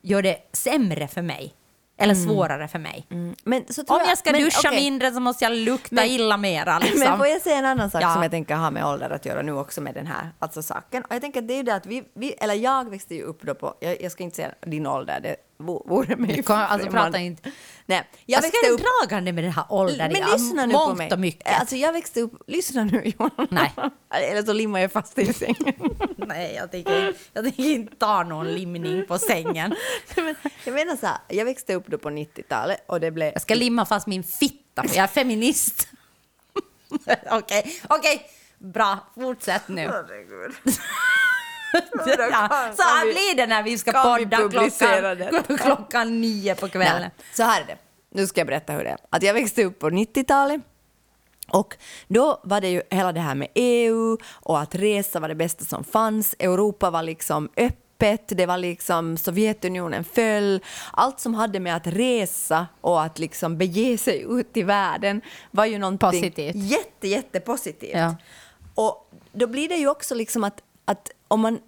gör 0.02 0.22
det 0.22 0.36
sämre 0.52 1.08
för 1.08 1.22
mig. 1.22 1.54
Eller 2.00 2.14
svårare 2.14 2.68
för 2.68 2.78
mig. 2.78 3.06
Mm. 3.10 3.34
Men 3.44 3.64
så 3.68 3.82
Om 3.82 4.00
jag 4.08 4.18
ska 4.18 4.32
men 4.32 4.42
duscha 4.42 4.68
okej. 4.68 4.80
mindre 4.82 5.12
så 5.12 5.20
måste 5.20 5.44
jag 5.44 5.52
lukta 5.52 5.94
Men- 5.94 6.06
illa 6.06 6.36
mera. 6.36 6.78
Liksom. 6.82 6.98
Men 7.00 7.18
får 7.18 7.26
jag 7.26 7.40
säga 7.42 7.56
en 7.56 7.64
annan 7.64 7.90
sak 7.90 8.02
Ja. 8.02 8.12
som 8.12 8.22
jag 8.22 8.30
tänker 8.30 8.54
ha 8.56 8.70
med 8.70 8.84
ålder 8.86 9.10
att 9.10 9.26
göra 9.26 9.42
nu 9.42 9.52
också 9.52 9.80
med 9.80 9.94
den 9.94 10.06
här 10.06 10.30
alltså 10.38 10.62
saken? 10.62 11.02
Och 11.04 11.14
jag 11.14 11.20
tänker 11.20 11.40
att 11.42 11.48
det 11.48 11.54
är 11.54 11.56
ju 11.56 11.62
det 11.62 11.74
att 11.74 11.86
vi, 11.86 12.04
vi 12.14 12.32
eller 12.32 12.54
jag 12.54 12.90
växte 12.90 13.14
ju 13.14 13.22
upp 13.22 13.42
då 13.42 13.54
på, 13.54 13.74
jag, 13.80 14.02
jag 14.02 14.12
ska 14.12 14.22
inte 14.22 14.36
säga 14.36 14.50
din 14.66 14.86
ålder, 14.86 15.20
det 15.20 15.36
vore 15.58 16.16
mig 16.16 16.36
Du 16.36 16.42
kan- 16.42 16.56
alltså, 16.58 16.90
prata 16.90 17.18
inte- 17.18 17.50
Nej, 17.86 18.08
jag 18.26 18.36
jag 18.38 18.42
växte 18.42 18.68
upp... 18.68 18.80
dragande 19.02 19.32
med 19.32 19.44
den 19.44 19.52
här 19.52 19.64
åldern. 19.68 20.12
Men 20.12 20.30
lyssna 20.30 20.66
nu 20.66 20.74
på 20.74 20.94
mig. 20.94 21.16
mycket. 21.16 21.60
Alltså 21.60 21.76
jag 21.76 21.92
växte 21.92 22.20
upp, 22.20 22.32
lyssna 22.46 22.84
nu 22.84 23.02
Johan. 23.18 23.46
Nej. 23.50 23.72
Eller 24.14 24.42
så 24.42 24.52
limmar 24.52 24.80
jag 24.80 24.92
fast 24.92 25.16
dig 25.16 25.30
i 25.30 25.32
sängen. 25.32 25.74
Nej, 26.16 26.54
jag 26.54 26.70
tänker, 26.70 27.14
jag 27.32 27.44
tänker 27.44 27.62
inte 27.64 27.96
ta 27.96 28.22
någon 28.22 28.46
limning 28.46 29.06
på 29.06 29.18
sängen. 29.18 29.74
Men 30.16 30.34
jag 30.64 30.74
menar 30.74 30.96
så 30.96 31.06
här, 31.06 31.18
jag 31.28 31.44
växte 31.44 31.74
upp 31.74 31.86
då 31.86 31.98
på 31.98 32.10
90-talet 32.10 32.84
och 32.86 33.00
det 33.00 33.10
blev... 33.10 33.32
Jag 33.32 33.42
ska 33.42 33.54
limma 33.54 33.86
fast 33.86 34.06
min 34.06 34.22
fitta 34.24 34.82
för 34.88 34.96
jag 34.96 35.02
är 35.04 35.06
feminist. 35.06 35.88
Okej, 37.30 37.80
okej. 37.88 38.30
Bra, 38.58 38.98
fortsätt 39.14 39.68
nu. 39.68 39.80
Herregud. 39.80 40.52
ja, 42.30 42.72
så 42.76 42.82
här 42.82 43.06
vi- 43.06 43.12
blir 43.12 43.34
det 43.36 43.46
när 43.46 43.62
vi 43.62 43.78
ska 43.78 43.92
kan 43.92 44.14
vi 44.18 44.24
podda 44.24 44.36
publicera 44.36 45.16
klockan, 45.30 45.58
klockan 45.58 46.20
nio 46.20 46.54
på 46.54 46.68
kvällen. 46.68 47.00
Nej, 47.00 47.10
så 47.34 47.42
här 47.42 47.60
är 47.60 47.66
det. 47.66 47.76
Nu 48.14 48.26
ska 48.26 48.40
jag 48.40 48.46
berätta 48.46 48.72
hur 48.72 48.84
det 48.84 48.90
är. 48.90 48.98
Att 49.10 49.22
jag 49.22 49.34
växte 49.34 49.64
upp 49.64 49.78
på 49.78 49.90
90-talet 49.90 50.60
och 51.50 51.76
då 52.08 52.40
var 52.44 52.60
det 52.60 52.68
ju 52.68 52.82
hela 52.90 53.12
det 53.12 53.20
här 53.20 53.34
med 53.34 53.48
EU 53.54 54.16
och 54.32 54.60
att 54.60 54.74
resa 54.74 55.20
var 55.20 55.28
det 55.28 55.34
bästa 55.34 55.64
som 55.64 55.84
fanns. 55.84 56.34
Europa 56.38 56.90
var 56.90 57.02
liksom 57.02 57.48
öppet, 57.56 58.22
det 58.28 58.46
var 58.46 58.58
liksom 58.58 59.16
Sovjetunionen 59.16 60.04
föll. 60.04 60.60
Allt 60.92 61.20
som 61.20 61.34
hade 61.34 61.60
med 61.60 61.76
att 61.76 61.86
resa 61.86 62.66
och 62.80 63.02
att 63.02 63.18
liksom 63.18 63.58
bege 63.58 63.98
sig 63.98 64.26
ut 64.28 64.56
i 64.56 64.62
världen 64.62 65.20
var 65.50 65.64
ju 65.64 65.78
någonting 65.78 66.10
Positivt. 66.10 66.54
jätte, 66.56 67.08
jätte 67.08 67.40
positivt. 67.40 67.94
Ja. 67.96 68.14
Och 68.74 69.10
då 69.32 69.46
blir 69.46 69.68
det 69.68 69.76
ju 69.76 69.88
också 69.88 70.14
liksom 70.14 70.44
att, 70.44 70.60
att 70.88 71.10
om 71.28 71.40
man 71.40 71.58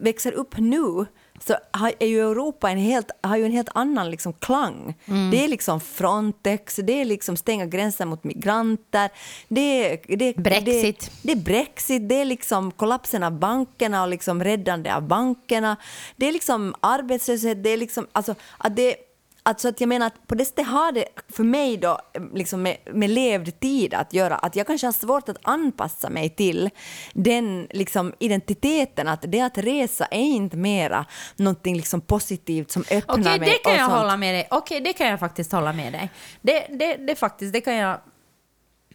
växer 0.00 0.32
upp 0.32 0.58
nu 0.58 1.06
så 1.40 1.56
är 2.00 2.06
ju 2.06 2.20
Europa 2.20 2.70
en 2.70 2.78
helt, 2.78 3.10
har 3.22 3.36
ju 3.36 3.44
en 3.44 3.52
helt 3.52 3.68
annan 3.74 4.10
liksom 4.10 4.32
klang. 4.32 4.94
Mm. 5.04 5.30
Det 5.30 5.44
är 5.44 5.48
liksom 5.48 5.80
Frontex, 5.80 6.76
det 6.76 6.92
är 6.92 7.04
liksom 7.04 7.36
stänga 7.36 7.66
gränser 7.66 8.04
mot 8.04 8.24
migranter, 8.24 9.10
det 9.48 9.60
är, 9.60 10.16
det, 10.16 10.36
Brexit. 10.36 11.00
Det, 11.00 11.10
det 11.22 11.32
är 11.32 11.44
Brexit, 11.44 12.08
det 12.08 12.14
är 12.14 12.24
liksom 12.24 12.70
kollapsen 12.70 13.22
av 13.22 13.32
bankerna 13.32 14.02
och 14.02 14.08
liksom 14.08 14.44
räddande 14.44 14.94
av 14.94 15.02
bankerna. 15.02 15.76
Det 16.16 16.28
är 16.28 16.32
liksom 16.32 16.74
arbetslöshet, 16.80 17.64
det 17.64 17.70
är 17.70 17.76
liksom, 17.76 18.06
alltså 18.12 18.34
att 18.58 18.76
det 18.76 18.96
Alltså 19.42 19.68
att 19.68 19.80
jag 19.80 19.88
menar 19.88 20.06
att 20.06 20.26
på 20.26 20.34
det 20.34 20.44
sättet 20.44 20.66
har 20.66 20.92
det 20.92 21.04
för 21.28 21.44
mig 21.44 21.76
då 21.76 21.98
liksom 22.34 22.62
med, 22.62 22.76
med 22.92 23.10
levd 23.10 23.60
tid 23.60 23.94
att 23.94 24.12
göra 24.12 24.36
att 24.36 24.56
jag 24.56 24.66
kanske 24.66 24.86
har 24.86 24.92
svårt 24.92 25.28
att 25.28 25.36
anpassa 25.42 26.10
mig 26.10 26.30
till 26.30 26.70
den 27.12 27.66
liksom 27.70 28.12
identiteten 28.18 29.08
att 29.08 29.24
det 29.28 29.40
att 29.40 29.58
resa 29.58 30.04
är 30.04 30.20
inte 30.20 30.56
mera 30.56 31.04
någonting 31.36 31.76
liksom 31.76 32.00
positivt 32.00 32.70
som 32.70 32.84
öppnar 32.90 33.14
Okej, 33.20 33.38
mig. 33.38 33.48
det 33.48 33.70
kan 33.70 33.72
jag 33.72 33.86
sånt. 33.86 33.98
hålla 33.98 34.16
med 34.16 34.34
dig. 34.34 34.48
Okej, 34.50 34.80
det 34.80 34.92
kan 34.92 35.06
jag 35.06 35.20
faktiskt 35.20 35.52
hålla 35.52 35.72
med 35.72 35.92
dig. 35.92 36.10
Det, 36.40 36.66
det, 36.68 36.96
det 36.96 37.14
faktiskt, 37.14 37.52
det 37.52 37.60
kan 37.60 37.74
jag... 37.74 38.00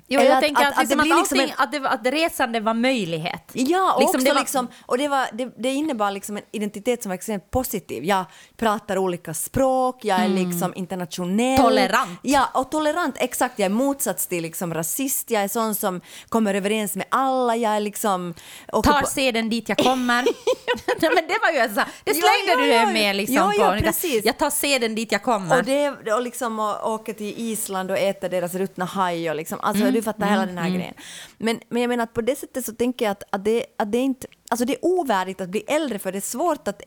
Jo, 0.08 0.22
jag 0.22 0.32
att- 0.32 0.42
tänker 0.42 0.62
att- 0.64 0.68
att, 0.72 0.74
att 0.78 0.80
liksom 0.84 0.98
det 0.98 1.04
blir 1.04 1.16
liksom 1.16 1.40
allting, 1.40 1.56
att, 1.58 1.72
det, 2.04 2.10
att 2.10 2.14
resande 2.14 2.60
var 2.60 2.74
möjlighet. 2.74 3.52
Ja, 3.54 3.94
och 3.94 4.02
Liksom, 4.02 4.24
det 4.24 4.34
var- 4.34 4.40
liksom, 4.40 4.68
och 4.86 4.98
det, 4.98 5.08
var, 5.08 5.28
det, 5.34 5.52
det 5.58 5.70
innebar 5.74 6.12
liksom 6.12 6.38
en 6.38 6.44
identitet 6.52 7.04
som 7.04 7.10
var 7.10 7.16
extremt 7.16 7.52
positiv. 7.52 8.04
Jag 8.04 8.26
pratar 8.58 8.98
olika 8.98 9.34
språk, 9.34 10.00
jag 10.06 10.20
är 10.20 10.28
liksom 10.28 10.74
internationell. 10.76 11.58
Tolerant. 11.62 12.20
Ja, 12.22 12.50
och 12.54 12.72
tolerant, 12.72 13.16
exakt. 13.20 13.60
Jag 13.60 13.66
är 13.66 13.70
motsats 13.70 14.28
till 14.28 14.44
liksom 14.44 14.74
rasist, 14.74 15.32
jag 15.32 15.44
är 15.44 15.48
sån 15.48 15.76
som 15.76 16.02
kommer 16.30 16.54
överens 16.54 16.96
med 16.96 17.06
alla, 17.10 17.56
jag 17.56 17.76
är 17.76 17.80
liksom... 17.80 18.34
åker 18.74 18.92
Tar 18.92 19.02
på- 19.02 19.08
seden 19.08 19.50
dit 19.50 19.70
jag 19.70 19.78
kommer. 19.78 20.24
Nej, 21.02 21.12
men 21.16 21.28
det 21.28 21.38
var 21.42 21.52
ju 21.68 21.70
så, 21.76 21.82
det 22.04 22.12
slängde 22.14 22.52
ja, 22.52 22.58
du 22.58 22.68
ja. 22.68 22.86
med 22.86 23.16
liksom 23.16 23.36
Ja, 23.36 23.54
ja, 23.58 23.72
på. 23.74 23.80
precis. 23.84 24.26
Jag 24.26 24.38
tar 24.38 24.50
seden 24.50 24.96
dit 24.96 25.12
jag 25.12 25.24
kommer. 25.24 25.58
Och, 25.58 25.64
det, 25.64 25.90
och 26.14 26.22
liksom 26.22 26.60
och 26.60 26.92
åka 26.94 27.14
till 27.14 27.34
Island 27.38 27.92
och 27.92 27.98
äta 27.98 28.30
deras 28.30 28.54
ruttna 28.54 28.86
haj 28.86 29.30
och 29.30 29.36
liksom, 29.36 29.60
alltså 29.62 29.84
Mm, 29.84 29.95
du 29.96 30.02
fattar 30.02 30.28
hela 30.30 30.46
den 30.46 30.58
här 30.58 30.70
grejen. 30.70 30.94
Men, 31.38 31.60
men 31.70 31.82
jag 31.82 31.90
menar 31.90 32.04
att 32.04 32.14
på 32.14 32.22
det 32.22 32.36
sättet 32.36 32.66
så 32.66 32.74
tänker 32.74 33.06
jag 33.06 33.12
att, 33.12 33.24
att, 33.30 33.44
det, 33.46 33.66
att 33.78 33.92
det 33.92 33.98
inte, 33.98 34.28
alltså 34.50 34.66
det 34.66 34.74
är 34.74 34.86
ovärdigt 34.86 35.42
att 35.42 35.50
bli 35.50 35.60
äldre 35.60 36.00
för 36.00 36.12
det 36.12 36.18
är 36.18 36.22
svårt 36.22 36.68
att 36.68 36.82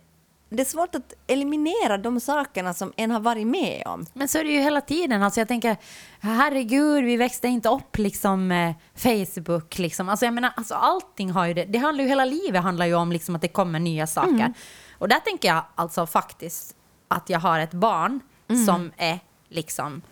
det 0.51 0.61
är 0.63 0.65
svårt 0.65 0.95
att 0.95 1.15
eliminera 1.27 1.99
de 1.99 2.21
sakerna 2.21 2.75
som 2.75 2.93
en 2.97 3.11
har 3.11 3.21
varit 3.21 3.47
med 3.47 3.83
om. 3.87 4.07
Men 4.13 4.29
så 4.29 4.39
är 4.39 4.45
det 4.45 4.51
ju 4.51 4.61
hela 4.61 4.81
tiden. 4.81 5.23
Alltså 5.23 5.41
jag 5.41 5.49
tänker, 5.49 5.77
herregud, 6.21 7.05
vi 7.05 7.17
växte 7.17 7.49
inte 7.49 7.69
upp 7.69 7.99
liksom 7.99 8.75
Facebook. 8.95 9.79
Liksom. 9.79 10.09
Alltså 10.09 10.25
jag 10.25 10.35
menar, 10.35 10.53
alltså 10.57 10.75
allting 10.75 11.31
har 11.31 11.47
ju 11.47 11.55
det. 11.55 11.65
Det 11.65 11.79
handlar 11.79 12.05
ju, 12.05 12.09
hela 12.09 12.25
livet 12.25 12.63
handlar 12.63 12.87
ju 12.87 12.95
om 12.95 13.13
liksom 13.13 13.35
att 13.35 13.43
det 13.43 13.49
kommer 13.49 13.79
nya 13.81 14.07
saker. 14.07 14.31
Mm. 14.31 14.55
Och 14.99 15.09
där 15.09 15.21
tänker 15.21 15.49
jag 15.49 15.65
alltså 15.75 16.07
faktiskt 16.07 16.77
att 17.09 17.31
jag 17.31 17.41
har 17.41 17.59
ett 17.61 17.75
barn 17.75 18.21
Mm. 18.51 18.67
som 18.67 18.93
är 18.97 19.19
liksom 19.49 20.03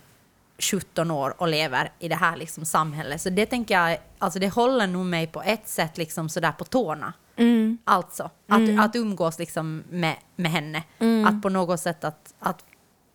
17 0.59 1.11
år 1.11 1.35
och 1.39 1.49
lever 1.49 1.93
i 1.99 2.09
det 2.09 2.15
här 2.15 2.37
liksom 2.37 2.65
samhället. 2.65 3.23
Så 3.23 3.31
det 3.31 3.47
tänker 3.47 3.81
jag, 3.81 3.99
alltså 4.19 4.39
det 4.39 4.49
håller 4.49 4.87
nog 4.87 5.07
mig 5.07 5.27
på 5.27 5.43
ett 5.43 5.69
sätt 5.69 5.99
liksom 5.99 6.29
sådär 6.29 6.53
på 6.53 6.65
tårna. 6.65 7.13
Mm. 7.37 7.79
Alltså, 7.85 8.31
att, 8.49 8.79
att 8.81 8.97
umgås 8.97 9.39
liksom 9.39 9.83
med, 9.91 10.17
med 10.37 10.51
henne. 10.51 10.83
Mm. 10.99 11.27
Att 11.27 11.43
på 11.43 11.49
något 11.49 11.81
sätt 11.81 12.05
att, 12.05 12.35
att, 12.39 12.65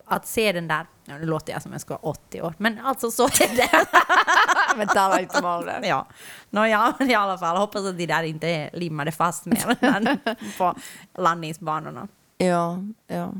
att 0.04 0.26
se 0.26 0.52
den 0.52 0.68
där, 0.68 0.86
ja, 1.04 1.18
nu 1.18 1.26
låter 1.26 1.52
jag 1.52 1.62
som 1.62 1.72
jag 1.72 1.80
ska 1.80 1.94
vara 1.94 2.10
80 2.10 2.42
år, 2.42 2.54
men 2.58 2.78
alltså 2.78 3.10
så 3.10 3.24
är 3.24 3.56
det. 3.56 3.86
Men 4.76 4.88
tala 4.88 5.20
inte 5.20 5.38
om 5.38 5.44
ålder. 5.44 5.80
ja. 5.82 6.06
Nåja, 6.50 6.94
men 6.98 7.10
i 7.10 7.14
alla 7.14 7.38
fall, 7.38 7.56
hoppas 7.56 7.84
att 7.84 7.98
de 7.98 8.06
där 8.06 8.22
inte 8.22 8.48
är 8.48 8.70
limmade 8.72 9.12
fast 9.12 9.44
mer 9.44 10.58
på 10.58 10.74
landningsbanorna. 11.18 12.08
Ja, 12.38 12.78
ja. 13.06 13.32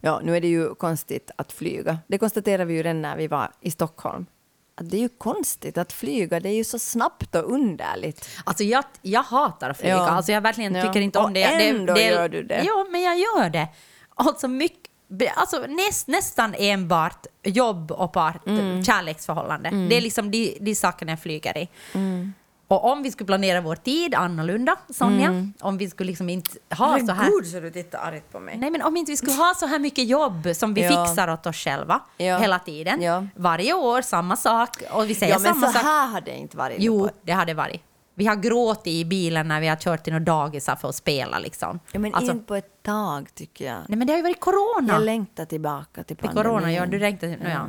Ja, 0.00 0.20
nu 0.24 0.36
är 0.36 0.40
det 0.40 0.48
ju 0.48 0.74
konstigt 0.74 1.30
att 1.36 1.52
flyga. 1.52 1.98
Det 2.06 2.18
konstaterade 2.18 2.64
vi 2.64 2.74
ju 2.74 2.82
redan 2.82 3.02
när 3.02 3.16
vi 3.16 3.26
var 3.26 3.50
i 3.60 3.70
Stockholm. 3.70 4.26
Att 4.74 4.90
det 4.90 4.96
är 4.96 5.00
ju 5.00 5.08
konstigt 5.08 5.78
att 5.78 5.92
flyga, 5.92 6.40
det 6.40 6.48
är 6.48 6.54
ju 6.54 6.64
så 6.64 6.78
snabbt 6.78 7.34
och 7.34 7.52
underligt. 7.52 8.28
Alltså 8.44 8.64
jag, 8.64 8.84
jag 9.02 9.22
hatar 9.22 9.70
att 9.70 9.78
flyga. 9.78 9.94
Ja. 9.94 10.08
Alltså 10.08 10.32
jag 10.32 10.40
verkligen 10.40 10.74
Ja. 10.74 10.86
tycker 10.86 11.00
inte 11.00 11.18
om 11.18 11.24
Och 11.24 11.32
det. 11.32 11.40
det, 11.46 11.68
ändå 11.68 11.94
det 11.94 12.06
gör 12.06 12.28
du 12.28 12.42
det. 12.42 12.62
Ja, 12.66 12.86
men 12.90 13.02
jag 13.02 13.18
gör 13.18 13.50
det. 13.50 13.68
Alltså, 14.14 14.48
mycket, 14.48 14.90
alltså 15.36 15.58
näst, 15.68 16.08
nästan 16.08 16.54
enbart 16.58 17.26
jobb 17.42 17.92
och 17.92 18.12
part, 18.12 18.46
Mm. 18.46 18.84
kärleksförhållande. 18.84 19.70
Det 19.70 19.96
är 19.96 20.00
liksom 20.00 20.30
de, 20.30 20.58
de 20.60 20.74
sakerna 20.74 21.12
jag 21.12 21.20
flyger 21.20 21.58
i. 21.58 21.68
Mm. 21.94 22.32
Och 22.68 22.84
om 22.92 23.02
vi 23.02 23.10
skulle 23.10 23.26
planera 23.26 23.60
vår 23.60 23.76
tid 23.76 24.14
annorlunda, 24.14 24.76
Sonja, 24.90 25.46
om 25.60 25.78
vi 25.78 25.90
skulle 25.90 26.06
liksom 26.10 26.28
inte 26.28 26.50
ha 26.70 26.98
så 26.98 27.06
här... 27.12 27.14
Herregud, 27.14 27.46
så 27.46 27.60
du 27.60 27.70
tittar 27.70 27.98
argt 27.98 28.32
på 28.32 28.40
mig. 28.40 28.58
Nej, 28.58 28.70
men 28.70 28.82
om 28.82 28.96
inte 28.96 29.12
vi 29.12 29.16
skulle 29.16 29.32
ha 29.32 29.54
så 29.56 29.66
här 29.66 29.78
mycket 29.78 30.08
jobb 30.08 30.48
som 30.54 30.74
vi 30.74 30.82
Ja. 30.82 31.06
fixar 31.06 31.28
åt 31.32 31.46
oss 31.46 31.56
själva 31.56 32.00
Ja. 32.16 32.38
hela 32.38 32.58
tiden. 32.58 33.02
Ja. 33.02 33.26
Varje 33.36 33.74
år 33.74 34.02
samma 34.02 34.36
sak. 34.36 34.82
Och 34.92 35.10
vi 35.10 35.14
säger 35.14 35.32
Ja, 35.32 35.38
men 35.38 35.54
samma 35.54 35.66
så 35.66 35.72
sak. 35.72 35.82
här 35.82 36.06
har 36.06 36.20
det 36.20 36.36
inte 36.36 36.56
varit. 36.56 36.76
Jo, 36.80 37.06
på- 37.08 37.14
det 37.22 37.32
har 37.32 37.46
det 37.46 37.54
varit. 37.54 37.82
Vi 38.14 38.26
har 38.26 38.36
gråtit 38.36 38.86
i 38.86 39.04
bilen 39.04 39.48
när 39.48 39.60
vi 39.60 39.68
har 39.68 39.76
kört 39.76 40.04
till 40.04 40.12
några 40.12 40.24
dagisar 40.24 40.76
för 40.76 40.88
att 40.88 40.94
spela. 40.94 41.38
Liksom. 41.38 41.80
Ja, 41.92 41.98
men 41.98 42.14
alltså, 42.14 42.32
inte 42.32 42.44
på 42.44 42.54
ett 42.54 42.82
tag, 42.82 43.28
tycker 43.34 43.64
jag. 43.64 43.78
nej, 43.88 43.98
men 43.98 44.06
det 44.06 44.12
har 44.12 44.18
ju 44.18 44.22
varit 44.22 44.40
corona. 44.40 44.92
Jag 44.92 45.02
längtar 45.02 45.44
tillbaka 45.44 46.04
till 46.04 46.16
Till 46.16 46.26
pandemin. 46.26 46.52
corona, 46.52 46.72
ja. 46.72 46.86
Du 46.86 46.98
längtar, 46.98 47.26
no, 47.28 47.36
ja. 47.48 47.66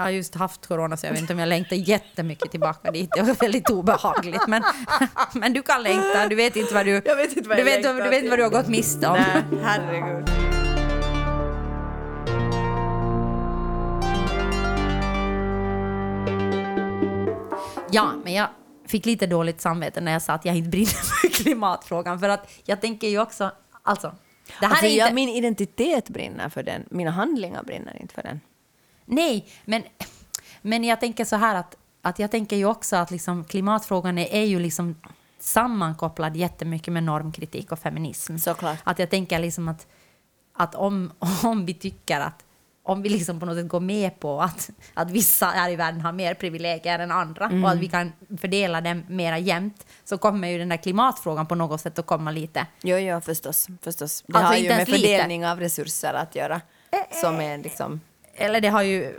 Jag 0.00 0.04
har 0.04 0.10
just 0.10 0.34
haft 0.34 0.66
corona 0.66 0.96
så 0.96 1.06
jag 1.06 1.12
vet 1.12 1.20
inte 1.20 1.32
om 1.32 1.38
jag 1.38 1.48
längtar 1.48 1.76
jättemycket 1.76 2.50
tillbaka 2.50 2.90
dit. 2.90 3.10
Det 3.14 3.22
var 3.22 3.34
väldigt 3.34 3.70
obehagligt. 3.70 4.46
Men, 4.48 4.62
men 5.34 5.52
du 5.52 5.62
kan 5.62 5.82
längta. 5.82 6.28
Du 6.28 6.36
vet 6.36 6.56
inte 6.56 6.74
vad 6.74 6.86
du, 6.86 7.02
Jag 7.04 7.16
vet 7.16 7.36
inte 7.36 7.48
vad 7.48 7.58
du 7.58 7.62
vet, 7.62 7.74
längtar 7.74 8.04
du 8.04 8.10
vet 8.10 8.18
inte 8.18 8.30
vad 8.30 8.38
du 8.38 8.42
har 8.42 8.50
gått 8.50 8.68
miste 8.68 9.08
om. 9.08 9.12
Nej, 9.12 9.60
herregud. 9.62 10.30
Ja, 17.90 18.12
men 18.24 18.32
jag 18.32 18.48
fick 18.86 19.06
lite 19.06 19.26
dåligt 19.26 19.60
samvete 19.60 20.00
när 20.00 20.12
jag 20.12 20.22
sa 20.22 20.32
att 20.32 20.44
jag 20.44 20.56
inte 20.56 20.70
brinner 20.70 20.86
för 21.20 21.28
klimatfrågan. 21.28 22.20
För 22.20 22.28
att 22.28 22.50
jag 22.64 22.80
tänker 22.80 23.08
ju 23.08 23.20
också, 23.20 23.50
alltså, 23.82 24.14
det 24.60 24.66
här 24.66 24.70
Alltså, 24.70 24.86
är 24.86 24.90
inte... 24.90 24.98
jag, 24.98 25.14
min 25.14 25.28
identitet 25.28 26.08
brinner 26.08 26.48
för 26.48 26.62
den, 26.62 26.84
mina 26.90 27.10
handlingar 27.10 27.62
brinner 27.62 27.96
inte 28.00 28.14
för 28.14 28.22
den. 28.22 28.40
Nej, 29.10 29.48
men, 29.64 29.82
men 30.62 30.84
jag 30.84 31.00
tänker 31.00 31.24
så 31.24 31.36
här 31.36 31.54
att, 31.54 31.76
att 32.02 32.18
jag 32.18 32.30
tänker 32.30 32.56
ju 32.56 32.64
också 32.64 32.96
att 32.96 33.10
liksom 33.10 33.44
klimatfrågan 33.44 34.18
är, 34.18 34.26
är 34.34 34.44
ju 34.44 34.58
liksom 34.60 34.96
sammankopplad 35.40 36.36
jättemycket 36.36 36.92
med 36.92 37.02
normkritik 37.02 37.72
och 37.72 37.78
feminism. 37.78 38.36
Såklart. 38.38 38.78
Att 38.84 38.98
jag 38.98 39.10
tänker 39.10 39.38
liksom 39.38 39.68
att, 39.68 39.86
att 40.56 40.74
om, 40.74 41.12
om 41.42 41.66
vi 41.66 41.74
tycker 41.74 42.20
att 42.20 42.44
om 42.82 43.02
vi 43.02 43.08
liksom 43.08 43.40
på 43.40 43.46
något 43.46 43.56
sätt 43.56 43.68
går 43.68 43.80
med 43.80 44.20
på 44.20 44.42
att, 44.42 44.70
att 44.94 45.10
vissa 45.10 45.46
här 45.46 45.70
i 45.70 45.76
världen 45.76 46.00
har 46.00 46.12
mer 46.12 46.34
privilegier 46.34 46.98
än 46.98 47.10
andra 47.10 47.44
Mm. 47.46 47.64
och 47.64 47.70
att 47.70 47.78
vi 47.78 47.88
kan 47.88 48.12
fördela 48.40 48.80
dem 48.80 49.02
mera 49.08 49.38
jämnt 49.38 49.86
så 50.04 50.18
kommer 50.18 50.48
ju 50.48 50.58
den 50.58 50.68
där 50.68 50.76
klimatfrågan 50.76 51.46
på 51.46 51.54
något 51.54 51.80
sätt 51.80 51.98
att 51.98 52.06
komma 52.06 52.30
lite 52.30 52.66
Jo, 52.82 52.96
jo, 52.96 53.20
förstås. 53.20 53.66
förstås. 53.82 54.24
Det 54.26 54.36
Alltså, 54.38 54.48
har 54.52 54.56
ju 54.56 54.62
med 54.62 54.72
ens 54.72 54.88
lite. 54.88 55.00
fördelning 55.00 55.46
av 55.46 55.60
resurser 55.60 56.14
att 56.14 56.34
göra. 56.34 56.60
Som 57.20 57.40
är 57.40 57.58
liksom... 57.58 58.00
Eller 58.34 58.60
det 58.60 58.68
har 58.68 58.82
ju, 58.82 59.14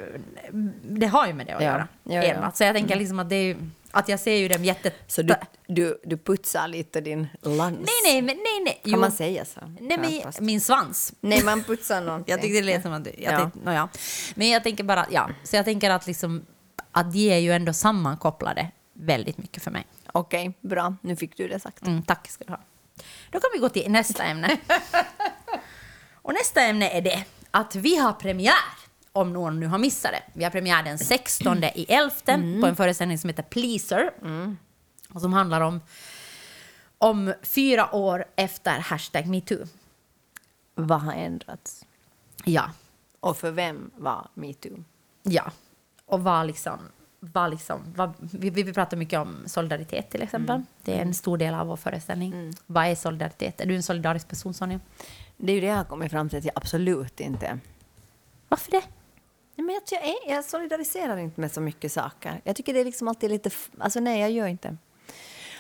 det 0.84 1.06
har 1.08 1.28
ju 1.28 1.34
med 1.34 1.46
det 1.48 1.54
att 1.56 1.62
Ja. 1.64 1.68
göra. 1.72 1.88
Ja, 2.04 2.24
ja. 2.24 2.52
Så 2.52 2.64
jag 2.64 2.76
tänker 2.76 2.96
liksom 2.96 3.20
att 3.20 3.30
det 3.30 3.36
är 3.36 3.58
att 3.94 4.10
jag 4.10 4.20
ser 4.20 4.36
ju 4.36 4.48
dem 4.48 4.64
jätte... 4.66 4.92
Så 5.08 5.22
du, 5.22 5.36
du, 5.68 6.00
du 6.04 6.18
putsar 6.18 6.68
lite 6.68 7.02
din 7.02 7.28
lans? 7.42 7.78
Nej, 7.80 8.22
nej, 8.22 8.36
nej, 8.36 8.62
nej. 8.66 8.82
Kan 8.92 9.00
man 9.00 9.12
säga 9.12 9.46
så? 9.46 9.60
Nej, 9.80 9.98
men 9.98 10.12
Knappast. 10.12 10.40
min 10.40 10.62
svans. 10.62 11.14
Nej, 11.22 11.44
man 11.44 11.64
putsar 11.64 12.02
någonting. 12.02 12.32
Jag 12.32 12.42
tyckte 12.42 12.58
det 12.60 12.66
lät 12.66 12.82
som 12.82 12.94
att 12.94 13.04
du... 13.04 13.12
Jag 13.18 13.34
Ja. 13.34 13.40
tänkte, 13.40 13.60
no, 13.64 13.72
ja. 13.72 13.90
Men 14.36 14.50
jag 14.50 14.64
tänker 14.64 14.84
bara, 14.84 15.06
ja. 15.12 15.30
Så 15.44 15.56
jag 15.56 15.66
tänker 15.66 15.90
att 15.90 16.08
liksom, 16.08 16.46
att 16.92 17.14
de 17.14 17.32
är 17.34 17.38
ju 17.38 17.52
ändå 17.52 17.74
sammankopplade 17.74 18.68
väldigt 18.94 19.38
mycket 19.38 19.64
för 19.64 19.72
mig. 19.72 19.86
Okej, 20.12 20.54
bra. 20.62 20.96
Nu 21.02 21.16
fick 21.16 21.38
du 21.38 21.48
det 21.48 21.60
sagt. 21.60 21.88
Mm, 21.88 22.04
tack 22.04 22.28
ska 22.30 22.44
du 22.44 22.52
ha. 22.52 22.60
Då 23.32 23.40
kan 23.40 23.50
vi 23.54 23.60
gå 23.60 23.70
till 23.70 23.92
nästa 23.92 24.24
ämne. 24.24 24.58
Och 26.24 26.34
nästa 26.34 26.62
ämne 26.62 26.90
är 26.90 27.02
det 27.02 27.24
att 27.52 27.76
vi 27.76 27.98
har 27.98 28.14
premiär, 28.14 28.54
om 29.14 29.34
någon 29.34 29.60
nu 29.60 29.68
har 29.68 29.78
missat 29.78 30.12
det. 30.12 30.24
Vi 30.34 30.44
har 30.44 30.52
premiär 30.52 30.84
den 30.84 30.98
16 30.98 31.64
i 31.64 31.86
11 31.90 32.12
på 32.62 32.68
en 32.68 32.76
föreställning 32.76 33.18
som 33.18 33.28
heter 33.30 33.44
Pleaser. 33.44 34.12
Och 35.14 35.22
som 35.22 35.34
handlar 35.34 35.62
om, 35.62 35.82
om 36.98 37.34
fyra 37.44 37.96
år 37.96 38.26
efter 38.36 38.80
hashtag 38.80 39.28
metoo. 39.28 39.66
Vad 40.76 41.02
har 41.02 41.14
ändrats? 41.14 41.86
Ja, 42.46 42.72
Och 43.20 43.38
för 43.38 43.52
vem 43.52 43.92
var 43.96 44.28
metoo? 44.34 44.84
ja. 45.24 45.52
Och 46.06 46.24
vad 46.24 46.48
liksom... 46.48 46.80
Vad 47.24 47.50
liksom 47.52 47.94
vad, 47.96 48.14
vi, 48.20 48.50
vi 48.50 48.74
pratar 48.74 48.98
mycket 48.98 49.20
om 49.20 49.44
solidaritet 49.46 50.10
till 50.10 50.22
exempel. 50.22 50.62
Det 50.84 50.98
är 50.98 51.02
en 51.02 51.14
stor 51.14 51.38
del 51.38 51.54
av 51.54 51.68
vår 51.68 51.76
föreställning. 51.76 52.54
Vad 52.66 52.86
är 52.86 52.96
solidaritet? 52.96 53.62
Är 53.62 53.66
du 53.66 53.76
en 53.76 53.84
solidarisk 53.84 54.28
person, 54.28 54.54
Sonja? 54.54 54.80
Det 55.38 55.52
är 55.52 55.56
ju 55.56 55.62
det 55.62 55.68
jag 55.68 55.76
har 55.76 55.84
kommit 55.84 56.12
fram 56.12 56.30
till 56.30 56.38
att 56.38 56.46
jag 56.46 56.52
absolut 56.56 57.20
inte. 57.20 57.60
Varför 58.48 58.72
det? 58.72 58.82
Men 59.62 59.76
jag, 59.76 59.84
jag, 59.92 60.10
är, 60.10 60.36
jag 60.36 60.46
solidariserar 60.46 61.18
inte 61.18 61.42
med 61.42 61.52
så 61.52 61.62
mycket 61.62 61.92
saker. 61.92 62.42
Jag 62.44 62.56
tycker 62.56 62.74
det 62.74 62.80
är 62.80 62.86
liksom 62.86 63.08
alltid 63.08 63.30
lite... 63.30 63.50
Alltså 63.80 64.00
nej, 64.00 64.22
jag 64.22 64.32
gör 64.32 64.48
inte. 64.48 64.78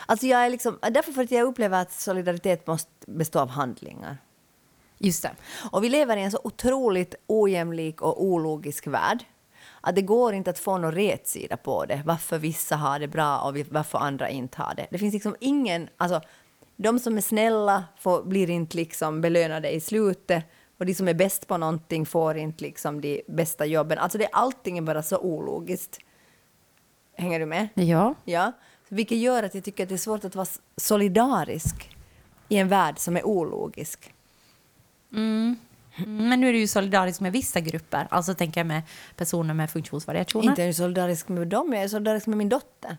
Alltså 0.05 0.25
jag 0.25 0.45
är 0.45 0.49
liksom... 0.49 0.79
Därför 0.81 1.11
för 1.11 1.23
att 1.23 1.31
jag 1.31 1.47
upplever 1.47 1.81
att 1.81 1.91
solidaritet 1.91 2.67
måste 2.67 2.91
bestå 3.07 3.39
av 3.39 3.49
handlingar. 3.49 4.17
Just 4.97 5.23
det. 5.23 5.31
Och 5.71 5.83
vi 5.83 5.89
lever 5.89 6.17
i 6.17 6.21
en 6.21 6.31
så 6.31 6.39
otroligt 6.43 7.15
ojämlik 7.27 8.01
och 8.01 8.23
ologisk 8.23 8.87
värld 8.87 9.23
att 9.81 9.95
det 9.95 10.01
går 10.01 10.33
inte 10.33 10.49
att 10.49 10.59
få 10.59 10.77
någon 10.77 10.91
rätsida 10.91 11.57
på 11.57 11.85
det. 11.85 12.01
Varför 12.05 12.37
vissa 12.37 12.75
har 12.75 12.99
det 12.99 13.07
bra 13.07 13.39
och 13.39 13.57
varför 13.69 13.97
andra 13.97 14.29
inte 14.29 14.61
har 14.61 14.75
det. 14.75 14.87
Det 14.91 14.97
finns 14.97 15.13
liksom 15.13 15.35
ingen... 15.39 15.89
Alltså, 15.97 16.21
de 16.75 16.99
som 16.99 17.17
är 17.17 17.21
snälla 17.21 17.83
får, 17.99 18.23
blir 18.23 18.49
inte 18.49 18.77
liksom 18.77 19.21
belönade 19.21 19.71
i 19.71 19.81
slutet 19.81 20.45
och 20.81 20.87
de 20.87 20.93
som 20.93 21.07
är 21.07 21.13
bäst 21.13 21.47
på 21.47 21.57
någonting 21.57 22.05
får 22.05 22.37
inte 22.37 22.63
liksom 22.63 23.01
de 23.01 23.21
bästa 23.27 23.65
jobben. 23.65 23.97
Alltså 23.97 24.17
det, 24.17 24.27
allting 24.31 24.77
är 24.77 24.81
bara 24.81 25.03
så 25.03 25.17
ologiskt. 25.17 25.99
Hänger 27.17 27.39
du 27.39 27.45
med? 27.45 27.67
Ja. 27.73 28.15
Ja. 28.25 28.51
Vilket 28.89 29.17
gör 29.17 29.43
att 29.43 29.55
jag 29.55 29.63
tycker 29.63 29.83
att 29.83 29.89
det 29.89 29.95
är 29.95 29.97
svårt 29.97 30.25
att 30.25 30.35
vara 30.35 30.47
solidarisk 30.77 31.97
i 32.49 32.57
en 32.57 32.67
värld 32.67 32.99
som 32.99 33.17
är 33.17 33.25
ologisk. 33.25 34.13
Mm. 35.13 35.55
Men 36.07 36.41
nu 36.41 36.49
är 36.49 36.53
du 36.53 36.59
ju 36.59 36.67
solidarisk 36.67 37.19
med 37.19 37.31
vissa 37.31 37.59
grupper. 37.59 38.07
Alltså 38.11 38.33
tänker 38.33 38.59
jag 38.59 38.67
med 38.67 38.81
personer 39.15 39.53
med 39.53 39.69
funktionsvariationer. 39.69 40.49
Inte 40.49 40.63
är 40.63 40.65
jag 40.65 40.75
solidarisk 40.75 41.27
med 41.27 41.47
dem, 41.47 41.73
jag 41.73 41.83
är 41.83 41.87
solidarisk 41.87 42.27
med 42.27 42.37
min 42.37 42.49
dotter. 42.49 42.97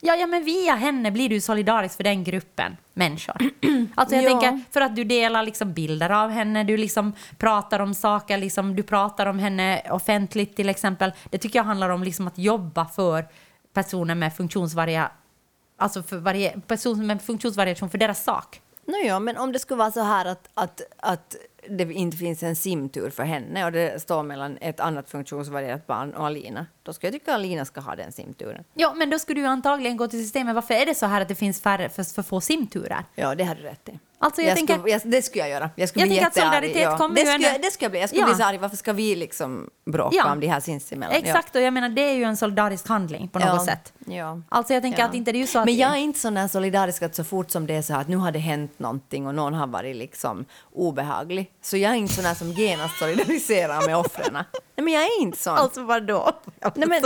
Ja, 0.00 0.16
ja, 0.16 0.26
men 0.26 0.44
via 0.44 0.74
henne 0.74 1.10
blir 1.10 1.28
du 1.28 1.40
solidarisk 1.40 1.96
för 1.96 2.04
den 2.04 2.24
gruppen 2.24 2.76
människor. 2.94 3.36
Alltså 3.94 4.16
jag 4.16 4.24
Ja. 4.24 4.40
tänker, 4.40 4.64
för 4.72 4.80
att 4.80 4.96
du 4.96 5.04
delar 5.04 5.42
liksom 5.42 5.72
bilder 5.72 6.10
av 6.10 6.30
henne, 6.30 6.64
du 6.64 6.76
liksom 6.76 7.12
pratar 7.38 7.80
om 7.80 7.94
saker, 7.94 8.38
liksom, 8.38 8.76
du 8.76 8.82
pratar 8.82 9.26
om 9.26 9.38
henne 9.38 9.82
offentligt 9.90 10.56
till 10.56 10.68
exempel. 10.68 11.12
Det 11.30 11.38
tycker 11.38 11.58
jag 11.58 11.64
handlar 11.64 11.88
om 11.88 12.02
liksom 12.02 12.28
att 12.28 12.38
jobba 12.38 12.84
för 12.86 13.26
personer 13.72 14.14
med 14.14 14.36
funktionsvaria, 14.36 15.10
alltså 15.76 16.02
för 16.02 16.16
varje, 16.18 16.60
personer 16.60 17.04
med 17.04 17.22
funktionsvariation 17.22 17.90
för 17.90 17.98
deras 17.98 18.24
sak. 18.24 18.60
Nåja, 18.86 19.20
men 19.20 19.36
om 19.36 19.52
det 19.52 19.58
skulle 19.58 19.78
vara 19.78 19.92
så 19.92 20.02
här 20.02 20.24
att, 20.26 20.48
att, 20.54 20.80
att 20.98 21.36
det 21.70 21.92
inte 21.92 22.16
finns 22.16 22.42
en 22.42 22.56
simtur 22.56 23.10
för 23.10 23.22
henne 23.22 23.64
och 23.64 23.72
det 23.72 24.02
står 24.02 24.22
mellan 24.22 24.58
ett 24.60 24.80
annat 24.80 25.10
funktionsvarierat 25.10 25.86
barn 25.86 26.14
och 26.14 26.26
Alina, 26.26 26.66
då 26.82 26.92
skulle 26.92 27.08
jag 27.08 27.20
tycka 27.20 27.30
att 27.30 27.34
Alina 27.34 27.64
ska 27.64 27.80
ha 27.80 27.96
den 27.96 28.12
simturen. 28.12 28.64
Ja, 28.74 28.94
men 28.96 29.10
då 29.10 29.18
skulle 29.18 29.40
du 29.40 29.46
antagligen 29.46 29.96
gå 29.96 30.08
till 30.08 30.22
systemet. 30.22 30.54
Varför 30.54 30.74
är 30.74 30.86
det 30.86 30.94
så 30.94 31.06
här 31.06 31.20
att 31.20 31.28
det 31.28 31.34
finns 31.34 31.60
färre, 31.60 31.88
för, 31.88 32.02
för 32.02 32.22
få 32.22 32.40
simturer? 32.40 33.04
Ja, 33.14 33.34
det 33.34 33.44
hade 33.44 33.60
du 33.60 33.66
rätt 33.66 33.88
i. 33.88 33.98
Alltså, 34.20 34.42
jag 34.42 34.56
tänker- 34.56 34.74
skulle, 34.78 34.90
jag, 34.92 35.00
det 35.04 35.22
skulle 35.22 35.42
jag 35.44 35.50
göra. 35.50 35.70
Jag 35.76 35.88
skulle 35.88 36.02
Jag 36.02 36.08
bli 36.08 36.16
tänker 36.16 36.26
att 36.30 36.36
jättearg. 36.36 36.62
solidaritet 36.64 36.98
kommer 36.98 37.14
det 37.14 37.26
skulle, 37.26 37.46
jag- 37.48 37.62
Det 37.62 37.70
skulle 37.70 37.84
jag 37.84 37.90
bli. 37.90 38.00
Jag 38.00 38.08
skulle 38.08 38.22
Ja. 38.22 38.26
bli 38.26 38.34
så 38.36 38.42
arg. 38.44 38.58
Varför 38.58 38.76
ska 38.76 38.92
vi 38.92 39.16
liksom 39.16 39.70
bråka 39.86 40.16
Ja. 40.16 40.32
om 40.32 40.40
det 40.40 40.46
här 40.46 40.60
sinsemellan? 40.60 41.14
Exakt, 41.16 41.56
och 41.56 41.62
jag 41.62 41.72
menar 41.74 41.88
det 41.88 42.02
är 42.10 42.14
ju 42.14 42.24
en 42.24 42.36
solidarisk 42.36 42.88
handling 42.88 43.28
på 43.28 43.38
något 43.38 43.48
Ja. 43.48 43.64
sätt. 43.66 43.92
Ja. 44.06 44.40
Alltså 44.48 44.74
jag 44.74 44.82
tänker 44.82 44.98
Ja. 45.00 45.06
att 45.06 45.14
inte 45.14 45.32
det 45.32 45.38
är 45.38 45.40
ju 45.40 45.46
så 45.46 45.58
att... 45.58 45.64
Men 45.64 45.76
jag 45.76 45.90
är 45.92 45.96
inte 45.96 46.18
sån 46.18 46.34
där 46.34 46.48
solidarisk 46.48 47.02
att 47.02 47.14
så 47.14 47.24
fort 47.24 47.50
som 47.50 47.66
det 47.66 47.74
är 47.74 47.82
så 47.82 47.92
här 47.92 48.00
att 48.00 48.08
nu 48.08 48.16
har 48.16 48.32
det 48.32 48.38
hänt 48.38 48.78
någonting 48.78 49.26
och 49.26 49.34
någon 49.34 49.54
har 49.54 49.66
varit 49.66 49.96
liksom 49.96 50.44
obehaglig. 50.72 51.50
Så 51.62 51.76
jag 51.76 51.92
är 51.92 51.96
inte 51.96 52.14
sån 52.14 52.24
där 52.24 52.34
som 52.34 52.52
genast 52.52 52.98
solidariserar 52.98 53.86
med 53.86 53.96
offren. 53.96 54.38
Nej 54.78 54.84
men 54.84 54.94
jag 54.94 55.02
är 55.02 55.20
inte 55.20 55.38
sån. 55.38 55.56
Alltså 55.56 55.82
vadå? 55.82 56.32
Nej, 56.74 56.88
men, 56.88 57.04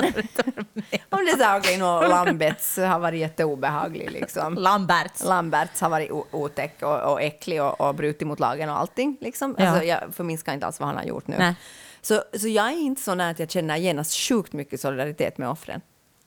om 1.08 1.24
det 1.24 1.30
är 1.30 1.36
så 1.36 1.42
här, 1.42 1.60
okej, 1.60 1.82
okay, 1.82 2.08
Lambets 2.08 2.76
har 2.76 2.98
varit 2.98 3.20
jätteobehaglig 3.20 4.10
liksom. 4.10 4.54
Lamberts. 4.54 5.24
Lamberts 5.24 5.80
har 5.80 5.88
varit 5.88 6.10
otäck 6.30 6.82
och, 6.82 7.12
och 7.12 7.22
äcklig 7.22 7.62
och, 7.62 7.80
och 7.80 7.94
brutit 7.94 8.28
mot 8.28 8.40
lagen 8.40 8.68
och 8.68 8.78
allting. 8.78 9.16
Liksom. 9.20 9.56
Ja. 9.58 9.68
Alltså, 9.68 9.84
jag 9.84 10.00
förminskar 10.12 10.54
inte 10.54 10.66
alls 10.66 10.80
vad 10.80 10.86
han 10.88 10.96
har 10.96 11.04
gjort 11.04 11.26
nu. 11.26 11.36
Nej. 11.38 11.54
Så, 12.00 12.22
så 12.38 12.48
jag 12.48 12.66
är 12.66 12.76
inte 12.76 13.02
så 13.02 13.14
nära 13.14 13.30
att 13.30 13.38
jag 13.38 13.50
känner 13.50 13.76
genast 13.76 14.14
sjukt 14.14 14.52
mycket 14.52 14.80
solidaritet 14.80 15.38
med 15.38 15.48
offren. 15.48 15.80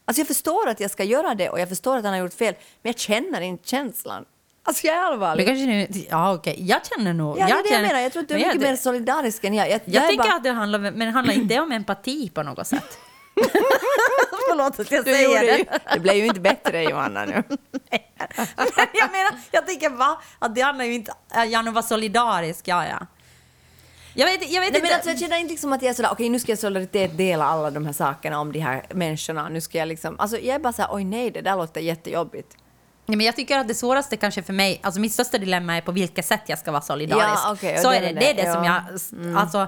Alltså 0.05 0.19
jag 0.19 0.27
förstår 0.27 0.69
att 0.69 0.79
jag 0.79 0.91
ska 0.91 1.03
göra 1.03 1.35
det 1.35 1.49
och 1.49 1.59
jag 1.59 1.69
förstår 1.69 1.97
att 1.97 2.03
han 2.03 2.13
har 2.13 2.19
gjort 2.19 2.33
fel, 2.33 2.55
men 2.81 2.89
jag 2.89 2.99
känner 2.99 3.41
inte 3.41 3.69
känslan. 3.69 4.25
Alltså 4.67 4.87
jag 4.87 4.95
är 4.95 5.01
allvarlig. 5.01 5.47
kanske 5.47 5.65
nu, 5.65 5.87
ja 6.09 6.33
okej, 6.33 6.55
jag 6.59 6.85
känner 6.85 7.13
nog... 7.13 7.37
Ja, 7.39 7.45
det 7.45 7.51
är 7.51 7.55
jag 7.55 7.63
det 7.63 7.69
jag 7.69 7.75
känner, 7.77 7.87
menar. 7.87 7.99
Jag 7.99 8.11
tror 8.11 8.21
att 8.23 8.27
du 8.29 8.33
är 8.33 8.39
mycket 8.39 8.53
jag, 8.53 8.61
mer 8.61 8.75
solidarisk 8.75 9.43
än 9.43 9.53
jag. 9.53 9.69
Jag, 9.69 9.81
Jag, 9.85 10.03
är 10.03 10.07
tänker 10.07 10.23
bara- 10.23 10.35
att 10.35 10.43
det 10.43 10.51
handlar, 10.51 10.79
men 10.79 10.99
det 10.99 11.05
handlar 11.09 11.33
inte 11.33 11.59
om 11.59 11.71
empati 11.71 12.29
på 12.29 12.43
något 12.43 12.67
sätt. 12.67 12.97
Förlåt 14.49 14.79
att 14.79 14.91
jag 14.91 15.05
du 15.05 15.13
säger 15.13 15.41
det. 15.41 15.57
ju, 15.57 15.65
det 15.93 15.99
blev 15.99 16.15
ju 16.15 16.25
inte 16.25 16.39
bättre 16.39 16.83
Johanna 16.83 17.25
nu. 17.25 17.31
Men 17.33 17.99
jag 18.93 19.11
menar, 19.11 19.31
jag 19.51 19.67
tänker 19.67 19.89
va? 19.89 20.21
Att 20.39 20.55
det 20.55 20.61
handlar 20.61 20.85
ju 20.85 20.93
inte... 20.93 21.13
Janne 21.47 21.71
var 21.71 21.81
solidarisk, 21.81 22.67
ja 22.67 22.85
ja. 22.85 23.07
Jag 24.13 24.25
vet, 24.25 24.33
jag 24.33 24.49
vet 24.49 24.53
Nej, 24.59 24.67
inte... 24.67 24.81
men 24.81 24.93
alltså, 24.93 25.09
jag 25.09 25.19
känner 25.19 25.37
inte 25.37 25.51
liksom 25.51 25.73
att 25.73 25.81
jag 25.81 25.89
är 25.89 25.93
sådär, 25.93 26.09
okej 26.11 26.29
nu 26.29 26.39
ska 26.39 26.51
jag 26.51 26.59
solidaritet 26.59 27.17
dela 27.17 27.45
alla 27.45 27.71
de 27.71 27.85
här 27.85 27.93
sakerna 27.93 28.39
om 28.39 28.51
de 28.51 28.59
här 28.59 28.85
människorna. 28.93 29.49
Nu 29.49 29.61
ska 29.61 29.77
jag 29.77 29.87
liksom, 29.87 30.19
alltså 30.19 30.37
jag 30.37 30.55
är 30.55 30.59
bara 30.59 30.73
såhär, 30.73 30.89
oj 30.93 31.03
nej 31.03 31.31
det 31.31 31.41
där 31.41 31.55
låter 31.55 31.81
jättejobbigt. 31.81 32.57
Nej, 33.05 33.17
men 33.17 33.25
jag 33.25 33.35
tycker 33.35 33.59
att 33.59 33.67
det 33.67 33.75
svåraste 33.75 34.17
kanske 34.17 34.43
för 34.43 34.53
mig, 34.53 34.79
alltså 34.83 35.01
mitt 35.01 35.13
största 35.13 35.37
dilemma 35.37 35.77
är 35.77 35.81
på 35.81 35.91
vilket 35.91 36.25
sätt 36.25 36.41
jag 36.45 36.59
ska 36.59 36.71
vara 36.71 36.81
solidarisk. 36.81 37.27
Ja, 37.43 37.51
och 37.51 37.57
så 37.57 37.89
det 37.89 37.97
är 37.97 38.01
det. 38.01 38.07
det, 38.07 38.19
Det 38.19 38.29
är 38.29 38.35
det 38.45 38.53
som 38.53 38.63
ja. 38.63 38.81
Mm. 39.11 39.31
jag... 39.31 39.41
Alltså, 39.41 39.67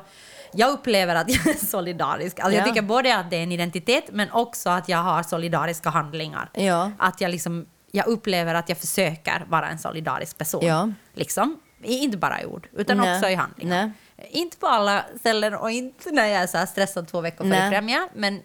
jag 0.51 0.69
upplever 0.69 1.15
att 1.15 1.29
jag 1.29 1.47
är 1.47 1.65
solidarisk. 1.65 2.39
Alltså, 2.39 2.53
Ja. 2.53 2.57
Jag 2.57 2.67
tycker 2.67 2.81
både 2.81 3.17
att 3.17 3.29
det 3.29 3.35
är 3.35 3.43
en 3.43 3.51
identitet, 3.51 4.03
men 4.11 4.31
också 4.31 4.69
att 4.69 4.89
jag 4.89 4.97
har 4.97 5.23
solidariska 5.23 5.89
handlingar. 5.89 6.49
Ja. 6.53 6.91
Att 6.99 7.21
jag 7.21 7.31
liksom... 7.31 7.65
Jag 7.91 8.07
upplever 8.07 8.55
att 8.55 8.69
jag 8.69 8.77
försöker 8.77 9.45
vara 9.49 9.69
en 9.69 9.79
solidarisk 9.79 10.37
person. 10.37 10.65
Ja. 10.65 10.91
Liksom. 11.13 11.59
Inte 11.83 12.17
bara 12.17 12.41
i 12.41 12.45
ord, 12.45 12.67
utan 12.73 12.97
Nej. 12.97 13.15
också 13.15 13.29
i 13.29 13.35
handlingar. 13.35 13.91
Inte 14.29 14.57
på 14.57 14.67
alla 14.67 15.05
ställen 15.19 15.53
och 15.53 15.71
inte 15.71 16.11
när 16.11 16.25
jag 16.27 16.41
är 16.41 16.47
så 16.47 16.67
stressad 16.67 17.07
två 17.07 17.21
veckor 17.21 17.43
före 17.43 17.59
Nej. 17.59 17.71
premiär, 17.71 18.09
men 18.13 18.41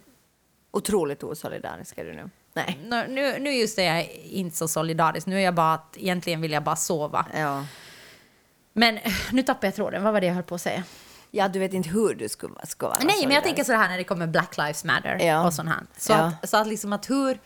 Otroligt 0.74 1.22
osolidarisk 1.22 1.98
är 1.98 2.04
du 2.04 2.12
nu. 2.12 2.30
Nej. 2.54 2.78
nu, 3.08 3.38
nu, 3.40 3.52
just 3.52 3.78
är 3.78 3.82
jag 3.96 4.10
inte 4.10 4.56
så 4.56 4.68
solidarisk. 4.68 5.26
Nu 5.26 5.36
är 5.36 5.40
jag 5.44 5.54
bara 5.54 5.74
att 5.74 5.96
egentligen 5.96 6.40
vill 6.40 6.52
jag 6.52 6.62
bara 6.62 6.76
sova. 6.76 7.26
Ja. 7.34 7.64
Men 8.72 8.98
nu 9.32 9.42
tappade 9.42 9.66
jag 9.66 9.74
tråden. 9.74 10.02
Vad 10.04 10.12
var 10.12 10.20
det 10.20 10.26
jag 10.26 10.34
höll 10.34 10.42
på 10.44 10.54
att 10.54 10.60
säga? 10.60 10.82
ja, 11.34 11.48
du 11.48 11.58
vet 11.58 11.72
inte 11.74 11.88
hur 11.88 12.14
du 12.14 12.28
ska, 12.28 12.48
ska 12.64 12.86
vara 12.88 12.98
Nej, 12.98 13.06
men 13.06 13.10
jag 13.14 13.20
solidarisk. 13.22 13.44
tänker 13.44 13.64
så 13.64 13.72
här 13.72 13.88
när 13.88 13.98
det 13.98 14.04
kommer 14.04 14.26
Black 14.26 14.56
Lives 14.56 14.84
Matter 14.84 15.18
Ja. 15.20 15.46
och 15.46 15.54
sånt 15.54 15.68
här. 15.68 15.80
Så, 15.98 16.12
Ja. 16.12 16.18
att, 16.42 16.48
så 16.48 16.56
att 16.56 16.66
liksom 16.66 16.92
att 16.92 17.10
hur, 17.10 17.38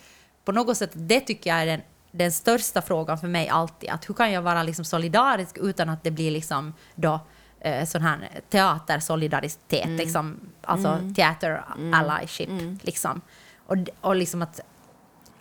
på 0.45 0.53
något 0.53 0.77
sätt, 0.77 0.91
det 0.93 1.21
tycker 1.21 1.51
jag 1.51 1.59
är 1.63 1.67
den, 1.67 1.81
den 2.13 2.33
största 2.33 2.83
frågan 2.83 3.19
för 3.19 3.29
mig 3.29 3.49
alltid. 3.49 3.91
Att 3.91 4.09
hur 4.09 4.15
kan 4.15 4.33
jag 4.33 4.43
vara 4.43 4.63
liksom 4.63 4.85
solidarisk 4.85 5.59
utan 5.59 5.89
att 5.89 6.05
det 6.05 6.11
blir 6.11 6.31
liksom 6.31 6.75
då 6.95 7.21
eh, 7.61 7.85
sån 7.87 8.03
här 8.03 8.29
teatersolidaritet, 8.51 9.85
Mm. 9.85 9.97
liksom, 9.97 10.41
alltså 10.63 10.99
teater 11.17 11.65
allyship, 11.95 12.51
liksom. 12.83 13.21
Och, 13.67 13.77
och 14.01 14.17
liksom 14.17 14.43
att, 14.43 14.61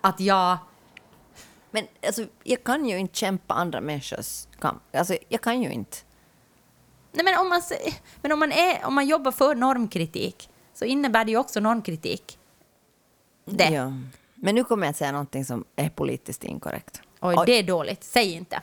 att 0.06 0.20
jag... 0.20 0.58
Men 1.72 1.88
alltså, 2.06 2.26
jag 2.44 2.64
kan 2.64 2.86
ju 2.86 2.98
inte 2.98 3.18
kämpa 3.18 3.54
andra 3.54 3.82
människors 3.82 4.48
kamp. 4.60 4.82
Alltså, 4.96 5.18
jag 5.30 5.42
kan 5.42 5.62
ju 5.62 5.72
inte. 5.72 5.98
Nej, 7.12 7.26
men 7.26 7.40
om 7.40 7.50
man, 7.50 7.62
men 8.22 8.32
om 8.32 8.40
man, 8.40 8.52
är, 8.52 8.86
om 8.86 8.96
man 8.96 9.08
jobbar 9.08 9.32
för 9.32 9.56
normkritik 9.56 10.50
så 10.74 10.86
innebär 10.86 11.26
det 11.26 11.32
ju 11.32 11.38
också 11.38 11.60
normkritik. 11.60 12.40
Det. 13.46 13.70
Ja. 13.70 13.94
Men 14.36 14.56
nu 14.56 14.64
kommer 14.64 14.88
jag 14.88 14.92
att 14.92 14.98
säga 14.98 15.12
någonting 15.12 15.46
som 15.46 15.66
är 15.76 15.90
politiskt 15.90 16.44
inkorrekt. 16.44 17.02
Oj, 17.22 17.36
det 17.46 17.52
är 17.52 17.64
dåligt. 17.64 18.04
Säg 18.04 18.32
inte. 18.32 18.62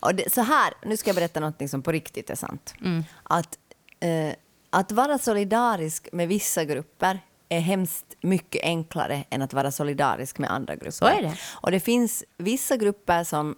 Och 0.00 0.14
det, 0.14 0.32
så 0.32 0.40
här, 0.40 0.74
nu 0.84 0.96
ska 0.96 1.08
jag 1.08 1.14
berätta 1.16 1.40
någonting 1.40 1.68
som 1.68 1.82
på 1.82 1.92
riktigt 1.92 2.30
är 2.30 2.34
sant. 2.34 2.74
Mm. 2.80 3.04
Att, 3.22 3.58
eh, 4.00 4.34
att 4.70 4.92
vara 4.92 5.18
solidarisk 5.18 6.08
med 6.12 6.28
vissa 6.28 6.64
grupper 6.64 7.20
är 7.48 7.60
hemskt 7.60 8.16
mycket 8.20 8.62
enklare 8.64 9.24
än 9.30 9.42
att 9.42 9.52
vara 9.52 9.70
solidarisk 9.70 10.38
med 10.38 10.50
andra 10.50 10.74
grupper. 10.74 10.90
Så 10.90 11.06
är 11.06 11.22
det. 11.22 11.34
Och 11.52 11.70
det 11.70 11.80
finns 11.80 12.24
vissa 12.36 12.76
grupper 12.76 13.24
som 13.24 13.56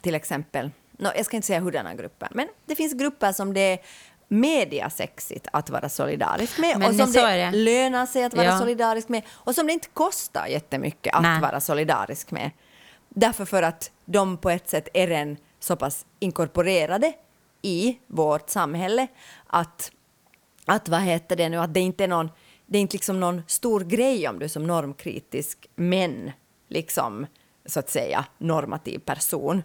till 0.00 0.14
exempel, 0.14 0.70
no, 0.98 1.08
jag 1.16 1.26
ska 1.26 1.36
inte 1.36 1.46
säga 1.46 1.60
hurdana 1.60 1.94
grupper, 1.94 2.28
men 2.32 2.48
det 2.66 2.74
finns 2.74 2.92
grupper 2.94 3.32
som 3.32 3.54
det 3.54 3.60
är 3.60 3.78
mediasexigt 4.28 5.46
att 5.52 5.70
vara 5.70 5.88
solidarisk 5.88 6.58
med 6.58 6.78
Men 6.78 6.90
och 6.90 6.96
som 6.96 7.12
det, 7.12 7.20
det. 7.36 7.50
lönar 7.50 8.06
sig 8.06 8.24
att 8.24 8.34
vara 8.34 8.46
Ja. 8.46 8.58
solidarisk 8.58 9.08
med 9.08 9.22
och 9.30 9.54
som 9.54 9.66
det 9.66 9.72
inte 9.72 9.88
kostar 9.88 10.46
jättemycket 10.46 11.14
att 11.14 11.22
Nej. 11.22 11.40
vara 11.40 11.60
solidarisk 11.60 12.30
med. 12.30 12.50
Därför 13.08 13.44
för 13.44 13.62
att 13.62 13.90
de 14.04 14.36
på 14.36 14.50
ett 14.50 14.68
sätt 14.68 14.88
är 14.94 15.06
redan 15.06 15.36
så 15.60 15.76
pass 15.76 16.06
inkorporerade 16.18 17.12
i 17.62 17.98
vårt 18.06 18.50
samhälle 18.50 19.06
att, 19.46 19.92
att 20.64 20.88
vad 20.88 21.00
heter 21.00 21.36
det 21.36 21.48
nu, 21.48 21.56
att 21.56 21.74
det 21.74 21.80
inte 21.80 22.04
är 22.04 22.08
någon, 22.08 22.30
det 22.66 22.78
är 22.78 22.82
inte 22.82 22.94
liksom 22.94 23.20
någon 23.20 23.42
stor 23.46 23.80
grej 23.80 24.28
om 24.28 24.38
du 24.38 24.48
som 24.48 24.66
normkritisk 24.66 25.66
men 25.76 26.32
liksom, 26.68 27.26
så 27.66 27.80
att 27.80 27.90
säga, 27.90 28.24
normativ 28.38 28.98
person 28.98 29.62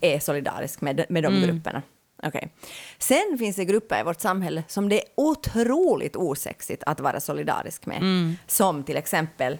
är 0.00 0.18
solidarisk 0.18 0.80
med, 0.80 1.04
med 1.08 1.22
de 1.22 1.42
grupperna. 1.42 1.82
Okej. 2.22 2.52
Sen 2.98 3.36
finns 3.38 3.56
det 3.56 3.64
grupper 3.64 4.00
i 4.00 4.02
vårt 4.02 4.20
samhälle 4.20 4.64
som 4.68 4.88
det 4.88 5.00
är 5.00 5.08
otroligt 5.14 6.16
osexigt 6.16 6.82
att 6.86 7.00
vara 7.00 7.20
solidarisk 7.20 7.86
med. 7.86 8.00
Som 8.46 8.84
till 8.84 8.96
exempel 8.96 9.58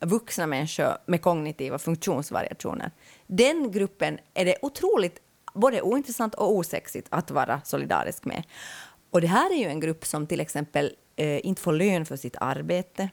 vuxna 0.00 0.46
människor 0.46 0.96
med 1.06 1.22
kognitiva 1.22 1.78
funktionsvariationer. 1.78 2.90
Den 3.26 3.70
gruppen 3.72 4.18
är 4.34 4.44
det 4.44 4.56
otroligt 4.62 5.20
både 5.54 5.82
ointressant 5.82 6.34
och 6.34 6.52
osexigt 6.52 7.06
att 7.10 7.30
vara 7.30 7.60
solidarisk 7.64 8.24
med. 8.24 8.42
Och 9.10 9.20
det 9.20 9.26
här 9.26 9.52
är 9.52 9.58
ju 9.58 9.66
en 9.66 9.80
grupp 9.80 10.06
som 10.06 10.26
till 10.26 10.40
exempel 10.40 10.92
eh, 11.16 11.46
inte 11.46 11.62
får 11.62 11.72
lön 11.72 12.06
för 12.06 12.16
sitt 12.16 12.36
arbete 12.40 13.08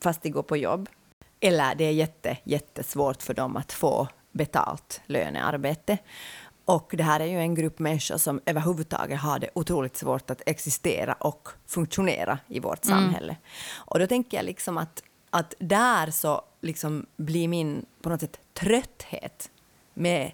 fast 0.00 0.22
de 0.22 0.30
går 0.30 0.42
på 0.42 0.56
jobb. 0.56 0.88
Eller 1.40 1.74
det 1.74 1.84
är 1.84 1.92
jätte, 1.92 2.36
jättesvårt 2.44 3.22
för 3.22 3.34
dem 3.34 3.56
att 3.56 3.72
få 3.72 4.08
betalt 4.32 5.00
lönearbete. 5.06 5.98
Och 6.64 6.94
det 6.96 7.02
här 7.02 7.20
är 7.20 7.26
ju 7.26 7.38
en 7.38 7.54
grupp 7.54 7.78
människor 7.78 8.16
som 8.16 8.40
överhuvudtaget 8.46 9.20
har 9.20 9.38
det 9.38 9.50
otroligt 9.54 9.96
svårt 9.96 10.30
att 10.30 10.42
existera 10.46 11.12
och 11.12 11.48
funktionera 11.66 12.38
i 12.48 12.60
vårt 12.60 12.84
samhälle. 12.84 13.36
Och 13.74 13.98
då 13.98 14.06
tänker 14.06 14.36
jag 14.36 14.46
liksom 14.46 14.78
att, 14.78 15.02
att 15.30 15.54
där 15.58 16.10
så 16.10 16.42
liksom 16.60 17.06
blir 17.16 17.48
min 17.48 17.86
på 18.02 18.08
något 18.08 18.20
sätt 18.20 18.40
trötthet 18.52 19.50
med 19.94 20.32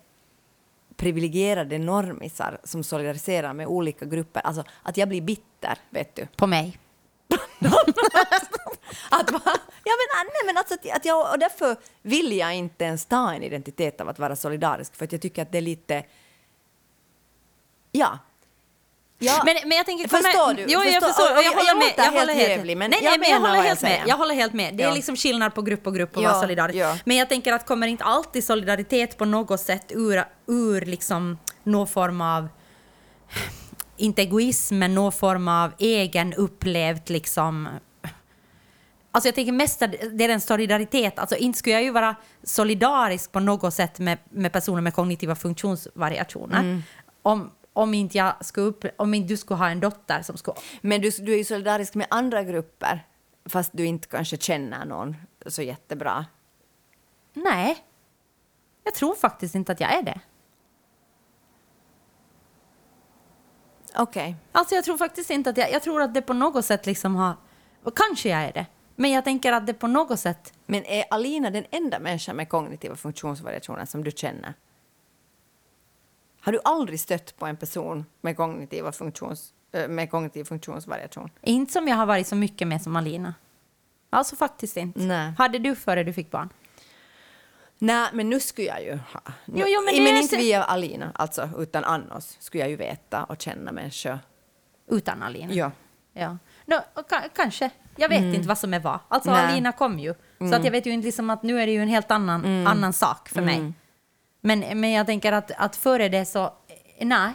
privilegierade 1.00 1.78
normisar 1.78 2.58
som 2.64 2.84
solidariserar 2.84 3.54
med 3.54 3.66
olika 3.66 4.04
grupper. 4.04 4.40
Alltså 4.46 4.64
att 4.82 4.96
jag 4.96 5.08
blir 5.08 5.20
bitter, 5.22 5.78
vet 5.90 6.14
du. 6.16 6.26
På 6.36 6.46
mig. 6.46 6.78
Att, 9.10 9.30
va- 9.30 9.40
ja, 9.84 9.92
men, 10.00 10.26
nej, 10.26 10.46
men 10.46 10.56
alltså 10.56 10.74
att, 10.74 10.96
att 10.96 11.04
jag, 11.04 11.32
och 11.32 11.38
därför 11.38 11.76
vill 12.02 12.36
jag 12.36 12.54
inte 12.56 12.84
ens 12.84 13.06
ta 13.06 13.32
en 13.32 13.42
identitet 13.42 14.00
av 14.00 14.08
att 14.08 14.18
vara 14.18 14.36
solidarisk, 14.36 14.94
för 14.96 15.04
att 15.04 15.12
jag 15.12 15.20
tycker 15.20 15.42
att 15.42 15.52
det 15.52 15.58
är 15.58 15.62
lite... 15.62 16.04
Ja. 17.92 18.18
Ja. 19.22 19.42
Men, 19.44 19.56
men 19.68 19.76
jag 19.76 19.86
tänker... 19.86 20.08
Förstår 20.08 20.54
du? 20.54 20.62
Jo, 20.68 20.68
jag 20.68 20.84
Förstår- 20.84 21.06
förstår. 21.08 21.30
och- 21.32 21.36
Och 21.38 21.42
jag 21.44 21.52
och 21.52 21.56
håller 21.58 21.68
jag 21.68 21.76
med. 21.78 21.92
Jag 21.96 22.04
helt 22.04 22.18
håller 22.20 22.34
helt 22.34 22.46
trevlig, 22.54 22.76
men 22.76 22.90
nej, 22.90 23.00
jag 23.02 23.10
nej, 23.10 23.18
men 23.18 23.28
jag 23.30 23.36
håller 23.40 23.48
vad 23.50 23.58
jag 23.58 23.68
helt 23.68 23.82
med. 23.82 24.02
Jag 24.06 24.16
håller 24.16 24.34
helt 24.34 24.52
med. 24.52 24.74
Det 24.76 24.82
är 24.82 24.88
Ja. 24.88 24.94
liksom 24.94 25.16
skillnad 25.16 25.54
på 25.54 25.62
grupp 25.62 25.86
och 25.86 25.94
grupp 25.94 26.16
och 26.16 26.22
Ja, 26.22 26.28
vara 26.30 26.40
solidarisk. 26.40 26.78
ja. 26.78 26.96
Men 27.04 27.16
jag 27.16 27.28
tänker 27.28 27.52
att 27.52 27.66
kommer 27.66 27.86
inte 27.86 28.04
alltid 28.04 28.44
solidaritet 28.44 29.18
på 29.18 29.24
något 29.24 29.60
sätt 29.60 29.86
ur, 29.94 30.24
ur 30.46 30.80
liksom 30.80 31.38
någon 31.62 31.86
form 31.86 32.20
av 32.20 32.48
inte 33.96 34.22
egoism, 34.22 34.78
men 34.78 34.94
någon 34.94 35.12
form 35.12 35.48
av 35.48 35.70
egen 35.78 36.34
upplevt 36.34 37.08
liksom 37.10 37.68
Alltså 39.12 39.28
jag 39.28 39.34
tänker 39.34 39.52
mest 39.52 39.82
att 39.82 39.90
det 40.12 40.24
är 40.24 40.28
en 40.28 40.40
solidaritet. 40.40 41.18
Alltså 41.18 41.36
inte 41.36 41.58
skulle 41.58 41.74
jag 41.74 41.82
ju 41.82 41.90
vara 41.90 42.14
solidarisk 42.42 43.32
på 43.32 43.40
något 43.40 43.74
sätt 43.74 43.98
med, 43.98 44.18
med 44.30 44.52
personer 44.52 44.82
med 44.82 44.94
kognitiva 44.94 45.34
funktionsvariationer. 45.34 46.58
Mm. 46.60 46.82
Om, 47.22 47.50
om, 47.82 47.94
inte 47.94 48.18
jag 48.18 48.44
skulle 48.44 48.66
upp, 48.66 48.84
om 48.96 49.14
inte 49.14 49.28
du 49.28 49.36
skulle 49.36 49.58
ha 49.58 49.70
en 49.70 49.80
dotter 49.80 50.22
som 50.22 50.36
skulle... 50.36 50.56
Men 50.80 51.00
du, 51.00 51.10
du 51.10 51.32
är 51.32 51.36
ju 51.36 51.44
solidarisk 51.44 51.94
med 51.94 52.06
andra 52.10 52.42
grupper, 52.42 53.06
fast 53.48 53.70
du 53.72 53.86
inte 53.86 54.08
kanske 54.08 54.36
känner 54.36 54.84
någon 54.84 55.16
så 55.46 55.62
jättebra. 55.62 56.26
Nej, 57.32 57.78
jag 58.84 58.94
tror 58.94 59.14
faktiskt 59.14 59.54
inte 59.54 59.72
att 59.72 59.80
jag 59.80 59.94
är 59.94 60.02
det. 60.02 60.20
Okej. 63.96 64.36
Alltså 64.52 64.74
jag 64.74 64.84
tror 64.84 64.96
faktiskt 64.96 65.30
inte 65.30 65.50
att 65.50 65.56
jag... 65.56 65.72
Jag 65.72 65.82
tror 65.82 66.02
att 66.02 66.14
det 66.14 66.22
på 66.22 66.32
något 66.32 66.64
sätt 66.64 66.86
liksom 66.86 67.16
har... 67.16 67.36
Kanske 67.96 68.28
jag 68.28 68.40
är 68.42 68.52
det. 68.52 68.66
Men 68.96 69.10
jag 69.10 69.24
tänker 69.24 69.52
att 69.52 69.66
det 69.66 69.74
på 69.74 69.86
något 69.86 70.20
sätt... 70.20 70.52
Men 70.66 70.84
är 70.84 71.04
Alina 71.10 71.50
den 71.50 71.64
enda 71.70 71.98
människan 71.98 72.36
med 72.36 72.48
kognitiva 72.48 72.96
funktionsvariationer 72.96 73.86
som 73.86 74.04
du 74.04 74.10
känner? 74.10 74.54
Har 76.40 76.52
du 76.52 76.60
aldrig 76.64 77.00
stött 77.00 77.36
på 77.38 77.46
en 77.46 77.56
person 77.56 78.04
med, 78.20 78.36
kognitiva 78.36 78.92
funktions, 78.92 79.52
äh, 79.72 79.88
med 79.88 80.10
kognitiv 80.10 80.44
funktionsvariation? 80.44 81.30
Inte 81.42 81.72
som 81.72 81.88
jag 81.88 81.96
har 81.96 82.06
varit 82.06 82.26
så 82.26 82.36
mycket 82.36 82.68
med 82.68 82.82
som 82.82 82.96
Alina. 82.96 83.34
Alltså 84.10 84.36
faktiskt 84.36 84.76
inte. 84.76 85.00
Nej. 85.00 85.32
Hade 85.38 85.58
du 85.58 85.74
före 85.76 86.04
du 86.04 86.12
fick 86.12 86.30
barn? 86.30 86.48
Nej, 87.78 88.08
men 88.12 88.30
nu 88.30 88.40
skulle 88.40 88.66
jag 88.66 88.82
ju 88.84 88.92
ha. 88.92 89.20
Nu, 89.44 89.60
Jo, 89.60 89.64
jo, 89.68 89.80
men 89.84 90.04
men 90.04 90.16
inte 90.16 90.28
så- 90.28 90.36
via 90.36 90.64
Alina, 90.64 91.12
alltså, 91.14 91.48
utan 91.58 91.84
annars 91.84 92.24
skulle 92.38 92.62
jag 92.62 92.70
ju 92.70 92.76
veta 92.76 93.24
och 93.24 93.42
känna 93.42 93.72
människor. 93.72 94.18
Utan 94.90 95.22
Alina? 95.22 95.52
Ja. 95.52 95.70
Ja. 96.12 96.38
No, 96.66 96.74
ka- 96.94 97.28
kanske. 97.34 97.70
Jag 97.96 98.08
vet 98.08 98.34
inte 98.34 98.48
vad 98.48 98.58
som 98.58 98.74
är 98.74 98.80
vad. 98.80 98.98
Alltså 99.08 99.30
Nej. 99.30 99.44
Alina 99.46 99.72
kom 99.72 99.98
ju. 99.98 100.14
Så 100.38 100.54
att 100.54 100.64
jag 100.64 100.70
vet 100.70 100.86
ju 100.86 100.90
inte 100.90 101.06
liksom 101.06 101.30
att 101.30 101.42
nu 101.42 101.60
är 101.60 101.66
det 101.66 101.72
ju 101.72 101.82
en 101.82 101.88
helt 101.88 102.10
annan, 102.10 102.66
annan 102.66 102.92
sak 102.92 103.28
för 103.28 103.42
mig. 103.42 103.72
Men, 104.40 104.80
men 104.80 104.90
jag 104.90 105.06
tänker 105.06 105.32
att, 105.32 105.50
att 105.56 105.76
före 105.76 106.08
det 106.08 106.24
så, 106.24 106.52
nej. 107.00 107.32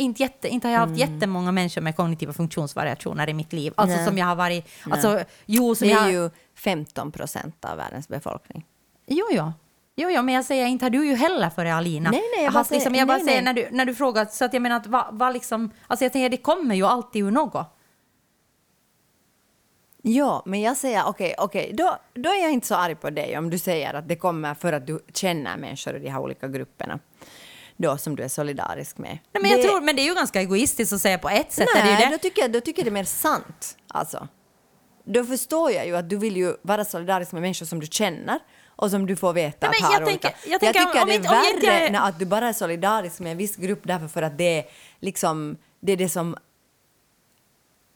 Inte, 0.00 0.22
jätte, 0.22 0.48
inte 0.48 0.68
har 0.68 0.72
jag 0.72 0.80
haft 0.80 0.96
jättemånga 0.96 1.52
människor 1.52 1.80
med 1.80 1.96
kognitiva 1.96 2.32
funktionsvariationer 2.32 3.28
i 3.28 3.34
mitt 3.34 3.52
liv. 3.52 3.72
Alltså 3.76 3.96
Nej. 3.96 4.06
som 4.06 4.18
jag 4.18 4.26
har 4.26 4.36
varit... 4.36 4.68
Alltså, 4.90 5.24
jo, 5.46 5.74
som 5.74 5.88
Det 5.88 5.94
jag, 5.94 6.04
är 6.04 6.10
ju 6.10 6.30
15 6.54 7.12
procent 7.12 7.64
av 7.64 7.76
världens 7.76 8.08
befolkning. 8.08 8.64
Jo, 9.06 9.26
jo. 9.30 9.52
Jo, 9.96 10.10
jo, 10.10 10.22
men 10.22 10.34
jag 10.34 10.44
säger 10.44 10.66
inte 10.66 10.84
har 10.84 10.90
du 10.90 11.06
ju 11.06 11.14
heller 11.14 11.50
före 11.50 11.74
Alina. 11.74 12.10
Nej, 12.10 12.22
nej, 12.36 12.44
jag 12.44 12.52
bara 12.52 12.58
Haft 12.58 12.70
liksom, 12.70 12.94
jag 12.94 13.08
bara 13.08 13.16
nej, 13.16 13.26
säger 13.26 13.42
när 13.42 13.52
du, 13.52 13.68
när 13.70 13.84
du 13.84 13.94
frågar, 13.94 14.24
så 14.24 14.44
att 14.44 14.52
jag 14.52 14.62
menar 14.62 14.76
att 14.76 14.86
vad, 14.86 15.06
vad 15.10 15.32
liksom, 15.32 15.70
alltså 15.86 16.04
jag 16.04 16.12
tänker 16.12 16.28
det 16.28 16.36
kommer 16.36 16.74
ju 16.74 16.86
alltid 16.86 17.24
ur 17.24 17.30
något. 17.30 17.66
Ja, 20.02 20.42
men 20.46 20.60
jag 20.60 20.76
säger 20.76 21.06
okej, 21.06 21.34
okej, 21.38 21.70
då, 21.74 21.96
då 22.14 22.30
är 22.30 22.42
jag 22.42 22.52
inte 22.52 22.66
så 22.66 22.74
arg 22.74 22.94
på 22.94 23.10
dig 23.10 23.38
om 23.38 23.50
du 23.50 23.58
säger 23.58 23.94
att 23.94 24.08
det 24.08 24.16
kommer 24.16 24.54
för 24.54 24.72
att 24.72 24.86
du 24.86 25.00
känner 25.14 25.56
människor 25.56 25.96
i 25.96 25.98
de 25.98 26.08
här 26.10 26.20
olika 26.20 26.48
grupperna 26.48 26.98
då 27.76 27.98
som 27.98 28.16
du 28.16 28.22
är 28.22 28.28
solidarisk 28.28 28.98
med. 28.98 29.18
Nej, 29.32 29.42
men, 29.42 29.50
jag 29.50 29.60
det, 29.60 29.64
tror, 29.68 29.80
men 29.80 29.96
det 29.96 30.02
är 30.02 30.06
ju 30.06 30.14
ganska 30.14 30.40
egoistiskt 30.40 30.92
att 30.92 31.00
säga 31.00 31.18
på 31.18 31.28
ett 31.28 31.52
sätt. 31.52 31.68
är 31.76 31.82
det 31.82 31.84
Nej, 31.84 32.04
ju 32.04 32.10
det. 32.10 32.10
då 32.16 32.18
tycker, 32.18 32.42
jag, 32.42 32.52
då 32.52 32.60
tycker 32.60 32.80
jag 32.82 32.86
det 32.86 32.90
är 32.90 32.92
mer 32.92 33.04
sant. 33.04 33.76
Alltså. 33.88 34.28
Då 35.04 35.24
förstår 35.24 35.70
jag 35.72 35.86
ju 35.86 35.96
att 35.96 36.10
du 36.10 36.16
vill 36.16 36.36
ju 36.36 36.54
vara 36.62 36.84
solidarisk 36.84 37.32
med 37.32 37.42
människor 37.42 37.66
som 37.66 37.80
du 37.80 37.86
känner 37.86 38.38
och 38.66 38.90
som 38.90 39.06
du 39.06 39.16
får 39.16 39.32
veta 39.32 39.66
Nej, 39.70 39.78
att 39.82 39.86
har 39.86 39.92
jag 40.00 40.02
olika... 40.08 40.28
tänker- 40.28 40.50
jag 40.50 40.60
tänker 40.60 40.80
tycker 40.80 41.02
om 41.02 41.08
det 41.08 41.14
är 41.14 41.18
om 41.18 41.44
inte 41.54 41.66
jag 41.66 41.72
värre 41.72 41.86
är- 41.86 41.90
när 41.90 42.08
att 42.08 42.18
du 42.18 42.24
bara 42.26 42.48
är 42.48 42.52
solidarisk 42.52 43.20
med 43.20 43.32
en 43.32 43.38
viss 43.38 43.56
grupp 43.56 43.80
därför 43.82 44.08
för 44.08 44.22
att 44.22 44.38
det 44.38 44.58
är 44.58 44.64
liksom 45.00 45.56
det 45.80 45.92
är 45.92 45.96
det 45.96 46.08
som 46.08 46.36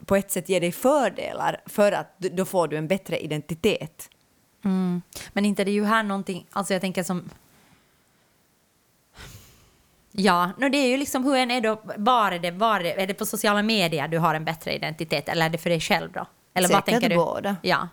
på 0.05 0.15
ett 0.15 0.31
sätt 0.31 0.49
ger 0.49 0.61
dig 0.61 0.71
fördelar 0.71 1.61
för 1.65 1.91
att 1.91 2.19
då 2.19 2.45
får 2.45 2.67
du 2.67 2.77
en 2.77 2.87
bättre 2.87 3.19
identitet. 3.19 4.09
Men 5.33 5.45
inte 5.45 5.63
det 5.63 5.71
är 5.71 5.73
ju 5.73 5.85
här 5.85 6.03
någonting, 6.03 6.45
alltså 6.51 6.73
jag 6.73 6.81
tänker 6.81 7.03
som... 7.03 7.29
Ja, 10.11 10.51
no, 10.57 10.69
det 10.69 10.77
är 10.77 10.87
ju 10.87 10.97
liksom 10.97 11.23
hur 11.23 11.35
en 11.35 11.51
är 11.51 11.61
då, 11.61 11.81
bara 11.97 12.37
det, 12.37 12.51
bara 12.51 12.83
det, 12.83 13.01
är 13.01 13.07
det 13.07 13.13
på 13.13 13.25
sociala 13.25 13.63
medier 13.63 14.07
du 14.07 14.17
har 14.17 14.35
en 14.35 14.45
bättre 14.45 14.73
identitet 14.73 15.29
eller 15.29 15.45
är 15.45 15.49
det 15.49 15.57
för 15.57 15.69
dig 15.69 15.79
själv 15.79 16.11
då? 16.11 16.25
Eller 16.53 16.69
vad 16.69 16.77
Säkert 16.77 16.85
tänker 16.85 17.09
du? 17.09 17.15
båda. 17.15 17.55
Ja. 17.61 17.87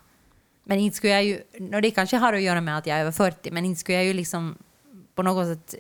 Men 0.65 0.79
inte 0.79 0.97
skulle 0.97 1.13
jag 1.13 1.25
ju, 1.25 1.43
no, 1.59 1.81
det 1.81 1.91
kanske 1.91 2.17
har 2.17 2.33
att 2.33 2.43
göra 2.43 2.61
med 2.61 2.79
att 2.79 2.87
jag 2.87 2.97
är 2.97 3.01
över 3.01 3.13
40, 3.13 3.51
men 3.51 3.65
inte 3.65 3.81
skulle 3.81 3.99
jag 3.99 4.05
ju 4.05 4.13
liksom 4.13 4.59
på 5.15 5.23
något 5.23 5.47
sätt 5.47 5.75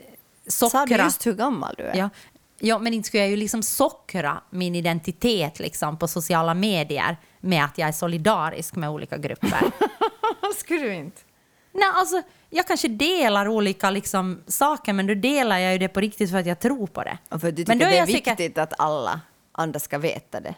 sockra... 0.47 0.70
Sa 0.70 0.87
du 0.87 0.95
just 0.95 1.26
hur 1.26 1.35
gammal 1.35 1.74
du 1.78 1.85
är? 1.85 1.97
Ja. 1.97 2.11
Ja, 2.61 2.78
men 2.78 2.94
inte 2.94 3.06
skulle 3.06 3.22
jag 3.22 3.30
ju 3.30 3.36
liksom 3.36 3.62
sockra 3.62 4.40
min 4.50 4.74
identitet 4.74 5.58
liksom 5.58 5.98
på 5.98 6.08
sociala 6.08 6.54
medier 6.54 7.16
med 7.40 7.64
att 7.64 7.78
jag 7.78 7.88
är 7.88 7.92
solidarisk 7.92 8.74
med 8.76 8.90
olika 8.90 9.18
grupper. 9.18 9.61
Skulle 10.56 10.80
du 10.80 10.94
inte? 10.94 11.20
Nej, 11.72 11.90
alltså, 11.94 12.22
jag 12.50 12.66
kanske 12.66 12.88
delar 12.88 13.48
olika 13.48 13.90
liksom, 13.90 14.40
saker, 14.46 14.92
men 14.92 15.06
då 15.06 15.14
delar 15.14 15.58
jag 15.58 15.72
ju 15.72 15.78
det 15.78 15.88
på 15.88 16.00
riktigt 16.00 16.30
för 16.30 16.38
att 16.38 16.46
jag 16.46 16.61
tror 16.61 16.86
på 16.86 17.02
det. 17.02 17.18
Och 17.28 17.40
för 17.40 17.48
att 17.48 17.56
du 17.56 17.64
men 17.68 17.78
tycker 17.78 17.86
då 17.86 17.90
det 17.90 17.96
är 17.96 17.98
jag 17.98 18.08
säker- 18.08 18.30
viktigt 18.36 18.58
att 18.58 18.72
alla 18.80 19.20
andra 19.52 19.80
ska 19.80 19.98
veta 19.98 20.40
det. 20.40 20.54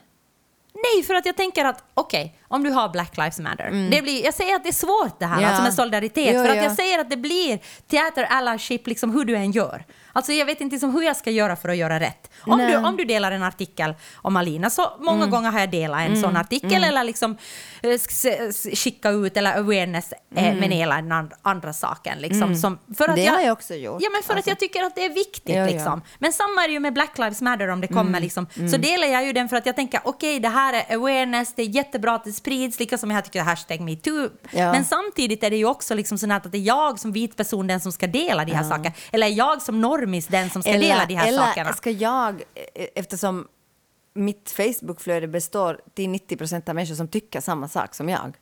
Nej, 0.74 1.02
för 1.04 1.14
att 1.14 1.26
jag 1.26 1.36
tänker 1.36 1.64
att 1.64 1.84
okej, 1.94 2.36
om 2.52 2.62
du 2.62 2.70
har 2.70 2.88
Black 2.88 3.16
Lives 3.16 3.38
Matter. 3.38 3.88
Det 3.90 4.02
blir, 4.02 4.24
jag 4.24 4.34
säger 4.34 4.56
att 4.56 4.62
det 4.62 4.68
är 4.70 4.72
svårt 4.72 5.18
det 5.18 5.26
här, 5.26 5.32
Mm. 5.32 5.42
Ja. 5.44 5.48
alltså 5.48 5.62
med 5.62 5.74
solidaritet. 5.74 6.34
Jo, 6.34 6.42
för 6.42 6.48
att 6.50 6.56
ja. 6.56 6.62
jag 6.62 6.72
säger 6.72 6.98
att 6.98 7.10
det 7.10 7.16
blir 7.16 7.58
teater 7.90 8.24
allyship 8.24 8.86
liksom 8.86 9.10
hur 9.10 9.24
du 9.24 9.36
än 9.36 9.50
gör. 9.50 9.84
Alltså 10.14 10.32
jag 10.32 10.46
vet 10.46 10.60
inte 10.60 10.74
liksom 10.74 10.94
hur 10.94 11.02
jag 11.02 11.16
ska 11.16 11.30
göra 11.30 11.56
för 11.56 11.68
att 11.68 11.76
göra 11.76 12.00
rätt. 12.00 12.30
Om 12.40 12.58
Nej. 12.58 12.72
du, 12.72 12.76
om 12.78 12.96
du 12.96 13.04
delar 13.04 13.32
en 13.32 13.42
artikel 13.42 13.94
om 14.14 14.36
Alina, 14.36 14.70
så 14.70 14.92
många 15.00 15.16
Mm. 15.18 15.30
gånger 15.30 15.50
har 15.50 15.60
jag 15.60 15.70
delat 15.70 16.00
en 16.08 16.20
sån 16.22 16.36
artikel 16.36 16.84
eller 16.84 17.04
liksom 17.04 17.36
eh, 17.82 17.98
skicka 18.74 19.10
ut 19.10 19.36
eller 19.36 19.58
awareness 19.58 20.12
eh, 20.34 20.42
med 20.42 20.54
den 20.62 20.72
ena 20.72 20.82
eller 20.98 21.02
den 21.02 21.12
and- 21.12 21.32
andra 21.42 21.72
saken. 21.72 22.18
Liksom, 22.18 22.54
som, 22.56 22.78
för 22.98 23.04
att 23.04 23.08
Mm. 23.12 23.16
Det 23.16 23.22
jag, 23.26 23.32
har 23.32 23.40
jag 23.40 23.52
också 23.52 23.74
gjort, 23.74 24.02
Ja, 24.02 24.10
men 24.12 24.22
för 24.22 24.34
alltså. 24.34 24.38
att 24.38 24.46
jag 24.46 24.58
tycker 24.58 24.82
att 24.82 24.94
det 24.94 25.04
är 25.04 25.14
viktigt. 25.14 25.54
Ja, 25.54 25.60
ja. 25.60 25.66
liksom. 25.66 26.02
Men 26.18 26.32
samma 26.32 26.64
är 26.64 26.68
det 26.68 26.72
ju 26.74 26.80
med 26.80 26.92
Black 26.92 27.18
Lives 27.18 27.40
Matter 27.42 27.68
om 27.68 27.80
det 27.80 27.88
kommer. 27.88 28.20
Liksom. 28.20 28.46
Så 28.70 28.76
delar 28.76 29.06
jag 29.06 29.24
ju 29.24 29.32
den 29.32 29.48
för 29.48 29.56
att 29.56 29.66
jag 29.66 29.76
tänker 29.76 30.00
okej, 30.04 30.40
det 30.40 30.48
här 30.48 30.72
är 30.88 30.94
awareness, 30.96 31.54
det 31.54 31.62
är 31.62 31.66
jättebra 31.66 32.14
att 32.14 32.24
det 32.24 32.32
sprids, 32.42 32.78
lika 32.78 32.98
som 32.98 33.10
jag 33.10 33.24
tycker 33.24 33.42
hashtag 33.42 33.80
metoo. 33.80 34.28
Ja. 34.50 34.72
Men 34.72 34.84
samtidigt 34.84 35.42
är 35.42 35.50
det 35.50 35.56
ju 35.56 35.64
också 35.64 35.94
liksom 35.94 36.18
sånt 36.18 36.32
att 36.32 36.52
det 36.52 36.58
är 36.58 36.62
jag 36.62 36.98
som 36.98 37.12
vit 37.12 37.36
person 37.36 37.66
den 37.66 37.80
som 37.80 37.92
ska 37.92 38.06
dela 38.06 38.44
de 38.44 38.52
här 38.52 38.64
sakerna. 38.64 38.94
Eller 39.12 39.26
är 39.26 39.30
jag 39.30 39.62
som 39.62 39.80
normis 39.80 40.26
den 40.26 40.50
som 40.50 40.62
ska 40.62 40.72
dela 40.72 41.06
de 41.06 41.14
här 41.14 41.28
eller 41.28 41.46
sakerna. 41.46 41.72
ska 41.72 41.90
jag, 41.90 42.42
eh, 42.54 42.86
eftersom 42.94 43.48
mitt 44.14 44.50
Facebookflöde 44.50 45.28
består 45.28 45.80
till 45.94 46.10
90 46.10 46.36
procent 46.36 46.68
av 46.68 46.74
människor 46.74 46.94
som 46.94 47.08
tycker 47.08 47.40
samma 47.40 47.68
sak 47.68 47.94
som 47.94 48.08
jag. 48.08 48.36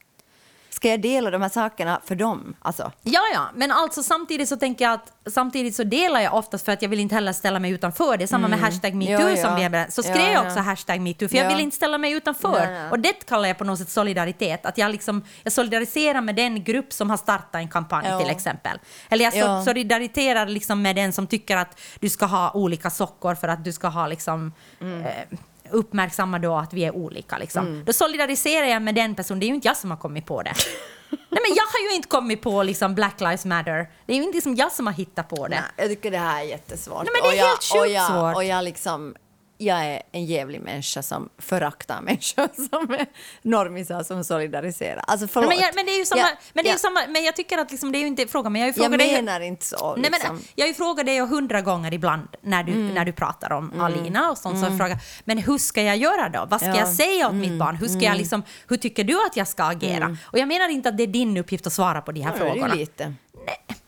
Ska 0.72 0.88
jag 0.88 1.00
dela 1.02 1.30
de 1.30 1.42
här 1.42 1.48
sakerna 1.48 2.00
för 2.04 2.14
dem? 2.14 2.56
Alltså, 2.58 2.92
Ja, 3.02 3.20
ja, 3.34 3.48
men 3.54 3.70
alltså 3.72 4.02
samtidigt 4.02 4.48
så 4.48 4.56
tänker 4.56 4.84
jag 4.84 4.94
att 4.94 5.12
samtidigt 5.32 5.76
så 5.76 5.84
delar 5.84 6.20
jag 6.20 6.34
oftast 6.34 6.64
för 6.64 6.72
att 6.72 6.82
jag 6.82 6.88
vill 6.88 7.00
inte 7.00 7.14
heller 7.14 7.32
ställa 7.32 7.58
mig 7.58 7.70
utanför. 7.70 8.16
Det 8.16 8.24
är 8.24 8.26
samma 8.26 8.48
med 8.48 8.58
hashtag 8.58 8.94
metoo 8.94 9.14
Mm. 9.20 9.28
Ja, 9.28 9.36
ja. 9.36 9.46
som 9.46 9.56
vi 9.56 9.62
är 9.62 9.90
Så 9.90 10.02
skrev 10.02 10.16
Ja, 10.16 10.22
jag 10.26 10.34
ja. 10.44 10.46
också 10.46 10.60
hashtag 10.60 11.00
metoo 11.00 11.28
för 11.28 11.36
jag 11.36 11.44
Ja. 11.44 11.48
vill 11.48 11.60
inte 11.60 11.76
ställa 11.76 11.98
mig 11.98 12.12
utanför. 12.12 12.88
Och 12.90 12.98
det 13.00 13.12
kallar 13.28 13.48
jag 13.48 13.58
på 13.58 13.64
något 13.64 13.78
sätt 13.78 13.90
solidaritet. 13.90 14.66
Att 14.66 14.78
jag 14.78 14.90
liksom, 14.90 15.24
jag 15.42 15.52
solidariserar 15.52 16.20
med 16.20 16.36
den 16.36 16.64
grupp 16.64 16.92
som 16.92 17.10
har 17.10 17.16
startat 17.16 17.54
en 17.54 17.68
kampanj 17.68 18.18
till 18.22 18.30
exempel. 18.30 18.78
Eller 19.08 19.24
jag 19.24 19.34
Ja. 19.36 19.46
so- 19.46 19.64
solidariterar 19.64 20.46
liksom 20.46 20.82
med 20.82 20.96
den 20.96 21.12
som 21.12 21.26
tycker 21.26 21.56
att 21.56 21.80
du 22.00 22.08
ska 22.08 22.26
ha 22.26 22.50
olika 22.54 22.90
sockor 22.90 23.34
för 23.34 23.48
att 23.48 23.64
du 23.64 23.72
ska 23.72 23.88
ha 23.88 24.06
liksom 24.06 24.52
Mm. 24.80 25.00
eh, 25.04 25.38
uppmärksamma 25.72 26.38
då 26.38 26.56
att 26.56 26.72
vi 26.72 26.84
är 26.84 26.94
olika. 26.96 27.38
Liksom. 27.38 27.82
Då 27.86 27.92
solidariserar 27.92 28.66
jag 28.66 28.82
med 28.82 28.94
den 28.94 29.14
personen. 29.14 29.40
Det 29.40 29.46
är 29.46 29.48
ju 29.48 29.54
inte 29.54 29.68
jag 29.68 29.76
som 29.76 29.90
har 29.90 29.98
kommit 29.98 30.26
på 30.26 30.42
det. 30.42 30.52
Nej, 31.10 31.42
men 31.48 31.56
jag 31.56 31.64
har 31.64 31.90
ju 31.90 31.96
inte 31.96 32.08
kommit 32.08 32.42
på 32.42 32.62
liksom 32.62 32.94
Black 32.94 33.20
Lives 33.20 33.44
Matter. 33.44 33.90
Det 34.06 34.12
är 34.12 34.16
ju 34.16 34.22
inte 34.22 34.36
liksom 34.36 34.54
jag 34.54 34.72
som 34.72 34.86
har 34.86 34.94
hittat 34.94 35.28
på 35.28 35.48
det. 35.48 35.54
nej, 35.54 35.62
jag 35.76 35.88
tycker 35.88 36.10
det 36.10 36.18
här 36.18 36.40
är 36.40 36.44
jättesvårt. 36.44 37.02
Nej, 37.04 37.12
men 37.22 37.22
det 37.22 37.28
är 37.28 37.32
och 37.32 37.38
jag, 37.38 37.46
helt 37.48 37.62
sjukt 37.62 37.80
och 37.80 37.88
jag, 37.88 38.06
svårt. 38.06 38.36
Och 38.36 38.44
jag 38.44 38.64
liksom... 38.64 39.14
Jag 39.62 39.84
är 39.84 40.02
en 40.12 40.24
jävlig 40.24 40.60
människa 40.60 41.02
som 41.02 41.28
föraktar 41.38 42.00
människor 42.02 42.48
som 42.70 42.90
är 42.94 43.06
normisar 43.42 44.02
som 44.02 44.24
solidariserar. 44.24 45.04
Alltså 45.06 45.26
förlåt. 45.28 45.48
Nej, 45.48 45.58
men, 45.58 45.66
jag, 45.66 45.74
men 45.74 45.86
det 45.86 45.92
är 45.92 45.98
ju 45.98 46.04
samma, 46.04 46.20
Jag- 46.20 46.30
men, 46.52 46.64
det 46.64 46.70
är 46.70 46.76
samma, 46.76 47.00
men 47.08 47.24
jag 47.24 47.36
tycker 47.36 47.58
att 47.58 47.70
liksom, 47.70 47.92
det 47.92 47.98
är 47.98 48.00
ju 48.00 48.06
inte 48.06 48.26
frågan, 48.26 48.52
men 48.52 48.62
jag 48.62 48.78
Jag 48.78 48.98
dig... 48.98 49.12
menar 49.12 49.40
inte 49.40 49.66
så. 49.66 49.96
Nej, 49.96 50.10
liksom. 50.10 50.34
men, 50.36 50.44
jag 50.54 50.64
har 50.64 50.68
ju 50.68 50.74
frågat 50.74 51.06
dig 51.06 51.20
hundra 51.20 51.60
gånger 51.60 51.94
ibland 51.94 52.28
när 52.42 52.62
du, 52.62 52.72
Mm. 52.72 52.88
när 52.94 53.04
du 53.04 53.12
pratar 53.12 53.52
om 53.52 53.80
Alina 53.80 54.30
och 54.30 54.38
sånt. 54.38 54.58
Så 54.60 54.64
jag 54.66 54.78
frågar, 54.78 54.98
men 55.24 55.38
hur 55.38 55.58
ska 55.58 55.82
jag 55.82 55.96
göra 55.96 56.28
då? 56.28 56.46
Vad 56.50 56.60
ska 56.60 56.68
Ja. 56.68 56.74
Mm. 56.74 56.86
jag 56.86 56.94
säga 56.96 57.28
åt 57.28 57.34
mitt 57.34 57.58
barn? 57.58 57.76
Hur, 57.76 57.88
ska 57.88 58.00
jag 58.00 58.16
liksom, 58.16 58.42
hur 58.68 58.76
tycker 58.76 59.04
du 59.04 59.26
att 59.26 59.36
jag 59.36 59.48
ska 59.48 59.64
agera? 59.64 60.16
Och 60.22 60.38
jag 60.38 60.48
menar 60.48 60.68
inte 60.68 60.88
att 60.88 60.96
det 60.96 61.02
är 61.02 61.06
din 61.06 61.36
uppgift 61.36 61.66
att 61.66 61.72
svara 61.72 62.00
på 62.00 62.12
de 62.12 62.20
här 62.20 62.32
Ja, 62.32 62.38
frågorna. 62.38 62.74
lite. 62.74 63.14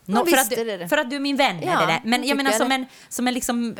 No, 0.04 0.18
Ja, 0.18 0.24
för, 0.26 0.36
att 0.36 0.52
är 0.52 0.56
det 0.64 0.72
du, 0.72 0.78
det. 0.78 0.88
för 0.88 0.98
att 0.98 1.10
du 1.10 1.16
är 1.16 1.20
min 1.20 1.36
vän 1.36 1.60
Ja, 1.62 1.72
är 1.82 1.86
det 1.86 1.92
det. 1.92 2.00
Men 2.04 2.24
jag 2.28 2.36
menar 2.36 2.50
som 2.52 2.72
en, 2.72 2.86
som 3.08 3.28
en 3.28 3.34
liksom 3.34 3.76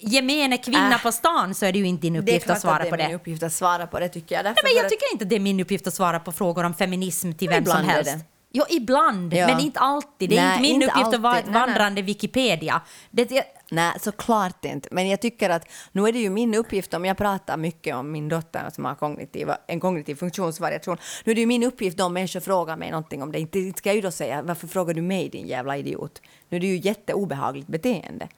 gemene 0.00 0.56
kvinna 0.58 0.94
Äh. 0.94 1.02
på 1.02 1.12
stan 1.12 1.54
så 1.54 1.66
är 1.66 1.72
det 1.72 1.78
ju 1.78 1.86
inte 1.86 2.02
din 2.02 2.12
Det 2.12 2.18
är 2.18 2.20
uppgift 2.22 2.50
att 2.50 2.60
svara 2.60 2.74
att 2.76 2.82
det 2.82 2.88
på 2.88 2.94
är 2.94 2.98
det. 2.98 3.06
min 3.06 3.16
uppgift 3.16 3.42
att 3.42 3.52
svara 3.52 3.86
på 3.86 4.00
det 4.00 4.08
tycker 4.08 4.34
jag. 4.34 4.44
Därför 4.44 4.62
Nej, 4.64 4.74
men 4.74 4.82
jag 4.82 4.90
tycker 4.90 5.06
inte 5.12 5.24
det 5.24 5.36
är 5.36 5.40
min 5.40 5.60
uppgift 5.60 5.86
att 5.86 5.94
svara 5.94 6.20
på 6.20 6.32
frågor 6.32 6.64
om 6.64 6.74
feminism 6.74 7.32
till 7.32 7.48
vem 7.48 7.64
som 7.66 7.76
är 7.76 7.82
helst. 7.82 8.12
det. 8.12 8.20
Jo, 8.52 8.64
ibland, 8.70 9.34
Ja. 9.34 9.46
men 9.46 9.60
inte 9.60 9.80
alltid. 9.80 10.30
Det 10.30 10.36
är 10.38 10.42
Nej, 10.42 10.50
inte 10.50 10.62
min 10.62 10.74
inte 10.82 10.86
uppgift 10.86 11.14
att 11.14 11.20
vara 11.20 11.32
ett 11.32 11.38
alltid. 11.38 11.52
Nej, 11.52 11.60
nej. 11.62 11.68
vandrande 11.68 12.02
Wikipedia. 12.02 12.80
Det, 13.10 13.24
det, 13.24 13.44
Nej, 13.70 13.92
såklart 14.00 14.64
inte. 14.64 14.88
Men 14.92 15.08
jag 15.08 15.20
tycker 15.20 15.50
att 15.50 15.68
nu 15.92 16.08
är 16.08 16.12
det 16.12 16.18
ju 16.18 16.30
min 16.30 16.54
uppgift, 16.54 16.94
om 16.94 17.04
jag 17.04 17.16
pratar 17.16 17.56
mycket 17.56 17.96
om 17.96 18.12
min 18.12 18.28
dotter 18.28 18.70
som 18.72 18.84
har 18.84 18.94
kognitiva, 18.94 19.58
en 19.66 19.80
kognitiv 19.80 20.14
funktionsvariation, 20.14 20.96
nu 21.24 21.30
är 21.32 21.34
det 21.34 21.40
ju 21.40 21.46
min 21.46 21.62
uppgift 21.62 22.00
om 22.00 22.12
människor 22.12 22.40
frågar 22.40 22.76
mig 22.76 22.90
någonting 22.90 23.22
om 23.22 23.32
det. 23.32 23.40
Inte 23.40 23.72
ska 23.78 23.88
jag 23.88 23.96
ju 23.96 24.02
då 24.02 24.10
säga 24.10 24.42
varför 24.42 24.66
frågar 24.66 24.94
du 24.94 25.02
mig 25.02 25.28
din 25.28 25.46
jävla 25.46 25.76
idiot? 25.76 26.22
Nu 26.48 26.56
är 26.56 26.60
det 26.60 26.66
ju 26.66 26.76
jätteobehagligt 26.76 27.68
beteende. 27.68 28.28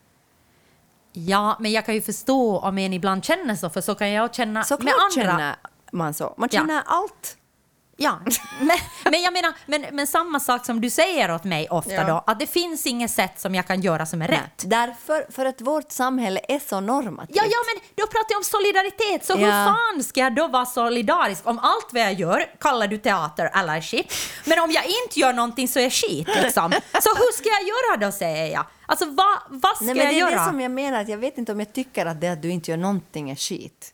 Ja, 1.13 1.57
men 1.61 1.73
jag 1.73 1.87
kan 1.87 1.95
ju 1.95 2.01
förstå 2.03 2.59
om 2.59 2.79
en 2.79 2.93
ibland 2.93 3.25
känner 3.25 3.55
så, 3.55 3.71
för 3.71 3.81
så 3.81 3.95
kan 3.95 4.11
jag 4.11 4.35
känna 4.35 4.53
med 4.53 4.67
Såklart 4.67 4.95
andra. 5.17 5.31
känner 5.31 5.57
man 5.93 6.15
så. 6.15 6.35
Man 6.37 6.49
Ja. 6.53 6.59
känner 6.61 6.83
allt. 6.87 7.37
Ja, 8.03 8.19
men, 8.61 8.79
men 9.05 9.23
jag 9.23 9.33
menar, 9.33 9.53
men, 9.67 9.87
men 9.93 10.07
samma 10.07 10.41
sak 10.41 10.67
som 10.67 10.81
du 10.81 10.91
säger 10.91 11.35
åt 11.35 11.45
mig 11.45 11.69
ofta 11.69 11.93
Ja. 11.95 12.05
då, 12.05 12.25
att 12.27 12.39
det 12.41 12.47
finns 12.47 12.87
inget 12.87 13.11
sätt 13.11 13.41
som 13.41 13.55
jag 13.55 13.67
kan 13.67 13.81
göra 13.81 14.07
som 14.07 14.23
är 14.23 14.29
rätt. 14.29 14.63
Därför, 14.67 15.33
för 15.33 15.45
att 15.47 15.61
vårt 15.61 15.93
samhälle 15.93 16.41
är 16.49 16.59
så 16.69 16.81
normativt. 16.81 17.37
Ja, 17.37 17.43
ja, 17.45 17.59
men 17.75 17.83
då 17.95 18.07
pratar 18.07 18.27
jag 18.31 18.39
om 18.39 18.45
solidaritet, 18.45 19.27
så 19.27 19.37
hur 19.37 19.47
Ja. 19.47 19.53
fan 19.77 20.05
ska 20.05 20.21
jag 20.21 20.35
då 20.35 20.49
vara 20.49 20.67
solidarisk 20.67 21.47
om 21.47 21.59
allt 21.59 21.89
vad 21.93 22.03
jag 22.03 22.13
gör 22.13 22.47
kallar 22.61 22.87
du 22.89 22.99
teater 22.99 23.51
eller 23.55 23.81
shit, 23.81 24.13
men 24.47 24.59
om 24.59 24.71
jag 24.71 24.85
inte 24.85 25.21
gör 25.21 25.33
någonting 25.33 25.69
så 25.69 25.79
är 25.79 25.91
skit 25.91 26.29
liksom. 26.43 26.73
Så 27.03 27.11
hur 27.15 27.33
ska 27.37 27.49
jag 27.49 27.63
göra 27.63 28.07
då 28.07 28.13
säger 28.13 28.53
jag? 28.53 28.65
Alltså 28.87 29.05
vad, 29.07 29.39
vad 29.49 29.77
ska 29.77 29.85
Nej, 29.85 29.95
men 29.95 30.05
jag 30.05 30.15
det 30.15 30.19
är 30.19 30.31
göra? 30.31 30.41
det 30.45 30.51
som 30.51 30.61
jag 30.61 30.71
menar, 30.71 31.01
att 31.01 31.09
jag 31.09 31.19
vet 31.19 31.39
inte 31.39 31.53
om 31.53 31.59
jag 31.61 31.73
tycker 31.73 32.07
att 32.07 32.21
det 32.21 32.29
att 32.29 32.43
du 32.43 32.51
inte 32.51 32.71
gör 32.71 32.79
någonting 32.79 33.31
är 33.31 33.37
skit. 33.37 33.93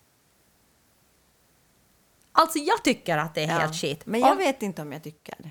Alltså 2.37 2.59
jag 2.59 2.85
tycker 2.85 3.19
att 3.19 3.35
det 3.35 3.43
är 3.45 3.49
Ja. 3.49 3.59
helt 3.59 3.75
shit. 3.77 4.07
Men 4.07 4.21
jag 4.21 4.33
Om- 4.33 4.39
vet 4.39 4.63
inte 4.63 4.83
om 4.83 4.93
jag 4.93 5.03
tycker 5.03 5.35
det. 5.39 5.51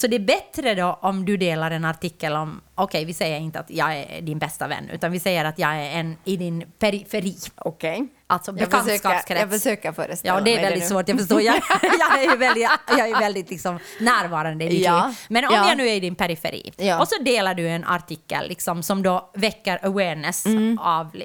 Så 0.00 0.06
det 0.06 0.16
är 0.16 0.20
bättre 0.20 0.74
då 0.74 0.98
om 1.02 1.24
du 1.24 1.36
delar 1.36 1.70
en 1.70 1.84
artikel 1.84 2.32
om, 2.36 2.60
okej 2.74 3.04
vi 3.04 3.14
säger 3.14 3.38
inte 3.38 3.60
att 3.60 3.70
jag 3.70 3.96
är 3.96 4.20
din 4.22 4.38
bästa 4.38 4.66
vän, 4.68 4.88
utan 4.92 5.12
vi 5.12 5.20
säger 5.20 5.44
att 5.44 5.58
jag 5.58 5.70
är 5.70 5.90
en 6.00 6.16
i 6.24 6.36
din 6.36 6.64
periferi. 6.78 7.36
Okej. 7.56 8.08
Alltså 8.26 8.50
Jag 8.50 8.58
försöker, 8.70 8.84
bekantskapskrets. 8.84 9.40
jag 9.40 9.50
försöker 9.50 9.92
föreställa 9.92 10.34
Ja, 10.34 10.40
det 10.40 10.50
är 10.50 10.54
mig 10.54 10.64
väldigt 10.64 10.82
nu. 10.82 10.88
svårt, 10.88 11.08
jag 11.08 11.18
förstår. 11.18 11.40
Jag, 11.42 11.54
jag 11.82 12.22
är 12.24 12.30
ju 12.30 12.36
väldigt, 12.36 12.68
jag 12.88 13.08
är 13.10 13.20
väldigt 13.20 13.50
liksom 13.50 13.78
närvarande 14.00 14.64
i 14.64 14.68
ditt 14.68 14.80
Ja, 14.84 15.06
liv. 15.06 15.16
Men 15.28 15.44
om 15.44 15.54
ja. 15.54 15.68
jag 15.68 15.76
nu 15.78 15.88
är 15.88 15.92
i 15.94 16.00
din 16.00 16.14
periferi 16.14 16.72
Ja. 16.76 17.00
och 17.00 17.08
så 17.08 17.22
delar 17.22 17.54
du 17.54 17.68
en 17.68 17.84
artikel 17.84 18.48
liksom, 18.48 18.82
som 18.82 19.02
då 19.02 19.30
väcker 19.34 19.86
awareness 19.86 20.46
av, 20.46 20.52
Mm. 20.56 20.78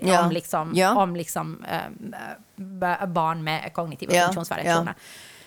Ja. 0.07 0.25
om, 0.25 0.31
liksom, 0.31 0.73
om 0.97 1.15
liksom, 1.15 1.65
b- 2.55 3.07
barn 3.07 3.43
med 3.43 3.73
kognitiva 3.73 4.13
Ja, 4.13 4.25
funktionsvariationer. 4.25 4.93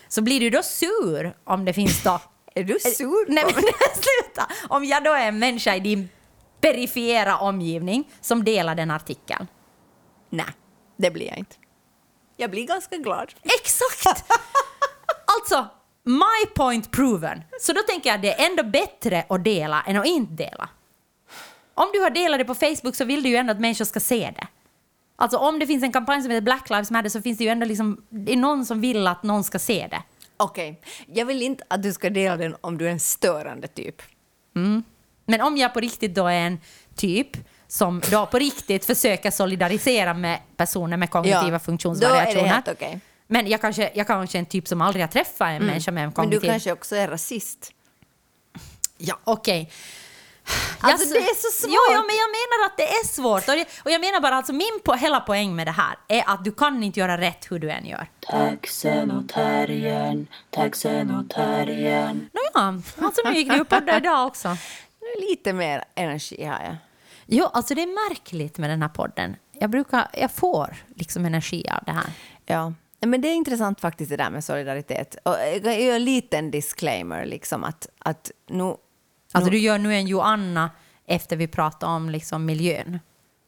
Så 0.08 0.22
blir 0.22 0.40
du 0.40 0.50
då 0.50 0.62
sur 0.62 1.34
om 1.44 1.64
det 1.64 1.72
finns 1.72 2.02
då... 2.02 2.20
Är 2.56 2.64
du 2.64 2.78
sur 2.78 3.24
Nej, 3.28 3.44
men 3.44 3.54
sluta! 3.94 4.48
Om 4.68 4.84
jag 4.84 5.04
då 5.04 5.12
är 5.12 5.28
en 5.28 5.38
människa 5.38 5.74
i 5.74 5.80
din 5.80 6.08
perifera 6.60 7.38
omgivning 7.38 8.10
som 8.20 8.44
delar 8.44 8.74
den 8.74 8.90
artikeln. 8.90 9.46
Nej, 10.30 10.46
det 10.96 11.10
blir 11.10 11.26
jag 11.26 11.38
inte. 11.38 11.56
Jag 12.36 12.50
blir 12.50 12.66
ganska 12.66 12.96
glad. 12.96 13.34
Exakt! 13.42 14.24
alltså, 15.38 15.66
my 16.04 16.46
point 16.54 16.90
proven. 16.90 17.42
Så 17.60 17.72
då 17.72 17.80
tänker 17.82 18.10
jag 18.10 18.14
att 18.14 18.22
det 18.22 18.32
är 18.32 18.50
ändå 18.50 18.62
bättre 18.62 19.24
att 19.28 19.44
dela 19.44 19.82
än 19.82 19.96
att 19.96 20.06
inte 20.06 20.32
dela. 20.32 20.68
Om 21.74 21.90
du 21.92 22.00
har 22.00 22.10
delat 22.10 22.38
det 22.38 22.44
på 22.44 22.54
Facebook 22.54 22.96
så 22.96 23.04
vill 23.04 23.22
du 23.22 23.28
ju 23.28 23.36
ändå 23.36 23.52
att 23.52 23.60
människor 23.60 23.84
ska 23.84 24.00
se 24.00 24.32
det. 24.36 24.46
Alltså 25.16 25.38
om 25.38 25.58
det 25.58 25.66
finns 25.66 25.82
en 25.82 25.92
kampanj 25.92 26.22
som 26.22 26.30
heter 26.30 26.44
Black 26.44 26.70
Lives 26.70 26.90
Matter 26.90 27.08
så 27.08 27.22
finns 27.22 27.38
det 27.38 27.44
ju 27.44 27.50
ändå 27.50 27.66
liksom, 27.66 28.04
det 28.08 28.32
är 28.32 28.36
någon 28.36 28.66
som 28.66 28.80
vill 28.80 29.06
att 29.06 29.22
någon 29.22 29.44
ska 29.44 29.58
se 29.58 29.88
det. 29.90 30.02
Okej, 30.36 30.80
jag 31.06 31.26
vill 31.26 31.42
inte 31.42 31.64
att 31.68 31.82
du 31.82 31.92
ska 31.92 32.10
dela 32.10 32.36
den 32.36 32.56
om 32.60 32.78
du 32.78 32.86
är 32.86 32.90
en 32.90 33.00
störande 33.00 33.66
typ. 33.68 34.02
Men 35.26 35.40
om 35.40 35.56
jag 35.56 35.74
på 35.74 35.80
riktigt 35.80 36.14
då 36.14 36.26
är 36.26 36.40
en 36.46 36.58
typ 36.94 37.28
som 37.68 38.02
då 38.10 38.26
på 38.26 38.38
riktigt 38.38 38.84
försöker 38.84 39.30
solidarisera 39.30 40.14
med 40.14 40.40
personer 40.56 40.96
med 40.96 41.10
kognitiva 41.10 41.50
Ja, 41.52 41.58
funktionsvariationer. 41.58 42.34
då 42.34 42.40
är 42.40 42.44
det 42.44 42.48
helt 42.50 42.68
okej. 42.68 43.00
Men 43.26 43.46
jag 43.48 43.60
kanske, 43.60 43.90
jag 43.94 44.06
kanske 44.06 44.38
är 44.38 44.40
en 44.40 44.46
typ 44.46 44.68
som 44.68 44.80
aldrig 44.80 45.02
har 45.04 45.08
träffat 45.08 45.48
en 45.48 45.66
människa 45.66 45.90
med 45.90 46.00
en 46.02 46.06
Men 46.08 46.12
kognitiv... 46.12 46.40
du 46.40 46.46
kanske 46.46 46.72
också 46.72 46.96
är 46.96 47.08
rasist. 47.08 47.72
Ja, 48.98 49.18
okej. 49.24 49.70
Alltså, 50.80 51.14
Jag- 51.14 51.22
det 51.22 51.28
är 51.28 51.34
så 51.34 51.62
svårt. 51.62 51.70
Jo, 51.70 51.92
ja, 51.94 52.02
men 52.06 52.16
jag 52.16 52.30
menar 52.38 52.66
att 52.66 52.76
det 52.76 52.88
är 52.88 53.06
svårt. 53.06 53.48
Och 53.48 53.54
jag, 53.56 53.66
och 53.84 53.90
jag 53.90 54.00
menar 54.00 54.20
bara 54.20 54.34
alltså 54.36 54.52
min 54.52 54.80
po 54.84 54.92
hela 54.92 55.20
poäng 55.20 55.56
med 55.56 55.66
det 55.66 55.70
här 55.70 55.98
är 56.08 56.24
att 56.26 56.44
du 56.44 56.52
kan 56.52 56.82
inte 56.82 57.00
göra 57.00 57.18
rätt 57.20 57.46
hur 57.50 57.58
du 57.58 57.70
än 57.70 57.86
gör. 57.86 58.06
Taxen 58.20 59.10
och 59.10 59.28
terriern, 59.28 60.26
taxen 60.50 61.10
och 61.14 61.30
terriern. 61.30 62.28
Nåja, 62.32 62.82
alltså 62.98 63.22
nu 63.24 63.34
gick 63.34 63.50
du 63.50 63.58
upp 63.58 63.68
podda 63.68 63.96
idag 63.96 64.26
också. 64.26 64.48
Nu 65.00 65.26
Lite 65.28 65.52
mer 65.52 65.84
energi 65.94 66.44
har 66.44 66.60
jag. 66.64 66.76
Jo, 67.26 67.44
alltså 67.46 67.74
det 67.74 67.82
är 67.82 68.08
märkligt 68.10 68.58
med 68.58 68.70
den 68.70 68.82
här 68.82 68.88
podden. 68.88 69.36
Jag 69.52 69.70
brukar, 69.70 70.08
jag 70.12 70.30
får 70.30 70.76
liksom 70.94 71.24
energi 71.24 71.68
av 71.68 71.82
det 71.86 71.92
här. 71.92 72.06
Ja. 72.46 72.72
Men 73.00 73.20
det 73.20 73.28
är 73.28 73.34
intressant 73.34 73.80
faktiskt 73.80 74.10
det 74.10 74.16
där 74.16 74.30
med 74.30 74.44
solidaritet. 74.44 75.16
Och 75.22 75.36
jag 75.62 75.82
gör 75.82 75.96
en 75.96 76.04
liten 76.04 76.50
disclaimer 76.50 77.26
liksom 77.26 77.64
att, 77.64 77.88
att 77.98 78.30
nu... 78.48 78.76
Alltså 79.36 79.50
du 79.50 79.58
gör 79.58 79.78
nu 79.78 79.94
en 79.94 80.06
Joanna 80.06 80.70
efter 81.06 81.36
vi 81.36 81.46
pratade 81.46 81.92
om 81.92 82.10
liksom 82.10 82.44
miljön. 82.44 82.98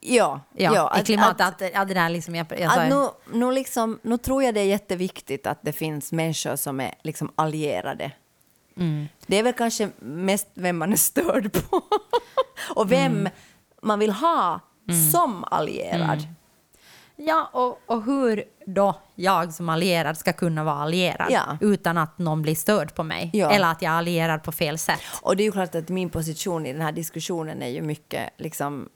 ja, 0.00 0.40
Ja, 0.56 0.74
ja, 0.74 0.98
i 1.00 1.04
klimatet. 1.04 1.40
Att, 1.40 1.62
att, 1.74 1.88
det 1.88 1.94
där 1.94 2.08
liksom, 2.08 2.34
jag, 2.34 2.46
jag 2.58 2.78
Att 2.78 2.88
nu, 2.88 3.08
nu, 3.38 3.52
liksom, 3.52 3.98
nu 4.02 4.16
tror 4.18 4.42
jag 4.42 4.54
det 4.54 4.60
är 4.60 4.64
jätteviktigt 4.64 5.46
att 5.46 5.58
det 5.62 5.72
finns 5.72 6.12
människor 6.12 6.56
som 6.56 6.80
är 6.80 6.94
liksom 7.02 7.32
allierade. 7.34 8.12
Mm. 8.76 9.08
Det 9.26 9.36
är 9.36 9.42
väl 9.42 9.52
kanske 9.52 9.90
mest 10.00 10.48
vem 10.54 10.78
man 10.78 10.92
är 10.92 10.96
störd 10.96 11.52
på 11.52 11.80
och 12.74 12.92
vem 12.92 13.12
Mm. 13.12 13.32
man 13.82 13.98
vill 13.98 14.10
ha 14.12 14.60
som 15.12 15.44
allierad. 15.44 16.26
Ja, 17.20 17.50
och, 17.52 17.80
och 17.86 18.02
hur 18.04 18.44
då 18.66 18.94
jag 19.14 19.52
som 19.54 19.68
allierad 19.68 20.18
ska 20.18 20.32
kunna 20.32 20.64
vara 20.64 20.74
allierad 20.76 21.26
Ja. 21.30 21.58
utan 21.60 21.98
att 21.98 22.18
någon 22.18 22.42
blir 22.42 22.54
störd 22.54 22.94
på 22.94 23.02
mig. 23.02 23.30
Ja. 23.32 23.50
Eller 23.50 23.70
att 23.70 23.82
jag 23.82 23.92
är 23.92 23.96
allierad 23.96 24.42
på 24.42 24.52
fel 24.52 24.78
sätt. 24.78 25.00
Och 25.22 25.36
det 25.36 25.42
är 25.42 25.44
ju 25.44 25.52
klart 25.52 25.74
att 25.74 25.88
min 25.88 26.10
position 26.10 26.66
i 26.66 26.72
den 26.72 26.82
här 26.82 26.92
diskussionen 26.92 27.62
är 27.62 27.68
ju 27.68 27.82
mycket 27.82 28.30
liksom... 28.36 28.88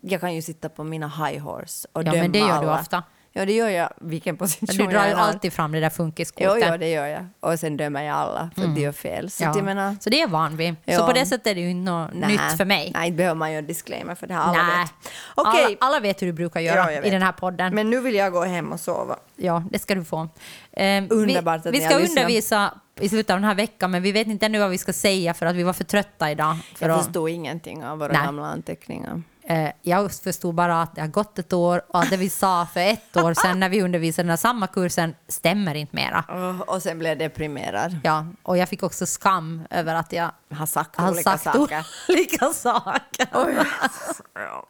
Jag 0.00 0.20
kan 0.20 0.34
ju 0.34 0.42
sitta 0.42 0.68
på 0.68 0.84
mina 0.84 1.08
high 1.08 1.42
horse 1.42 1.88
och 1.92 2.00
Ja, 2.02 2.04
döma 2.12 2.22
men 2.22 2.32
det 2.32 2.38
gör 2.38 2.46
du 2.46 2.52
alla. 2.52 2.80
ofta. 2.80 3.02
Ja, 3.38 3.46
det 3.46 3.52
gör 3.52 3.68
jag 3.68 3.88
vilken 4.00 4.36
position 4.36 4.66
Du 4.86 4.86
drar 4.86 5.06
ju 5.08 5.14
har. 5.14 5.22
alltid 5.22 5.52
fram 5.52 5.72
det 5.72 5.80
där 5.80 5.90
funkiskortet. 5.90 6.64
jo, 6.70 6.76
det 6.76 6.88
gör 6.90 7.06
jag. 7.06 7.26
Och 7.40 7.58
sen 7.60 7.76
dömer 7.76 8.02
jag 8.02 8.16
alla 8.16 8.50
för 8.54 8.62
att 8.62 8.74
de 8.74 8.80
gör 8.80 8.92
fel. 8.92 9.30
Så 9.30 9.44
Ja. 9.44 9.50
att 9.50 9.64
menar... 9.64 9.96
Så 10.00 10.10
det 10.10 10.22
är 10.22 10.26
van 10.28 10.56
vid. 10.56 10.74
Så 10.74 10.92
Ja. 10.92 11.06
på 11.06 11.12
det 11.12 11.26
sättet 11.26 11.46
är 11.46 11.54
det 11.54 11.60
ju 11.60 11.70
inte 11.70 11.90
något 11.90 12.14
nytt 12.14 12.56
för 12.56 12.64
mig. 12.64 12.90
Nej, 12.94 13.06
inte 13.08 13.16
behöver 13.16 13.34
man 13.34 13.52
göra 13.52 13.62
disclaimer 13.62 14.14
för 14.14 14.26
det 14.26 14.34
här 14.34 14.40
alla 14.42 14.78
vet. 14.82 15.12
Okej, 15.34 15.64
Alla, 15.64 15.76
alla 15.80 16.00
vet 16.00 16.22
hur 16.22 16.26
du 16.26 16.32
brukar 16.32 16.60
göra 16.60 16.92
Ja, 16.92 17.02
i 17.02 17.10
den 17.10 17.22
här 17.22 17.32
podden. 17.32 17.74
men 17.74 17.90
nu 17.90 18.00
vill 18.00 18.14
jag 18.14 18.32
gå 18.32 18.44
hem 18.44 18.72
och 18.72 18.80
sova. 18.80 19.16
Ja, 19.36 19.62
det 19.70 19.78
ska 19.78 19.94
du 19.94 20.04
få. 20.04 20.28
Eh, 20.72 21.04
Underbart 21.10 21.64
vi, 21.64 21.68
att 21.68 21.74
vi 21.74 21.80
ska 21.80 21.94
har 21.94 22.00
undervisa 22.00 22.74
i 23.00 23.08
slutet 23.08 23.30
av 23.30 23.36
den 23.36 23.44
här 23.44 23.54
veckan, 23.54 23.90
men 23.90 24.02
vi 24.02 24.12
vet 24.12 24.26
inte 24.26 24.46
ännu 24.46 24.58
vad 24.58 24.70
vi 24.70 24.78
ska 24.78 24.92
säga 24.92 25.34
för 25.34 25.46
att 25.46 25.56
vi 25.56 25.62
var 25.62 25.72
för 25.72 25.84
trötta 25.84 26.30
idag. 26.30 26.56
För 26.76 26.88
Jag 26.88 26.98
att, 26.98 27.04
förstod 27.04 27.28
ingenting 27.30 27.84
av 27.84 27.98
våra 27.98 28.12
Nej. 28.12 28.22
gamla 28.24 28.46
anteckningar. 28.46 29.22
Eh, 29.48 29.70
jag 29.82 30.12
förstod 30.12 30.54
bara 30.54 30.82
att 30.82 30.94
det 30.94 31.00
har 31.00 31.08
gått 31.08 31.38
ett 31.38 31.52
år 31.52 31.82
och 31.88 32.02
att 32.02 32.10
det 32.10 32.16
vi 32.16 32.30
sa 32.30 32.66
för 32.74 32.80
ett 32.80 33.16
år 33.16 33.34
sedan 33.34 33.60
när 33.60 33.68
vi 33.68 33.82
undervisade 33.82 34.22
den 34.22 34.30
här 34.30 34.36
samma 34.36 34.66
kursen 34.66 35.14
stämmer 35.28 35.74
inte 35.74 35.96
mera. 35.96 36.24
Oh, 36.28 36.60
och 36.60 36.82
sen 36.82 36.98
blev 36.98 37.10
jag 37.10 37.18
deprimerad. 37.18 37.96
Ja, 38.04 38.26
och 38.42 38.58
jag 38.58 38.68
fick 38.68 38.82
också 38.82 39.06
skam 39.06 39.62
över 39.70 39.94
att 39.94 40.12
jag 40.12 40.30
Har 40.50 40.66
sagt 40.66 40.96
har 40.96 41.10
olika 41.10 41.30
sagt 41.30 41.44
saker. 41.44 41.86
olika 42.08 42.52
saker. 42.52 43.26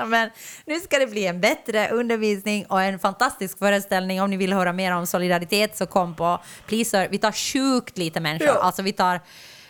Men 0.07 0.31
nu 0.66 0.81
ska 0.81 0.99
det 0.99 1.07
bli 1.07 1.27
en 1.27 1.41
bättre 1.41 1.89
undervisning 1.89 2.66
och 2.66 2.83
en 2.83 2.99
fantastisk 2.99 3.59
föreställning. 3.59 4.22
Om 4.22 4.31
ni 4.31 4.37
vill 4.37 4.53
höra 4.53 4.72
mer 4.72 4.93
om 4.93 5.07
solidaritet 5.07 5.77
så 5.77 5.87
kom 5.87 6.14
på 6.14 6.41
Pleaser. 6.66 7.09
Vi 7.11 7.18
tar 7.18 7.33
sjukt 7.33 7.99
lite 7.99 8.20
människor. 8.20 8.49
Ja. 8.49 8.62
Alltså 8.62 8.83
vi 8.83 8.93
tar 8.93 9.20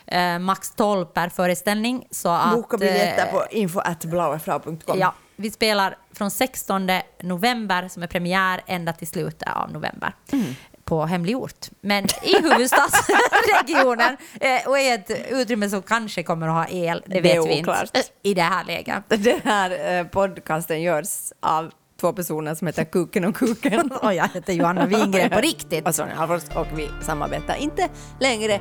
eh, 0.07 0.39
max 0.39 0.71
12 0.75 1.05
per 1.05 1.29
föreställning. 1.29 2.07
Så 2.11 2.29
att, 2.29 2.53
Boka 2.53 2.77
biljetter 2.77 3.25
eh, 3.25 3.31
på 3.31 3.45
info.blauefrau.com. 3.51 4.99
Ja, 4.99 5.13
vi 5.35 5.51
spelar 5.51 5.97
från 6.13 6.31
16 6.31 6.89
november 7.23 7.87
som 7.87 8.03
är 8.03 8.07
premiär 8.07 8.61
ända 8.67 8.93
till 8.93 9.07
slutet 9.07 9.49
av 9.55 9.71
november. 9.71 10.13
Mm. 10.31 10.55
på 10.83 11.05
hemlig 11.05 11.37
ort. 11.37 11.67
Men 11.81 12.05
i 12.23 12.41
huvudstadsregionen 12.41 14.17
eh, 14.41 14.67
och 14.69 14.79
i 14.79 14.89
ett 14.89 15.11
utrymme 15.29 15.69
som 15.69 15.81
kanske 15.81 16.23
kommer 16.23 16.47
att 16.47 16.53
ha 16.53 16.67
el, 16.67 17.03
det 17.07 17.13
Det 17.13 17.21
vet 17.21 17.45
vi 17.45 17.61
oklart. 17.61 17.81
inte 17.83 18.03
i 18.23 18.33
det 18.33 18.41
här 18.41 18.63
läget. 18.65 19.03
Den 19.07 19.41
här 19.43 19.99
eh, 19.99 20.07
podcasten 20.07 20.81
görs 20.81 21.31
av 21.39 21.71
två 22.01 22.13
personer 22.13 22.55
som 22.55 22.67
heter 22.67 22.83
Kuken 22.83 23.25
och 23.25 23.35
Kuken. 23.35 23.91
Och 24.01 24.13
jag 24.13 24.27
heter 24.33 24.53
Johanna 24.53 24.85
Wingren 24.85 25.29
på 25.29 25.39
riktigt. 25.39 25.87
Och 25.87 25.95
Sonja 25.95 26.15
Alfors 26.17 26.43
och 26.55 26.67
vi 26.75 26.89
samarbetar 27.01 27.55
inte 27.55 27.89
längre 28.19 28.59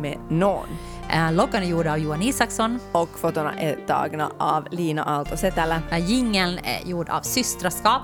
med 0.00 0.18
någon. 0.28 0.66
Eh, 1.10 1.32
Loggan 1.32 1.62
är 1.62 1.66
gjord 1.66 1.86
av 1.86 1.98
Johan 1.98 2.22
Isaksson. 2.22 2.80
Och 2.92 3.08
fotona 3.18 3.60
är 3.60 3.76
tagna 3.86 4.30
av 4.38 4.66
Lina 4.70 5.04
Aalto 5.04 5.36
Setälä 5.36 5.82
Eh, 5.90 6.10
Jingeln 6.10 6.58
är 6.58 6.88
gjord 6.88 7.08
av 7.08 7.20
Systraskap. 7.22 8.02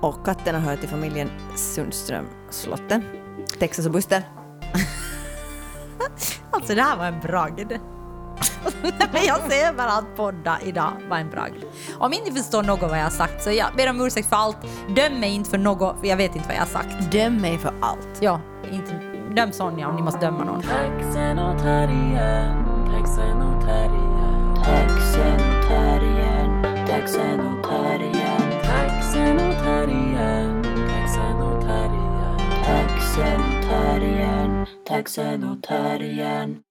och 0.00 0.24
katterna 0.24 0.58
hör 0.60 0.76
till 0.76 0.88
familjen 0.88 1.30
Sundström 1.56 2.26
Slotten. 2.50 3.04
Texas 3.58 3.86
och 3.86 3.92
Buster. 3.92 4.22
Alltså 6.50 6.74
det 6.74 6.82
här 6.82 6.96
var 6.96 7.06
en 7.06 7.20
bragd. 7.20 7.72
Men 9.12 9.24
jag 9.26 9.50
ser 9.50 9.72
bara 9.72 9.92
att 9.92 10.16
podda 10.16 10.58
idag 10.64 10.92
var 11.08 11.16
en 11.16 11.30
bragd. 11.30 11.64
Om 11.98 12.12
inte 12.12 12.32
förstår 12.32 12.62
något 12.62 12.80
vad 12.80 12.98
jag 12.98 13.02
har 13.04 13.10
sagt 13.10 13.42
så 13.44 13.50
jag 13.50 13.66
ber 13.76 13.90
om 13.90 14.00
ursäkt 14.00 14.28
för 14.28 14.36
allt. 14.36 14.56
Döm 14.96 15.20
mig 15.20 15.34
inte 15.34 15.50
för 15.50 15.58
något, 15.58 16.00
för 16.00 16.06
jag 16.06 16.16
vet 16.16 16.36
inte 16.36 16.48
vad 16.48 16.56
jag 16.56 16.60
har 16.60 16.66
sagt. 16.66 17.12
Döm 17.12 17.36
mig 17.36 17.58
för 17.58 17.74
allt. 17.80 18.08
Ja, 18.20 18.40
inte, 18.72 19.11
döm 19.32 19.52
Sonja 19.52 19.88
om 19.88 19.96
ni 19.96 20.02
måste 20.02 20.20
döma 20.20 20.44
någon. 20.44 20.62
Taxen 20.62 21.38
och 21.38 21.58
terriern, 21.58 22.86
taxen 22.92 23.42
och 23.42 23.62
terriern. 23.64 24.54
Taxen 24.64 25.34
och 25.34 25.68
terriern, 25.68 26.86
taxen 26.86 27.40
och 27.40 27.64
terriern. 27.64 28.62
Taxen 28.62 29.36
och 29.36 29.54
terriern, 29.64 30.62
taxen 30.62 31.42
och 31.42 31.60
terriern. 31.62 32.38
Taxen 32.64 33.40
och 33.40 33.62
terriern, 33.70 34.66
taxen 34.88 35.44
och 35.44 35.62
terriern. 35.62 36.62